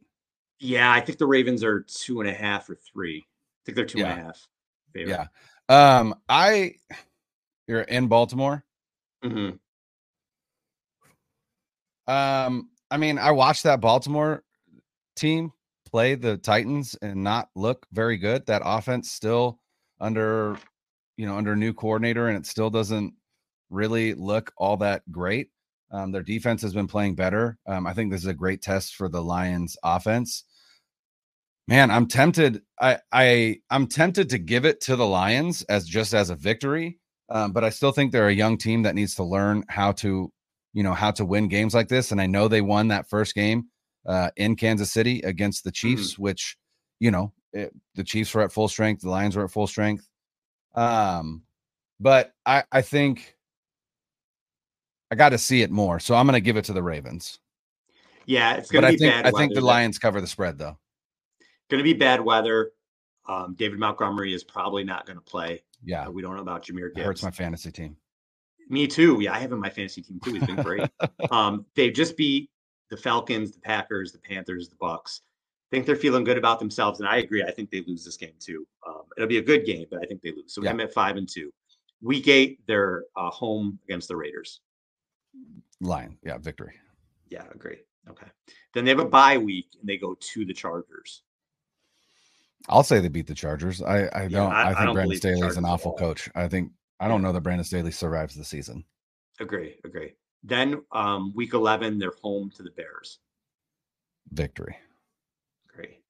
Yeah, 0.60 0.92
I 0.92 1.02
think 1.02 1.18
the 1.20 1.28
Ravens 1.28 1.64
are 1.64 1.82
two 1.82 2.20
and 2.22 2.30
a 2.30 2.34
half 2.34 2.70
or 2.70 2.76
three. 2.92 3.26
I 3.28 3.62
think 3.66 3.76
they're 3.76 3.86
two 3.86 4.00
and 4.00 4.08
a 4.20 4.24
half. 4.24 4.48
favorite. 4.94 5.14
Yeah. 5.14 5.28
Um, 5.70 6.16
I. 6.30 6.76
You're 7.68 7.82
in 7.82 8.08
Baltimore. 8.08 8.64
Mhm. 9.24 9.60
Um, 12.08 12.70
I 12.90 12.98
mean, 12.98 13.18
I 13.18 13.32
watched 13.32 13.64
that 13.64 13.82
Baltimore 13.82 14.44
team 15.18 15.52
play 15.86 16.16
the 16.16 16.38
Titans 16.38 16.96
and 17.02 17.24
not 17.24 17.50
look 17.56 17.86
very 17.92 18.18
good. 18.18 18.46
That 18.46 18.62
offense 18.64 19.12
still 19.12 19.60
under, 20.00 20.58
you 21.18 21.26
know, 21.26 21.38
under 21.38 21.56
new 21.56 21.74
coordinator, 21.74 22.30
and 22.30 22.38
it 22.38 22.46
still 22.46 22.70
doesn't 22.70 23.14
really 23.70 24.14
look 24.14 24.54
all 24.58 24.78
that 24.78 25.04
great. 25.12 25.50
Um, 25.92 26.12
their 26.12 26.24
defense 26.24 26.62
has 26.62 26.74
been 26.74 26.88
playing 26.88 27.16
better. 27.16 27.58
Um, 27.68 27.86
I 27.86 27.94
think 27.94 28.12
this 28.12 28.22
is 28.22 28.28
a 28.28 28.34
great 28.34 28.62
test 28.62 28.96
for 28.96 29.10
the 29.10 29.22
Lions 29.22 29.76
offense. 29.84 30.46
Man, 31.68 31.92
I'm 31.92 32.08
tempted. 32.08 32.62
I 32.80 33.00
I 33.12 33.58
I'm 33.70 33.88
tempted 33.88 34.30
to 34.30 34.38
give 34.38 34.66
it 34.66 34.80
to 34.82 34.96
the 34.96 35.06
Lions 35.06 35.64
as 35.64 35.86
just 35.86 36.14
as 36.14 36.30
a 36.30 36.36
victory. 36.36 37.00
Um, 37.30 37.52
but 37.52 37.64
I 37.64 37.70
still 37.70 37.92
think 37.92 38.12
they're 38.12 38.30
a 38.30 38.34
young 38.34 38.58
team 38.58 38.84
that 38.84 38.96
needs 38.96 39.16
to 39.16 39.24
learn 39.24 39.66
how 39.68 39.92
to 39.94 40.32
you 40.78 40.84
know 40.84 40.94
how 40.94 41.10
to 41.10 41.26
win 41.26 41.48
games 41.48 41.74
like 41.74 41.88
this 41.88 42.12
and 42.12 42.22
i 42.22 42.28
know 42.28 42.48
they 42.48 42.62
won 42.62 42.88
that 42.90 43.10
first 43.10 43.34
game 43.34 43.66
uh, 44.06 44.30
in 44.38 44.56
kansas 44.56 44.92
city 44.92 45.22
against 45.22 45.64
the 45.64 45.72
chiefs 45.72 46.20
which 46.20 46.56
you 47.00 47.10
know 47.10 47.34
it, 47.52 47.74
the 47.96 48.04
chiefs 48.04 48.32
were 48.36 48.44
at 48.44 48.52
full 48.52 48.68
strength 48.68 49.02
the 49.02 49.10
lions 49.10 49.36
were 49.36 49.46
at 49.46 49.50
full 49.50 49.66
strength 49.66 50.08
um 50.76 51.42
but 52.00 52.34
i 52.46 52.64
i 52.72 52.82
think 52.82 53.36
i 55.10 55.16
got 55.16 55.30
to 55.30 55.38
see 55.40 55.64
it 55.64 55.72
more 55.72 56.00
so 56.00 56.14
i'm 56.14 56.28
going 56.28 56.34
to 56.34 56.42
give 56.42 56.58
it 56.58 56.66
to 56.66 56.74
the 56.74 56.84
ravens 56.84 57.40
Yeah, 58.28 58.54
it's 58.54 58.70
going 58.70 58.84
to 58.84 58.90
i 58.90 58.92
be 58.92 58.98
think 58.98 59.14
bad. 59.14 59.26
i 59.26 59.32
think 59.32 59.56
the 59.56 59.62
lions 59.62 59.98
cover 59.98 60.22
the 60.22 60.28
spread 60.28 60.60
though 60.60 60.78
Going 61.70 61.80
to 61.80 61.84
be 61.84 61.94
bad 61.94 62.22
weather. 62.22 62.72
Um, 63.28 63.56
David 63.58 63.78
Montgomery 63.80 64.34
is 64.34 64.44
probably 64.44 64.84
not 64.84 65.06
going 65.06 65.18
to 65.18 65.24
play. 65.24 65.64
yeah 65.84 66.08
we 66.08 66.22
don't 66.22 66.36
know 66.36 66.42
about 66.42 66.64
Jahmyr 66.66 66.88
it 66.88 66.96
Gibbs. 66.96 67.06
hurts 67.06 67.24
my 67.24 67.32
fantasy 67.32 67.72
team 67.72 67.98
Me 68.70 68.88
too. 68.88 69.20
Yeah, 69.22 69.34
I 69.34 69.40
have 69.40 69.52
him 69.52 69.56
in 69.58 69.62
my 69.62 69.70
fantasy 69.70 70.02
team 70.02 70.20
too. 70.24 70.34
He's 70.34 70.46
been 70.46 70.56
great. 70.64 70.90
um, 71.32 71.66
they 71.76 71.90
just 71.92 72.16
beat 72.18 72.50
the 72.90 72.98
Falcons, 72.98 73.52
the 73.52 73.60
Packers, 73.60 74.12
the 74.14 74.20
Panthers, 74.20 74.70
the 74.70 74.76
Bucks. 74.80 75.22
I 75.70 75.76
think 75.76 75.86
they're 75.86 75.98
feeling 75.98 76.24
good 76.24 76.38
about 76.38 76.60
themselves, 76.60 77.02
and 77.02 77.10
I 77.10 77.18
agree. 77.18 77.44
I 77.44 77.52
think 77.52 77.70
they 77.70 77.84
lose 77.86 78.06
this 78.06 78.16
game 78.16 78.34
too. 78.40 78.66
Um, 78.88 79.02
it'll 79.18 79.28
be 79.28 79.40
a 79.40 79.44
good 79.44 79.66
game, 79.66 79.86
but 79.92 80.00
I 80.02 80.06
think 80.06 80.22
they 80.22 80.32
lose. 80.32 80.54
So 80.54 80.64
Yeah. 80.64 80.70
I'm 80.70 80.80
at 80.80 80.94
five 80.94 81.18
and 81.18 81.28
two. 81.28 81.52
Week 82.02 82.28
eight, 82.30 82.62
they're 82.68 83.04
uh, 83.18 83.30
home 83.30 83.78
against 83.84 84.08
the 84.08 84.16
Raiders. 84.16 84.62
lion 85.82 86.18
yeah 86.24 86.38
victory 86.38 86.74
Yeah, 87.30 87.44
agree. 87.54 87.80
Okay. 88.10 88.28
Then 88.74 88.86
they 88.86 88.92
have 88.92 89.00
a 89.00 89.06
bye 89.06 89.38
week, 89.38 89.68
and 89.80 89.88
they 89.90 89.98
go 89.98 90.16
to 90.20 90.46
the 90.46 90.54
Chargers. 90.54 91.24
I'll 92.70 92.84
say 92.84 93.00
they 93.00 93.08
beat 93.08 93.28
the 93.28 93.34
chargers 93.36 93.82
i 93.82 94.10
i 94.14 94.28
don't 94.28 94.52
I- 94.52 94.56
i, 94.56 94.70
I 94.70 94.74
think 94.74 94.86
don't 94.86 94.94
brandon 94.96 95.10
the 95.14 95.18
staley's 95.18 95.58
an 95.58 95.66
awful 95.66 95.94
coach 95.94 96.30
i 96.36 96.48
think 96.48 96.72
i 97.00 97.08
don't 97.08 97.22
know 97.22 97.32
that 97.32 97.42
brandon 97.42 97.64
staley 97.66 97.92
survives 97.92 98.36
the 98.36 98.44
season 98.46 98.84
Agree, 99.40 99.76
agree. 99.86 100.14
Then 100.44 100.82
um, 100.92 101.32
week 101.36 101.54
11, 101.54 102.00
they're 102.00 102.12
home 102.24 102.50
to 102.56 102.64
the 102.64 102.72
Bears. 102.72 103.20
victory 104.32 104.76
Great. 105.68 106.02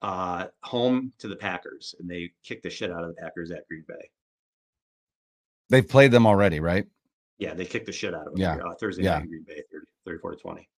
Uh, 0.00 0.46
home 0.62 1.12
to 1.18 1.28
the 1.28 1.36
Packers, 1.36 1.94
and 2.00 2.10
they 2.10 2.32
kick 2.42 2.62
the 2.62 2.70
shit 2.70 2.90
out 2.90 3.04
of 3.04 3.14
the 3.14 3.20
Packers 3.20 3.50
at 3.50 3.68
Green 3.68 3.84
Bay. 3.86 4.08
they've 5.68 5.86
played 5.86 6.10
them 6.10 6.26
already 6.26 6.58
right 6.58 6.86
Yeah, 7.36 7.52
they 7.52 7.66
kicked 7.66 7.84
the 7.84 7.92
shit 7.92 8.14
out 8.14 8.26
of 8.26 8.32
them. 8.32 8.40
Yeah, 8.40 8.56
Uh, 8.56 8.74
Thursday 8.80 9.02
yeah. 9.02 9.16
night 9.16 9.24
in 9.24 9.28
Green 9.28 9.44
Bay, 9.46 9.62
30, 9.70 9.84
34 10.06 10.30
to 10.30 10.36
20. 10.38 10.68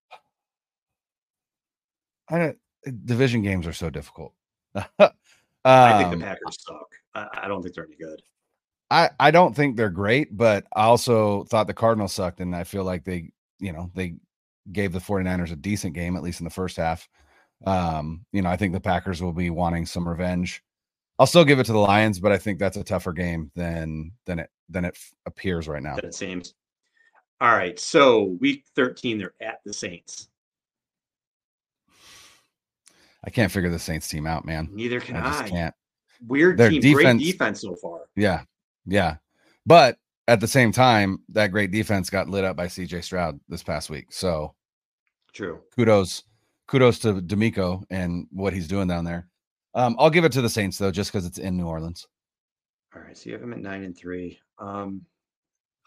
I 2.29 2.37
don't, 2.37 2.57
uh, 2.85 2.91
division 3.05 3.43
games 3.43 3.65
are 3.65 3.71
so 3.73 3.89
difficult. 3.89 4.33
I 5.65 5.97
think 5.97 6.13
Um, 6.13 6.19
the 6.19 6.25
Packers 6.25 6.57
suck. 6.59 6.91
I, 7.13 7.27
I 7.43 7.47
don't 7.47 7.63
think 7.63 7.75
they're 7.75 7.85
any 7.85 7.95
good. 7.95 8.21
I, 8.91 9.09
I 9.19 9.31
don't 9.31 9.55
think 9.55 9.75
they're 9.75 9.89
great, 9.89 10.35
but 10.35 10.65
I 10.75 10.83
also 10.83 11.43
thought 11.45 11.67
the 11.67 11.73
Cardinals 11.73 12.13
sucked, 12.13 12.39
and 12.39 12.55
I 12.55 12.63
feel 12.63 12.83
like 12.83 13.03
they, 13.03 13.31
you 13.59 13.73
know, 13.73 13.89
they 13.95 14.15
gave 14.71 14.91
the 14.91 14.99
49ers 14.99 15.51
a 15.51 15.55
decent 15.55 15.93
game, 15.93 16.15
at 16.15 16.23
least 16.23 16.39
in 16.39 16.43
the 16.43 16.51
first 16.51 16.77
half. 16.77 17.07
Um, 17.65 18.25
you 18.31 18.41
know, 18.41 18.49
I 18.49 18.57
think 18.57 18.73
the 18.73 18.79
Packers 18.79 19.21
will 19.21 19.33
be 19.33 19.49
wanting 19.49 19.85
some 19.85 20.07
revenge. 20.07 20.61
I'll 21.17 21.25
still 21.25 21.45
give 21.45 21.59
it 21.59 21.65
to 21.65 21.71
the 21.71 21.79
Lions, 21.79 22.19
but 22.19 22.31
I 22.31 22.37
think 22.37 22.59
that's 22.59 22.77
a 22.77 22.83
tougher 22.83 23.13
game 23.13 23.49
than 23.55 24.11
than 24.25 24.39
it 24.39 24.49
than 24.69 24.85
it 24.85 24.97
appears 25.25 25.67
right 25.67 25.81
now. 25.81 25.95
That 25.95 26.05
it 26.05 26.13
seems. 26.15 26.53
All 27.41 27.55
right. 27.55 27.79
So 27.79 28.35
week 28.39 28.65
13, 28.75 29.17
they're 29.17 29.33
at 29.41 29.59
the 29.65 29.73
Saints. 29.73 30.29
I 33.25 33.29
can't 33.29 33.51
figure 33.51 33.69
the 33.69 33.79
Saints 33.79 34.07
team 34.07 34.27
out, 34.27 34.45
man. 34.45 34.69
Neither 34.71 34.99
can 34.99 35.15
I 35.15 35.27
I. 35.27 35.31
just 35.41 35.51
can't. 35.51 35.73
Weird 36.27 36.57
Their 36.57 36.69
team. 36.69 36.81
defense- 36.81 37.21
Great 37.23 37.31
defense 37.31 37.61
so 37.61 37.75
far. 37.75 38.01
Yeah. 38.15 38.43
Yeah. 38.85 39.17
But 39.65 39.97
at 40.27 40.39
the 40.39 40.47
same 40.47 40.71
time, 40.71 41.19
that 41.29 41.47
great 41.47 41.71
defense 41.71 42.09
got 42.09 42.29
lit 42.29 42.43
up 42.45 42.55
by 42.55 42.67
CJ 42.67 43.03
Stroud 43.03 43.39
this 43.49 43.63
past 43.63 43.89
week. 43.89 44.11
So 44.13 44.53
True. 45.33 45.61
kudos, 45.75 46.23
kudos 46.67 46.99
to 46.99 47.15
DeMeco 47.21 47.83
and 47.89 48.27
what 48.31 48.53
he's 48.53 48.67
doing 48.67 48.87
down 48.87 49.05
there. 49.05 49.27
Um, 49.73 49.95
I'll 49.99 50.09
give 50.09 50.23
it 50.23 50.31
to 50.33 50.41
the 50.41 50.49
Saints 50.49 50.77
though, 50.77 50.91
just 50.91 51.11
because 51.11 51.25
it's 51.25 51.37
in 51.39 51.57
New 51.57 51.67
Orleans. 51.67 52.07
All 52.95 53.01
right. 53.01 53.17
So 53.17 53.25
you 53.27 53.33
have 53.33 53.41
them 53.41 53.53
at 53.53 53.59
nine 53.59 53.83
and 53.83 53.97
three. 53.97 54.39
Um, 54.59 55.01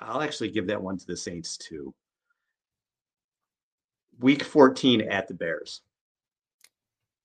I'll 0.00 0.20
actually 0.22 0.50
give 0.50 0.66
that 0.66 0.82
one 0.82 0.98
to 0.98 1.06
the 1.06 1.16
Saints 1.16 1.56
too. 1.56 1.94
Week 4.20 4.42
14 4.42 5.02
at 5.02 5.28
the 5.28 5.34
Bears. 5.34 5.82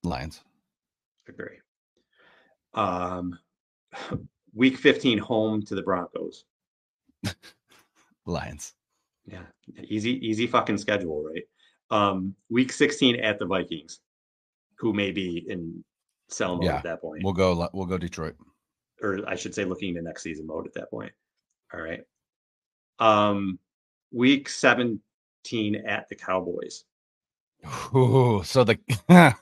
Lions. 0.03 0.41
Agree. 1.27 1.57
Um, 2.73 3.37
week 4.53 4.77
15 4.77 5.17
home 5.17 5.63
to 5.63 5.75
the 5.75 5.81
Broncos. 5.81 6.45
Lions. 8.25 8.73
Yeah, 9.25 9.43
easy, 9.83 10.25
easy 10.27 10.47
fucking 10.47 10.77
schedule, 10.77 11.23
right? 11.23 11.43
Um, 11.89 12.35
week 12.49 12.73
16 12.73 13.17
at 13.21 13.39
the 13.39 13.45
Vikings, 13.45 13.99
who 14.77 14.91
may 14.93 15.11
be 15.11 15.45
in 15.47 15.83
sell 16.29 16.55
mode 16.55 16.65
Yeah, 16.65 16.77
at 16.77 16.83
that 16.83 17.01
point, 17.01 17.23
We'll 17.23 17.33
go. 17.33 17.69
We'll 17.73 17.85
go 17.85 17.97
Detroit. 17.97 18.35
or 19.01 19.19
I 19.27 19.35
should 19.35 19.55
say, 19.55 19.63
looking 19.63 19.93
to 19.95 20.01
next 20.01 20.23
season 20.23 20.47
mode 20.47 20.65
at 20.67 20.73
that 20.73 20.89
point. 20.89 21.11
All 21.73 21.81
right. 21.81 22.01
Um, 22.99 23.59
week 24.11 24.49
17 24.49 24.99
at 25.87 26.09
the 26.09 26.15
Cowboys. 26.15 26.83
Ooh, 27.95 28.41
so 28.43 28.63
the 28.65 28.77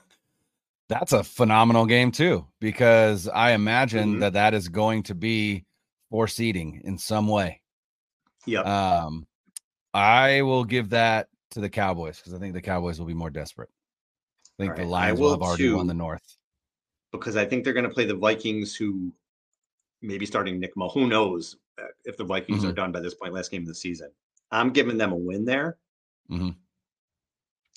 that's 0.92 1.12
a 1.12 1.24
phenomenal 1.24 1.86
game 1.86 2.12
too, 2.12 2.46
because 2.60 3.26
I 3.28 3.52
imagine 3.52 4.16
Mhm. 4.16 4.20
that 4.20 4.32
that 4.34 4.54
is 4.54 4.68
going 4.68 5.02
to 5.04 5.14
be 5.14 5.64
for 6.10 6.28
seeding 6.28 6.80
in 6.84 6.98
some 6.98 7.26
way. 7.26 7.62
Yeah. 8.46 8.60
Um, 8.60 9.26
I 9.94 10.42
will 10.42 10.64
give 10.64 10.90
that 10.90 11.28
to 11.52 11.60
the 11.60 11.70
Cowboys 11.70 12.18
because 12.18 12.34
I 12.34 12.38
think 12.38 12.54
the 12.54 12.60
Cowboys 12.62 12.98
will 12.98 13.06
be 13.06 13.14
more 13.14 13.30
desperate. 13.30 13.70
I 14.58 14.62
think 14.62 14.70
All 14.72 14.76
the 14.76 14.82
right, 14.82 14.90
Lions 14.90 15.18
will 15.20 15.26
will 15.26 15.32
have 15.34 15.42
already 15.42 15.70
won 15.72 15.86
the 15.86 15.94
North. 15.94 16.36
because 17.12 17.36
I 17.36 17.44
think 17.44 17.62
they're 17.64 17.74
going 17.74 17.88
to 17.88 17.94
play 17.94 18.06
the 18.06 18.16
Vikings, 18.16 18.74
who 18.74 19.12
maybe 20.00 20.24
starting 20.26 20.58
Nick 20.58 20.76
Mo. 20.76 20.88
Who 20.88 21.06
knows 21.06 21.56
uh, 21.78 21.84
if 22.04 22.16
the 22.18 22.24
Vikings 22.24 22.64
are 22.64 22.72
Mhm. 22.72 22.76
done 22.76 22.92
by 22.92 23.00
this 23.00 23.14
point, 23.14 23.32
last 23.32 23.50
game 23.50 23.62
of 23.62 23.68
the 23.68 23.74
season. 23.74 24.10
I'm 24.50 24.70
giving 24.72 24.98
them 24.98 25.12
a 25.12 25.16
win 25.16 25.44
there. 25.46 25.78
Mhm. 26.30 26.56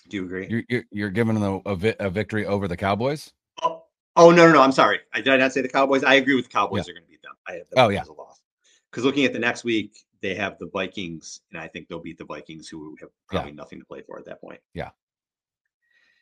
Do 0.09 0.17
you 0.17 0.25
agree? 0.25 0.47
You're, 0.47 0.63
you're, 0.69 0.83
you're 0.91 1.09
giving 1.09 1.35
them 1.35 1.61
a, 1.65 1.71
a, 1.71 1.75
vi- 1.75 1.95
a 1.99 2.09
victory 2.09 2.45
over 2.45 2.67
the 2.67 2.77
Cowboys. 2.77 3.31
Oh, 3.63 3.83
oh 4.15 4.31
no, 4.31 4.45
no, 4.47 4.53
no. 4.53 4.61
I'm 4.61 4.71
sorry. 4.71 4.99
I 5.13 5.21
did 5.21 5.33
I 5.33 5.37
not 5.37 5.53
say 5.53 5.61
the 5.61 5.69
Cowboys. 5.69 6.03
I 6.03 6.15
agree 6.15 6.35
with 6.35 6.45
the 6.45 6.51
Cowboys 6.51 6.87
are 6.87 6.93
going 6.93 7.03
to 7.03 7.09
beat 7.09 7.21
them. 7.21 7.33
I 7.47 7.53
have 7.53 7.69
them 7.69 7.85
Oh, 7.85 7.89
yeah. 7.89 8.01
as 8.01 8.07
a 8.07 8.13
loss. 8.13 8.39
Because 8.91 9.03
looking 9.03 9.25
at 9.25 9.33
the 9.33 9.39
next 9.39 9.63
week, 9.63 9.97
they 10.21 10.35
have 10.35 10.57
the 10.59 10.69
Vikings, 10.71 11.41
and 11.51 11.61
I 11.61 11.67
think 11.67 11.87
they'll 11.87 11.99
beat 11.99 12.17
the 12.17 12.25
Vikings, 12.25 12.67
who 12.67 12.95
have 12.99 13.09
probably 13.27 13.51
yeah. 13.51 13.55
nothing 13.55 13.79
to 13.79 13.85
play 13.85 14.01
for 14.01 14.17
at 14.17 14.25
that 14.25 14.39
point. 14.41 14.59
Yeah. 14.73 14.89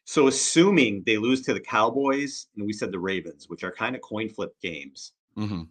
So 0.06 0.28
assuming 0.28 1.04
they 1.06 1.18
lose 1.18 1.42
to 1.44 1.54
the 1.54 1.60
Cowboys, 1.60 2.48
and 2.58 2.66
we 2.66 2.74
said 2.74 2.92
the 2.92 3.00
Ravens, 3.00 3.48
which 3.48 3.64
are 3.64 3.72
kind 3.72 3.96
of 3.96 4.02
coin 4.02 4.28
flip 4.28 4.54
games, 4.62 5.14
mm-hmm. 5.38 5.64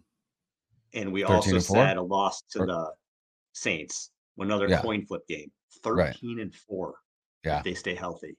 and 0.93 1.11
we 1.11 1.23
also 1.23 1.59
said 1.59 1.97
a 1.97 2.01
loss 2.01 2.41
to 2.51 2.61
or, 2.61 2.65
the 2.65 2.91
Saints, 3.51 4.09
another 4.39 4.67
yeah. 4.67 4.81
coin 4.81 5.05
flip 5.05 5.27
game, 5.27 5.51
thirteen 5.83 6.37
right. 6.37 6.41
and 6.41 6.55
four. 6.55 6.95
Yeah, 7.43 7.59
if 7.59 7.63
they 7.63 7.73
stay 7.73 7.95
healthy, 7.95 8.37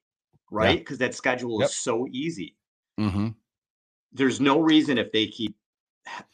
right? 0.50 0.78
Because 0.78 1.00
yeah. 1.00 1.08
that 1.08 1.14
schedule 1.14 1.60
yep. 1.60 1.68
is 1.68 1.76
so 1.76 2.06
easy. 2.10 2.56
Mm-hmm. 2.98 3.28
There's 4.12 4.40
no 4.40 4.60
reason 4.60 4.98
if 4.98 5.10
they 5.12 5.26
keep 5.26 5.56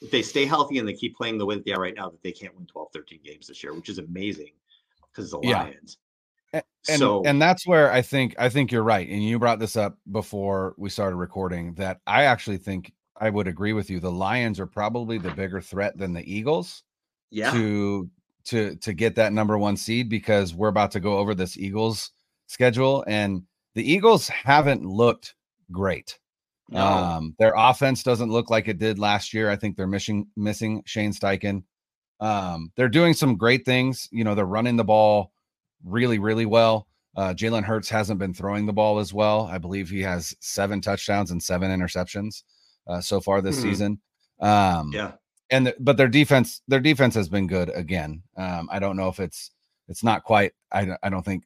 if 0.01 0.11
they 0.11 0.23
stay 0.23 0.45
healthy 0.45 0.79
and 0.79 0.89
they 0.89 0.93
keep 0.93 1.17
playing 1.17 1.39
the 1.39 1.47
way 1.47 1.55
that 1.55 1.65
they 1.65 1.73
are 1.73 1.81
right 1.81 1.95
now 1.97 2.09
that 2.09 2.23
they 2.23 2.33
can't 2.33 2.55
win 2.57 2.67
12 2.67 2.89
13 2.93 3.21
games 3.25 3.47
this 3.47 3.63
year 3.63 3.75
which 3.75 3.89
is 3.89 3.99
amazing 3.99 4.51
because 5.13 5.31
the 5.31 5.39
lions 5.39 5.99
and, 6.53 6.65
so 6.83 7.23
and 7.25 7.41
that's 7.41 7.67
where 7.67 7.93
i 7.93 8.03
think 8.03 8.35
i 8.39 8.49
think 8.49 8.73
you're 8.73 8.83
right 8.83 9.09
and 9.09 9.23
you 9.23 9.39
brought 9.39 9.59
this 9.59 9.77
up 9.77 9.97
before 10.11 10.75
we 10.77 10.91
started 10.91 11.17
recording 11.17 11.75
that 11.75 12.01
i 12.07 12.25
actually 12.25 12.57
think 12.57 12.93
i 13.21 13.31
would 13.31 13.47
agree 13.47 13.73
with 13.73 13.89
you 13.89 14.01
the 14.01 14.11
lions 14.11 14.59
are 14.59 14.67
probably 14.67 15.19
the 15.19 15.31
bigger 15.31 15.61
threat 15.61 15.97
than 15.97 16.13
the 16.13 16.33
eagles 16.33 16.83
yeah 17.31 17.53
to 17.53 18.11
to 18.45 18.75
to 18.77 18.93
get 18.93 19.15
that 19.15 19.33
number 19.33 19.57
one 19.57 19.77
seed 19.77 20.09
because 20.09 20.55
we're 20.55 20.69
about 20.69 20.91
to 20.91 21.01
go 21.01 21.19
over 21.19 21.35
this 21.35 21.57
eagles 21.57 22.11
schedule 22.51 23.05
and 23.07 23.43
the 23.75 23.93
eagles 23.93 24.29
haven't 24.29 24.85
looked 24.85 25.35
great 25.71 26.19
no. 26.71 26.87
Um, 26.87 27.35
their 27.39 27.53
offense 27.57 28.03
doesn't 28.03 28.31
look 28.31 28.49
like 28.49 28.69
it 28.69 28.79
did 28.79 28.99
last 28.99 29.35
year. 29.35 29.51
I 29.51 29.57
think 29.57 29.77
they're 29.77 29.89
missing 29.89 30.29
missing 30.37 30.83
Shane 30.87 31.13
Steichen. 31.13 31.65
Um, 32.21 32.71
they're 32.77 32.89
doing 32.89 33.13
some 33.13 33.37
great 33.37 33.65
things. 33.65 34.09
You 34.13 34.25
know, 34.25 34.35
they're 34.35 34.45
running 34.45 34.77
the 34.77 34.85
ball 34.85 35.33
really, 35.85 36.19
really 36.19 36.47
well. 36.47 36.87
Uh, 37.17 37.35
Jalen 37.35 37.65
Hurts 37.65 37.89
hasn't 37.89 38.21
been 38.21 38.33
throwing 38.33 38.67
the 38.67 38.73
ball 38.73 39.01
as 39.01 39.13
well. 39.13 39.49
I 39.51 39.59
believe 39.59 39.91
he 39.91 40.03
has 40.03 40.35
seven 40.39 40.81
touchdowns 40.81 41.33
and 41.33 41.43
seven 41.43 41.71
interceptions 41.71 42.45
uh, 42.87 43.01
so 43.01 43.21
far 43.21 43.41
this 43.41 43.59
mm-hmm. 43.59 43.69
season. 43.69 44.01
Um, 44.41 44.93
yeah, 44.95 45.13
and 45.51 45.75
but 45.81 45.97
their 45.97 46.09
defense, 46.09 46.63
their 46.69 46.81
defense 46.81 47.17
has 47.17 47.29
been 47.29 47.49
good 47.49 47.71
again. 47.75 48.23
Um, 48.37 48.69
I 48.71 48.79
don't 48.79 48.97
know 48.97 49.09
if 49.09 49.19
it's 49.19 49.51
it's 49.89 50.05
not 50.05 50.23
quite. 50.23 50.53
I 50.71 50.97
I 51.03 51.09
don't 51.09 51.25
think 51.25 51.43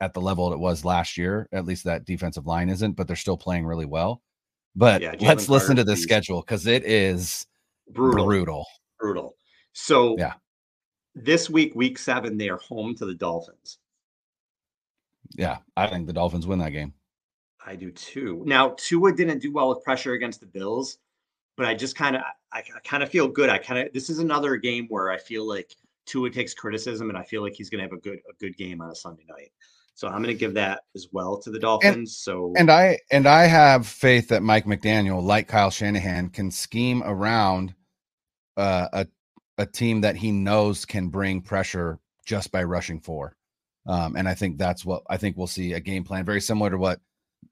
at 0.00 0.14
the 0.14 0.20
level 0.20 0.52
it 0.52 0.58
was 0.58 0.84
last 0.84 1.16
year. 1.16 1.48
At 1.52 1.64
least 1.64 1.84
that 1.84 2.04
defensive 2.04 2.46
line 2.46 2.68
isn't, 2.68 2.92
but 2.92 3.06
they're 3.06 3.16
still 3.16 3.38
playing 3.38 3.66
really 3.66 3.86
well. 3.86 4.22
But 4.76 5.02
yeah, 5.02 5.14
let's 5.20 5.48
listen 5.48 5.76
to 5.76 5.84
the 5.84 5.96
schedule 5.96 6.40
because 6.40 6.66
it 6.66 6.84
is 6.84 7.46
brutal. 7.90 8.26
Brutal. 8.26 8.66
Brutal. 8.98 9.36
So 9.72 10.16
yeah. 10.18 10.34
This 11.20 11.50
week, 11.50 11.74
week 11.74 11.98
seven, 11.98 12.38
they 12.38 12.48
are 12.48 12.58
home 12.58 12.94
to 12.94 13.04
the 13.04 13.14
Dolphins. 13.14 13.78
Yeah, 15.36 15.58
I 15.76 15.88
think 15.88 16.06
the 16.06 16.12
Dolphins 16.12 16.46
win 16.46 16.60
that 16.60 16.70
game. 16.70 16.94
I 17.66 17.74
do 17.74 17.90
too. 17.90 18.44
Now, 18.46 18.76
Tua 18.78 19.12
didn't 19.12 19.40
do 19.40 19.52
well 19.52 19.68
with 19.68 19.82
pressure 19.82 20.12
against 20.12 20.38
the 20.38 20.46
Bills, 20.46 20.98
but 21.56 21.66
I 21.66 21.74
just 21.74 21.96
kind 21.96 22.14
of, 22.14 22.22
I, 22.52 22.60
I 22.60 22.80
kind 22.84 23.02
of 23.02 23.08
feel 23.08 23.26
good. 23.26 23.50
I 23.50 23.58
kind 23.58 23.84
of, 23.84 23.92
this 23.92 24.10
is 24.10 24.20
another 24.20 24.54
game 24.56 24.86
where 24.90 25.10
I 25.10 25.18
feel 25.18 25.44
like 25.44 25.74
Tua 26.06 26.30
takes 26.30 26.54
criticism, 26.54 27.08
and 27.08 27.18
I 27.18 27.24
feel 27.24 27.42
like 27.42 27.54
he's 27.54 27.68
going 27.68 27.80
to 27.80 27.90
have 27.90 27.98
a 27.98 28.00
good, 28.00 28.20
a 28.30 28.34
good 28.38 28.56
game 28.56 28.80
on 28.80 28.90
a 28.90 28.94
Sunday 28.94 29.24
night. 29.28 29.50
So 29.98 30.06
I'm 30.06 30.22
going 30.22 30.26
to 30.26 30.34
give 30.34 30.54
that 30.54 30.82
as 30.94 31.08
well 31.10 31.38
to 31.38 31.50
the 31.50 31.58
Dolphins. 31.58 31.96
And, 31.96 32.08
so 32.08 32.52
and 32.56 32.70
I 32.70 33.00
and 33.10 33.26
I 33.26 33.46
have 33.46 33.84
faith 33.84 34.28
that 34.28 34.44
Mike 34.44 34.64
McDaniel, 34.64 35.20
like 35.20 35.48
Kyle 35.48 35.72
Shanahan, 35.72 36.28
can 36.28 36.52
scheme 36.52 37.02
around 37.04 37.74
uh, 38.56 38.86
a 38.92 39.06
a 39.60 39.66
team 39.66 40.02
that 40.02 40.14
he 40.14 40.30
knows 40.30 40.84
can 40.84 41.08
bring 41.08 41.42
pressure 41.42 41.98
just 42.24 42.52
by 42.52 42.62
rushing 42.62 43.00
four. 43.00 43.34
Um, 43.88 44.14
and 44.14 44.28
I 44.28 44.34
think 44.34 44.56
that's 44.56 44.84
what 44.84 45.02
I 45.10 45.16
think 45.16 45.36
we'll 45.36 45.48
see 45.48 45.72
a 45.72 45.80
game 45.80 46.04
plan 46.04 46.24
very 46.24 46.42
similar 46.42 46.70
to 46.70 46.78
what 46.78 47.00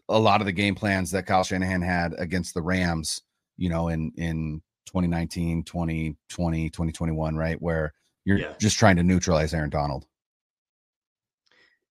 a 0.09 0.17
lot 0.17 0.41
of 0.41 0.47
the 0.47 0.53
game 0.53 0.77
plans 0.77 1.11
that 1.11 1.27
Kyle 1.27 1.43
Shanahan 1.43 1.83
had 1.83 2.15
against 2.17 2.55
the 2.55 2.63
Rams, 2.63 3.23
you 3.57 3.69
know, 3.69 3.89
in 3.89 4.13
in 4.17 4.63
2019, 4.87 5.65
2020, 5.65 6.71
2021, 6.71 7.35
right? 7.35 7.61
Where 7.61 7.93
you're 8.25 8.39
yeah. 8.39 8.53
just 8.61 8.79
trying 8.79 8.95
to 8.95 9.03
neutralize 9.03 9.53
Aaron 9.53 9.69
Donald. 9.69 10.07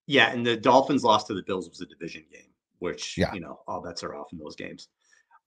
Yeah, 0.08 0.32
and 0.32 0.46
the 0.46 0.56
Dolphins 0.56 1.04
lost 1.04 1.28
to 1.28 1.34
the 1.34 1.44
Bills 1.44 1.70
was 1.70 1.82
a 1.82 1.86
division 1.86 2.24
game, 2.32 2.50
which 2.80 3.18
yeah. 3.18 3.34
you 3.34 3.40
know 3.40 3.60
all 3.68 3.82
bets 3.82 4.04
are 4.04 4.16
off 4.16 4.32
in 4.32 4.40
those 4.40 4.56
games. 4.56 4.90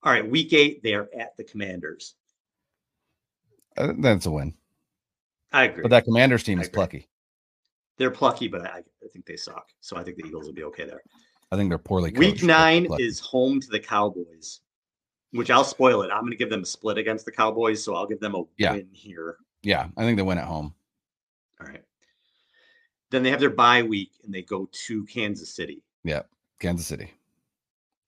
All 0.03 0.11
right, 0.11 0.29
week 0.29 0.53
eight, 0.53 0.81
they 0.83 0.93
are 0.93 1.09
at 1.17 1.35
the 1.37 1.43
Commanders. 1.43 2.15
Uh, 3.77 3.93
that's 3.99 4.25
a 4.25 4.31
win. 4.31 4.53
I 5.51 5.65
agree. 5.65 5.81
But 5.81 5.91
that 5.91 6.05
Commanders 6.05 6.43
team 6.43 6.59
is 6.59 6.69
plucky. 6.69 7.09
They're 7.97 8.11
plucky, 8.11 8.47
but 8.47 8.65
I, 8.65 8.77
I, 8.77 9.07
think 9.11 9.25
they 9.25 9.35
suck. 9.35 9.67
So 9.81 9.97
I 9.97 10.03
think 10.03 10.17
the 10.17 10.25
Eagles 10.25 10.45
will 10.45 10.53
be 10.53 10.63
okay 10.63 10.85
there. 10.85 11.01
I 11.51 11.57
think 11.57 11.69
they're 11.69 11.77
poorly. 11.77 12.11
Coached, 12.11 12.19
week 12.19 12.43
nine 12.43 12.87
is 12.97 13.19
home 13.19 13.59
to 13.59 13.67
the 13.67 13.79
Cowboys, 13.79 14.61
which 15.31 15.49
I'll 15.49 15.65
spoil 15.65 16.03
it. 16.03 16.11
I'm 16.11 16.21
going 16.21 16.31
to 16.31 16.37
give 16.37 16.49
them 16.49 16.63
a 16.63 16.65
split 16.65 16.97
against 16.97 17.25
the 17.25 17.31
Cowboys, 17.31 17.83
so 17.83 17.95
I'll 17.95 18.05
give 18.05 18.21
them 18.21 18.35
a 18.35 18.43
yeah. 18.57 18.73
win 18.73 18.87
here. 18.93 19.37
Yeah, 19.63 19.87
I 19.97 20.03
think 20.03 20.15
they 20.15 20.23
win 20.23 20.37
at 20.37 20.45
home. 20.45 20.73
All 21.59 21.67
right. 21.67 21.83
Then 23.11 23.23
they 23.23 23.31
have 23.31 23.39
their 23.39 23.49
bye 23.49 23.83
week 23.83 24.11
and 24.23 24.33
they 24.33 24.41
go 24.41 24.69
to 24.71 25.05
Kansas 25.05 25.53
City. 25.53 25.81
Yeah, 26.03 26.23
Kansas 26.59 26.87
City. 26.87 27.11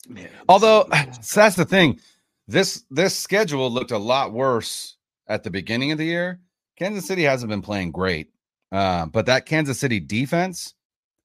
Man, 0.07 0.29
Although 0.49 0.87
so 1.21 1.41
that's 1.41 1.55
the 1.55 1.65
thing, 1.65 1.99
this 2.47 2.83
this 2.91 3.15
schedule 3.15 3.69
looked 3.71 3.91
a 3.91 3.97
lot 3.97 4.33
worse 4.33 4.97
at 5.27 5.43
the 5.43 5.51
beginning 5.51 5.91
of 5.91 5.97
the 5.97 6.05
year. 6.05 6.39
Kansas 6.77 7.05
City 7.05 7.23
hasn't 7.23 7.49
been 7.49 7.61
playing 7.61 7.91
great, 7.91 8.29
uh, 8.71 9.05
but 9.05 9.25
that 9.27 9.45
Kansas 9.45 9.79
City 9.79 9.99
defense 9.99 10.73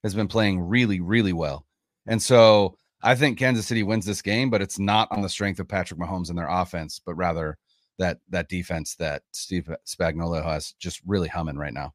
has 0.02 0.14
been 0.14 0.28
playing 0.28 0.60
really, 0.60 1.00
really 1.00 1.32
well. 1.32 1.64
And 2.06 2.22
so 2.22 2.76
I 3.02 3.14
think 3.14 3.38
Kansas 3.38 3.66
City 3.66 3.82
wins 3.82 4.04
this 4.06 4.22
game, 4.22 4.50
but 4.50 4.62
it's 4.62 4.78
not 4.78 5.08
on 5.10 5.22
the 5.22 5.28
strength 5.28 5.58
of 5.58 5.68
Patrick 5.68 5.98
Mahomes 5.98 6.28
and 6.28 6.38
their 6.38 6.48
offense, 6.48 7.00
but 7.04 7.14
rather 7.14 7.56
that 7.98 8.18
that 8.28 8.48
defense 8.48 8.94
that 8.96 9.22
Steve 9.32 9.70
Spagnuolo 9.86 10.44
has 10.44 10.74
just 10.78 11.00
really 11.06 11.28
humming 11.28 11.56
right 11.56 11.72
now 11.72 11.94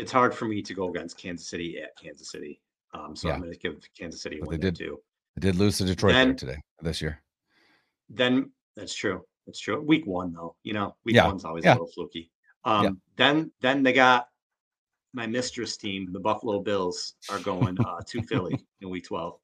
it's 0.00 0.12
hard 0.12 0.34
for 0.34 0.46
me 0.46 0.62
to 0.62 0.74
go 0.74 0.88
against 0.88 1.18
Kansas 1.18 1.48
City 1.48 1.78
at 1.82 1.90
Kansas 2.02 2.30
City. 2.30 2.60
Um, 2.94 3.14
so 3.14 3.28
yeah. 3.28 3.34
I'm 3.34 3.40
going 3.40 3.52
to 3.52 3.58
give 3.58 3.76
Kansas 3.96 4.22
City 4.22 4.40
win 4.40 4.50
they 4.50 4.56
did, 4.56 4.76
too. 4.76 5.00
They 5.36 5.48
did 5.48 5.56
lose 5.56 5.78
to 5.78 5.84
Detroit 5.84 6.14
then, 6.14 6.36
today 6.36 6.56
this 6.82 7.00
year. 7.00 7.22
Then 8.08 8.50
that's 8.76 8.94
true. 8.94 9.24
That's 9.46 9.60
true. 9.60 9.80
Week 9.80 10.06
one 10.06 10.32
though, 10.32 10.56
you 10.62 10.72
know, 10.72 10.96
week 11.04 11.16
yeah. 11.16 11.26
one's 11.26 11.44
always 11.44 11.64
yeah. 11.64 11.72
a 11.72 11.74
little 11.74 11.88
fluky. 11.88 12.30
Um. 12.64 13.00
Then 13.16 13.50
then 13.60 13.82
they 13.82 13.92
got 13.92 14.28
my 15.12 15.26
mistress 15.26 15.76
team, 15.76 16.12
the 16.12 16.20
Buffalo 16.20 16.60
Bills, 16.60 17.14
are 17.30 17.38
going 17.38 17.76
uh, 17.80 18.00
to 18.06 18.22
Philly 18.22 18.58
in 18.80 18.90
week 18.90 19.06
twelve. 19.06 19.38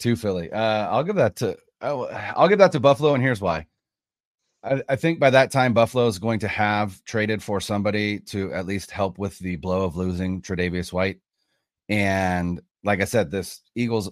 To 0.00 0.16
Philly. 0.16 0.50
Uh, 0.50 0.88
I'll 0.88 1.04
give 1.04 1.16
that 1.16 1.36
to 1.36 1.56
I'll, 1.80 2.08
I'll 2.36 2.48
give 2.48 2.58
that 2.58 2.72
to 2.72 2.80
Buffalo, 2.80 3.14
and 3.14 3.22
here's 3.22 3.40
why. 3.40 3.66
I, 4.62 4.82
I, 4.88 4.96
think 4.96 5.18
by 5.18 5.30
that 5.30 5.50
time, 5.50 5.72
Buffalo 5.72 6.06
is 6.06 6.18
going 6.18 6.40
to 6.40 6.48
have 6.48 7.02
traded 7.04 7.42
for 7.42 7.60
somebody 7.60 8.20
to 8.20 8.52
at 8.52 8.66
least 8.66 8.90
help 8.90 9.18
with 9.18 9.38
the 9.38 9.56
blow 9.56 9.84
of 9.84 9.96
losing 9.96 10.42
Tre'Davious 10.42 10.92
White. 10.92 11.20
And 11.88 12.60
like 12.84 13.00
I 13.00 13.04
said, 13.04 13.30
this 13.30 13.62
Eagles 13.74 14.10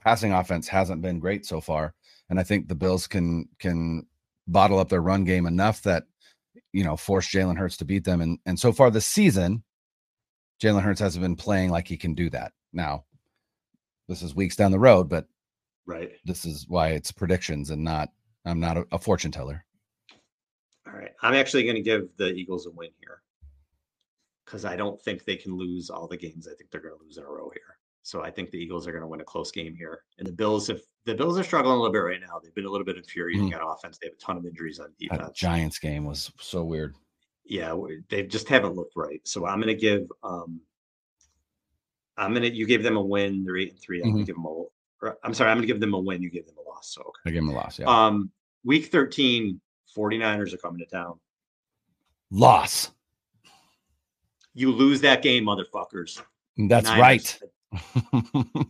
passing 0.00 0.32
offense 0.32 0.68
hasn't 0.68 1.02
been 1.02 1.18
great 1.18 1.44
so 1.44 1.60
far. 1.60 1.94
And 2.30 2.38
I 2.38 2.42
think 2.42 2.68
the 2.68 2.74
Bills 2.74 3.06
can 3.06 3.48
can 3.58 4.06
bottle 4.46 4.78
up 4.78 4.88
their 4.88 5.02
run 5.02 5.24
game 5.24 5.46
enough 5.46 5.82
that 5.82 6.04
you 6.72 6.84
know 6.84 6.96
force 6.96 7.28
Jalen 7.28 7.58
Hurts 7.58 7.76
to 7.78 7.84
beat 7.84 8.04
them. 8.04 8.20
And 8.20 8.38
and 8.46 8.58
so 8.58 8.72
far 8.72 8.90
this 8.90 9.06
season, 9.06 9.64
Jalen 10.62 10.82
Hurts 10.82 11.00
hasn't 11.00 11.22
been 11.22 11.36
playing 11.36 11.70
like 11.70 11.88
he 11.88 11.96
can 11.96 12.14
do 12.14 12.30
that. 12.30 12.52
Now, 12.72 13.04
this 14.08 14.22
is 14.22 14.34
weeks 14.34 14.56
down 14.56 14.72
the 14.72 14.78
road, 14.78 15.08
but 15.08 15.26
right, 15.86 16.12
this 16.24 16.44
is 16.44 16.66
why 16.68 16.90
it's 16.90 17.12
predictions 17.12 17.70
and 17.70 17.82
not 17.82 18.10
I'm 18.44 18.60
not 18.60 18.76
a, 18.76 18.86
a 18.92 18.98
fortune 18.98 19.32
teller. 19.32 19.65
I'm 21.22 21.34
actually 21.34 21.64
going 21.64 21.76
to 21.76 21.82
give 21.82 22.08
the 22.16 22.32
Eagles 22.32 22.66
a 22.66 22.70
win 22.70 22.90
here 23.00 23.22
because 24.44 24.64
I 24.64 24.76
don't 24.76 25.00
think 25.02 25.24
they 25.24 25.36
can 25.36 25.56
lose 25.56 25.90
all 25.90 26.06
the 26.06 26.16
games. 26.16 26.46
I 26.46 26.54
think 26.54 26.70
they're 26.70 26.80
going 26.80 26.96
to 26.96 27.04
lose 27.04 27.16
in 27.16 27.24
a 27.24 27.28
row 27.28 27.50
here. 27.52 27.78
So 28.02 28.22
I 28.22 28.30
think 28.30 28.50
the 28.50 28.58
Eagles 28.58 28.86
are 28.86 28.92
going 28.92 29.02
to 29.02 29.08
win 29.08 29.20
a 29.20 29.24
close 29.24 29.50
game 29.50 29.74
here. 29.74 30.02
And 30.18 30.26
the 30.26 30.32
Bills, 30.32 30.70
if 30.70 30.82
the 31.06 31.14
Bills 31.14 31.38
are 31.38 31.42
struggling 31.42 31.74
a 31.74 31.76
little 31.76 31.92
bit 31.92 31.98
right 31.98 32.20
now, 32.20 32.38
they've 32.40 32.54
been 32.54 32.64
a 32.64 32.70
little 32.70 32.84
bit 32.84 32.96
infuriating 32.96 33.50
mm. 33.50 33.60
on 33.60 33.76
offense. 33.76 33.98
They 33.98 34.06
have 34.06 34.14
a 34.14 34.18
ton 34.18 34.36
of 34.36 34.46
injuries 34.46 34.78
on 34.78 34.92
defense. 34.98 35.22
That 35.22 35.34
Giants 35.34 35.80
game 35.80 36.04
was 36.04 36.30
so 36.38 36.62
weird. 36.62 36.94
Yeah, 37.44 37.76
they 38.08 38.22
just 38.22 38.48
haven't 38.48 38.76
looked 38.76 38.94
right. 38.94 39.20
So 39.24 39.46
I'm 39.46 39.60
going 39.60 39.74
to 39.74 39.80
give. 39.80 40.06
um 40.22 40.60
I'm 42.16 42.32
gonna. 42.32 42.46
You 42.46 42.66
gave 42.66 42.82
them 42.82 42.96
a 42.96 43.02
win. 43.02 43.44
They're 43.44 43.58
eight 43.58 43.72
and 43.72 43.80
3 43.80 44.00
I'm 44.00 44.08
mm-hmm. 44.08 44.14
gonna 44.14 44.24
give 44.24 44.36
them 44.36 44.46
a. 44.46 45.12
I'm 45.22 45.34
sorry. 45.34 45.50
I'm 45.50 45.58
gonna 45.58 45.66
give 45.66 45.80
them 45.80 45.94
a 45.94 46.00
win. 46.00 46.22
You 46.22 46.30
gave 46.30 46.46
them 46.46 46.56
a 46.64 46.68
loss. 46.68 46.94
So 46.94 47.02
okay. 47.02 47.10
I 47.26 47.30
give 47.30 47.42
them 47.44 47.50
a 47.50 47.56
loss. 47.56 47.78
Yeah. 47.78 47.86
Um, 47.86 48.30
week 48.64 48.86
13, 48.86 49.60
49ers 49.96 50.52
are 50.52 50.58
coming 50.58 50.78
to 50.78 50.86
town. 50.86 51.18
Loss. 52.30 52.90
You 54.54 54.72
lose 54.72 55.00
that 55.02 55.22
game, 55.22 55.44
motherfuckers. 55.44 56.20
That's 56.56 56.86
Niners. 56.86 57.00
right. 57.00 57.40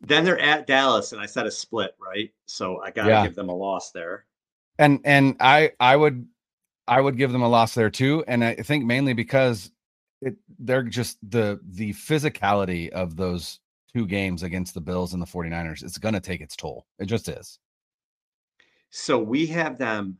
then 0.00 0.24
they're 0.24 0.40
at 0.40 0.66
Dallas, 0.66 1.12
and 1.12 1.20
I 1.20 1.26
said 1.26 1.46
a 1.46 1.50
split, 1.50 1.94
right? 2.00 2.30
So 2.46 2.80
I 2.80 2.90
gotta 2.90 3.10
yeah. 3.10 3.22
give 3.24 3.34
them 3.34 3.48
a 3.48 3.54
loss 3.54 3.92
there. 3.92 4.26
And 4.78 5.00
and 5.04 5.36
I 5.40 5.72
I 5.78 5.96
would 5.96 6.26
I 6.88 7.00
would 7.00 7.16
give 7.16 7.32
them 7.32 7.42
a 7.42 7.48
loss 7.48 7.74
there 7.74 7.90
too. 7.90 8.24
And 8.26 8.44
I 8.44 8.54
think 8.54 8.84
mainly 8.84 9.12
because 9.12 9.70
it 10.20 10.36
they're 10.58 10.82
just 10.82 11.18
the 11.28 11.60
the 11.70 11.92
physicality 11.92 12.88
of 12.90 13.16
those 13.16 13.60
two 13.92 14.06
games 14.06 14.42
against 14.42 14.74
the 14.74 14.80
Bills 14.80 15.12
and 15.12 15.22
the 15.22 15.26
49ers, 15.26 15.82
it's 15.82 15.98
going 15.98 16.14
to 16.14 16.20
take 16.20 16.40
its 16.40 16.56
toll. 16.56 16.86
It 16.98 17.06
just 17.06 17.28
is. 17.28 17.58
So 18.94 19.18
we 19.18 19.46
have 19.46 19.78
them 19.78 20.18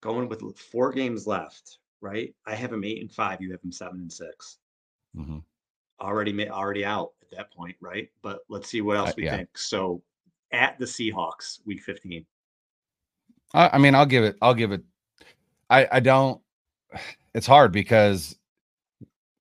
going 0.00 0.28
with 0.28 0.56
four 0.56 0.92
games 0.92 1.26
left, 1.26 1.78
right? 2.00 2.32
I 2.46 2.54
have 2.54 2.70
them 2.70 2.84
eight 2.84 3.00
and 3.00 3.10
five. 3.10 3.40
You 3.42 3.50
have 3.50 3.60
them 3.60 3.72
seven 3.72 4.00
and 4.02 4.12
6 4.12 4.58
mm-hmm. 5.16 5.38
Already, 6.00 6.48
already 6.48 6.84
out 6.84 7.10
at 7.22 7.36
that 7.36 7.52
point, 7.52 7.74
right? 7.80 8.08
But 8.22 8.40
let's 8.48 8.68
see 8.68 8.82
what 8.82 8.96
else 8.96 9.10
uh, 9.10 9.14
we 9.16 9.24
yeah. 9.24 9.36
think. 9.36 9.58
So 9.58 10.00
at 10.52 10.78
the 10.78 10.84
Seahawks, 10.84 11.58
week 11.66 11.82
15. 11.82 12.24
I, 13.52 13.70
I 13.72 13.78
mean, 13.78 13.96
I'll 13.96 14.06
give 14.06 14.22
it. 14.22 14.36
I'll 14.40 14.54
give 14.54 14.70
it. 14.70 14.82
I 15.68 15.88
I 15.90 16.00
don't. 16.00 16.40
It's 17.34 17.48
hard 17.48 17.72
because 17.72 18.36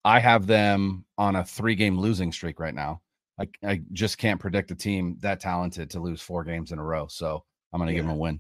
I 0.04 0.20
have 0.20 0.48
them 0.48 1.06
on 1.20 1.36
a 1.36 1.46
three 1.46 1.76
game 1.76 1.96
losing 2.00 2.32
streak 2.32 2.60
right 2.60 2.74
now. 2.74 3.02
I, 3.40 3.48
I 3.64 3.82
just 3.92 4.18
can't 4.18 4.40
predict 4.40 4.72
a 4.72 4.76
team 4.76 5.18
that 5.20 5.40
talented 5.40 5.92
to 5.92 6.00
lose 6.00 6.20
four 6.20 6.44
games 6.44 6.72
in 6.72 6.80
a 6.80 6.84
row. 6.84 7.06
So 7.06 7.44
I'm 7.74 7.80
going 7.80 7.88
to 7.88 7.94
yeah. 7.94 8.00
give 8.00 8.06
them 8.06 8.16
a 8.16 8.20
win. 8.20 8.40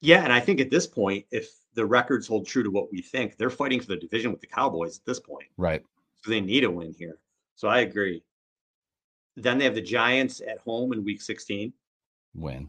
Yeah. 0.00 0.24
And 0.24 0.32
I 0.32 0.40
think 0.40 0.60
at 0.60 0.70
this 0.70 0.86
point, 0.86 1.24
if 1.30 1.50
the 1.74 1.86
records 1.86 2.26
hold 2.26 2.46
true 2.46 2.62
to 2.62 2.70
what 2.70 2.90
we 2.92 3.00
think, 3.00 3.36
they're 3.36 3.50
fighting 3.50 3.80
for 3.80 3.86
the 3.86 3.96
division 3.96 4.32
with 4.32 4.40
the 4.40 4.46
Cowboys 4.46 4.98
at 4.98 5.04
this 5.04 5.20
point. 5.20 5.46
Right. 5.56 5.82
So 6.22 6.30
they 6.30 6.40
need 6.40 6.64
a 6.64 6.70
win 6.70 6.92
here. 6.92 7.18
So 7.54 7.68
I 7.68 7.80
agree. 7.80 8.22
Then 9.36 9.58
they 9.58 9.64
have 9.64 9.74
the 9.74 9.82
Giants 9.82 10.40
at 10.40 10.58
home 10.58 10.92
in 10.92 11.04
week 11.04 11.22
16. 11.22 11.72
Win. 12.34 12.68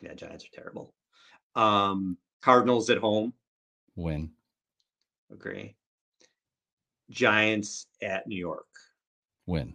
Yeah, 0.00 0.14
Giants 0.14 0.44
are 0.44 0.54
terrible. 0.54 0.94
Um, 1.54 2.16
Cardinals 2.40 2.90
at 2.90 2.98
home. 2.98 3.32
Win. 3.96 4.30
Agree. 5.32 5.74
Giants 7.10 7.86
at 8.02 8.26
New 8.26 8.38
York. 8.38 8.66
Win. 9.46 9.74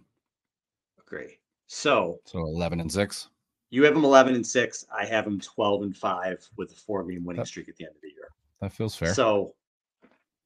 Agree. 0.98 1.38
So 1.66 2.20
so 2.24 2.38
eleven 2.38 2.80
and 2.80 2.90
six. 2.90 3.28
You 3.74 3.82
have 3.84 3.94
them 3.94 4.04
eleven 4.04 4.36
and 4.36 4.46
six. 4.46 4.86
I 4.96 5.04
have 5.04 5.24
them 5.24 5.40
twelve 5.40 5.82
and 5.82 5.96
five 5.96 6.48
with 6.56 6.70
a 6.70 6.76
four 6.76 7.02
game 7.02 7.24
winning 7.24 7.40
that, 7.40 7.48
streak 7.48 7.68
at 7.68 7.74
the 7.74 7.84
end 7.84 7.96
of 7.96 8.00
the 8.02 8.08
year. 8.08 8.28
That 8.60 8.72
feels 8.72 8.94
fair. 8.94 9.12
So 9.12 9.54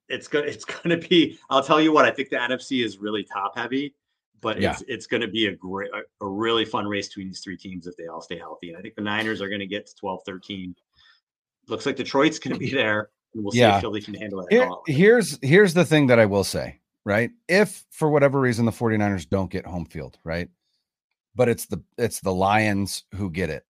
it's 0.09 0.29
good. 0.29 0.49
It's 0.49 0.65
going 0.83 0.99
to 0.99 1.09
be. 1.09 1.39
I'll 1.51 1.63
tell 1.63 1.79
you 1.79 1.93
what. 1.93 2.07
I 2.07 2.11
think 2.11 2.31
the 2.31 2.37
NFC 2.37 2.83
is 2.83 2.97
really 2.97 3.25
top 3.25 3.55
heavy, 3.55 3.95
but 4.41 4.59
yeah. 4.59 4.73
it's 4.73 4.83
it's 4.89 5.07
going 5.07 5.21
to 5.21 5.29
be 5.29 5.49
a 5.49 5.55
great, 5.55 5.91
a, 5.93 6.25
a, 6.25 6.29
really 6.29 6.65
fun 6.65 6.87
race 6.87 7.09
between 7.09 7.29
these 7.29 7.41
three 7.41 7.59
teams 7.59 7.87
if 7.87 7.99
they 7.99 8.07
all 8.07 8.23
stay 8.23 8.39
healthy. 8.39 8.71
And 8.71 8.79
I 8.79 8.81
think 8.81 8.95
the 8.95 9.03
Niners 9.03 9.43
are 9.43 9.49
going 9.49 9.61
to 9.61 9.67
get 9.67 9.87
to 9.87 9.95
12, 9.97 10.23
13. 10.25 10.75
Looks 11.69 11.85
like 11.85 11.97
Detroit's 11.97 12.39
going 12.39 12.55
to 12.55 12.59
be 12.59 12.73
there. 12.73 13.11
And 13.35 13.45
we'll 13.45 13.53
see 13.53 13.61
if 13.61 13.81
Philly 13.83 14.01
can 14.01 14.15
handle 14.15 14.41
that. 14.41 14.51
Here, 14.51 14.71
here's 14.87 15.39
here's 15.43 15.75
the 15.75 15.85
thing 15.85 16.07
that 16.07 16.19
I 16.19 16.25
will 16.25 16.45
say, 16.45 16.81
right? 17.05 17.31
If 17.47 17.85
for 17.91 18.09
whatever 18.09 18.41
reason 18.41 18.65
the 18.65 18.73
49ers 18.73 19.29
don't 19.29 19.51
get 19.51 19.67
home 19.67 19.85
field, 19.85 20.19
right? 20.25 20.49
But 21.39 21.49
it's 21.49 21.67
the 21.67 21.81
it's 21.97 22.21
the 22.21 22.35
Lions 22.35 23.05
who 23.15 23.31
get 23.31 23.49
it. 23.49 23.65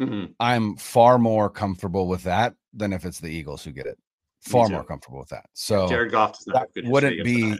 Mm-hmm. 0.00 0.32
I'm 0.40 0.76
far 0.76 1.18
more 1.18 1.50
comfortable 1.50 2.06
with 2.08 2.22
that 2.22 2.54
than 2.72 2.92
if 2.92 3.04
it's 3.04 3.18
the 3.18 3.28
Eagles 3.28 3.62
who 3.62 3.72
get 3.72 3.86
it. 3.86 3.98
Far 4.40 4.68
more 4.68 4.84
comfortable 4.84 5.18
with 5.18 5.28
that. 5.28 5.46
So 5.52 5.88
Jared 5.88 6.12
Goff 6.12 6.32
does 6.32 6.46
not 6.46 6.68
wouldn't 6.84 7.22
be. 7.24 7.56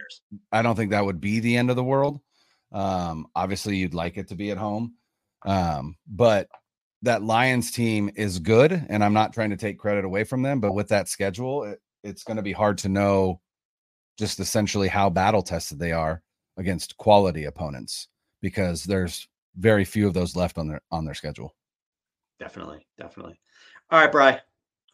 I 0.51 0.63
don't 0.63 0.77
think 0.77 0.93
that 0.93 1.05
would 1.05 1.21
be 1.21 1.41
the 1.41 1.57
end 1.57 1.71
of 1.71 1.77
the 1.77 1.85
world. 1.85 2.21
Um, 2.73 3.27
obviously, 3.37 3.77
you'd 3.77 3.95
like 3.95 4.17
it 4.17 4.29
to 4.29 4.35
be 4.35 4.51
at 4.51 4.59
home, 4.59 4.95
um, 5.45 5.97
but 6.07 6.49
that 7.03 7.23
Lions 7.23 7.73
team 7.73 8.11
is 8.15 8.39
good, 8.39 8.87
and 8.89 9.05
I'm 9.05 9.13
not 9.13 9.33
trying 9.33 9.51
to 9.51 9.57
take 9.57 9.79
credit 9.79 10.05
away 10.05 10.25
from 10.25 10.43
them, 10.43 10.61
but 10.61 10.73
with 10.73 10.89
that 10.89 11.09
schedule, 11.09 11.65
it, 11.65 11.81
it's 12.05 12.25
going 12.25 12.37
to 12.37 12.43
be 12.43 12.53
hard 12.53 12.79
to 12.79 12.89
know 12.89 13.41
just 14.19 14.41
essentially 14.41 14.89
how 14.89 15.11
battle 15.11 15.43
tested 15.43 15.79
they 15.79 15.93
are 15.93 16.23
against 16.57 16.97
quality 16.97 17.45
opponents 17.45 18.09
because 18.41 18.85
there's 18.85 19.29
very 19.57 19.85
few 19.85 20.07
of 20.07 20.15
those 20.15 20.37
left 20.37 20.59
on 20.59 20.69
their 20.69 20.81
on 20.91 21.05
their 21.05 21.15
schedule. 21.15 21.55
Definitely, 22.39 22.87
definitely. 22.99 23.39
All 23.91 24.01
right, 24.01 24.11
Bry. 24.11 24.41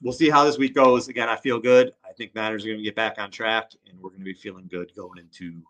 We'll 0.03 0.13
see 0.13 0.31
how 0.31 0.45
this 0.45 0.59
week 0.59 0.75
goes. 0.75 1.09
Again, 1.09 1.29
I 1.29 1.37
feel 1.37 1.59
good. 1.59 1.93
I 2.09 2.13
think 2.13 2.35
Niners 2.35 2.65
are 2.65 2.69
going 2.69 2.79
to 2.79 2.85
get 2.85 2.95
back 2.95 3.17
on 3.19 3.31
track, 3.31 3.73
and 3.89 3.99
we're 3.99 4.11
going 4.11 4.21
to 4.21 4.25
be 4.25 4.35
feeling 4.35 4.69
good 4.71 4.93
going 4.95 5.19
into 5.19 5.61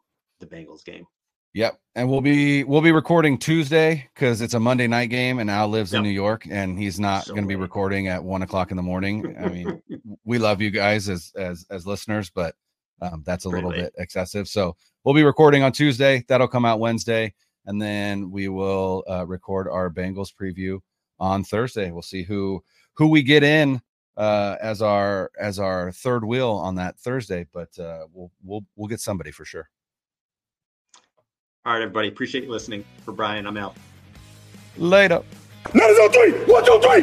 the 0.41 0.47
Bengals 0.47 0.85
game. 0.85 1.07
Yep, 1.55 1.81
and 1.95 2.09
we'll 2.11 2.21
be 2.21 2.63
we'll 2.65 2.83
be 2.83 2.93
recording 2.93 3.39
Tuesday 3.39 4.09
because 4.15 4.43
it's 4.43 4.55
a 4.55 4.61
Monday 4.61 4.87
night 4.87 5.07
game, 5.07 5.39
and 5.39 5.51
Al 5.51 5.69
lives 5.69 5.93
yep. 5.93 5.99
in 5.99 6.05
New 6.05 6.11
York, 6.11 6.47
and 6.51 6.79
he's 6.79 7.01
not 7.01 7.25
so 7.25 7.33
going 7.33 7.45
to 7.45 7.49
be 7.49 7.57
recording 7.57 8.09
at 8.09 8.23
one 8.23 8.43
o'clock 8.43 8.71
in 8.71 8.77
the 8.77 8.83
morning. 8.83 9.35
I 9.43 9.49
mean, 9.49 9.83
we 10.25 10.39
love 10.39 10.61
you 10.61 10.71
guys 10.71 11.09
as 11.09 11.33
as 11.37 11.65
as 11.71 11.87
listeners, 11.87 12.31
but 12.31 12.55
um, 13.01 13.23
that's 13.25 13.47
a 13.47 13.51
Pretty 13.51 13.67
little 13.67 13.83
late. 13.83 13.93
bit 13.93 14.03
excessive. 14.03 14.47
So 14.47 14.77
we'll 15.05 15.15
be 15.15 15.25
recording 15.25 15.63
on 15.63 15.73
Tuesday. 15.73 16.23
That'll 16.29 16.49
come 16.49 16.67
out 16.67 16.81
Wednesday, 16.81 17.33
and 17.69 17.81
then 17.81 18.31
we 18.31 18.49
will 18.49 19.05
uh, 19.09 19.27
record 19.27 19.69
our 19.69 19.91
Bengals 19.91 20.33
preview 20.35 20.81
on 21.21 21.45
Thursday. 21.45 21.91
We'll 21.91 22.03
see 22.03 22.23
who 22.23 22.65
who 22.95 23.09
we 23.09 23.23
get 23.23 23.45
in 23.45 23.81
uh, 24.17 24.57
as 24.61 24.81
our 24.81 25.31
as 25.39 25.59
our 25.59 25.93
third 25.93 26.25
wheel 26.25 26.51
on 26.51 26.75
that 26.77 26.99
Thursday, 26.99 27.47
but 27.53 27.79
uh, 27.79 28.07
we'll 28.13 28.33
we'll 28.43 28.65
we'll 28.75 28.89
get 28.89 29.01
somebody 29.01 29.31
for 29.31 29.45
sure. 29.45 29.69
All 31.67 31.75
right, 31.75 31.83
everybody, 31.83 32.09
appreciate 32.09 32.45
you 32.45 32.51
listening. 32.51 32.85
For 33.05 33.13
Brian, 33.13 33.47
I'm 33.47 33.59
out. 33.59 33.77
Later. 34.79 35.23
Nine 35.75 35.91
on 35.91 36.11
three. 36.11 36.33
One, 36.51 36.65
two, 36.65 36.81
three. 36.81 37.03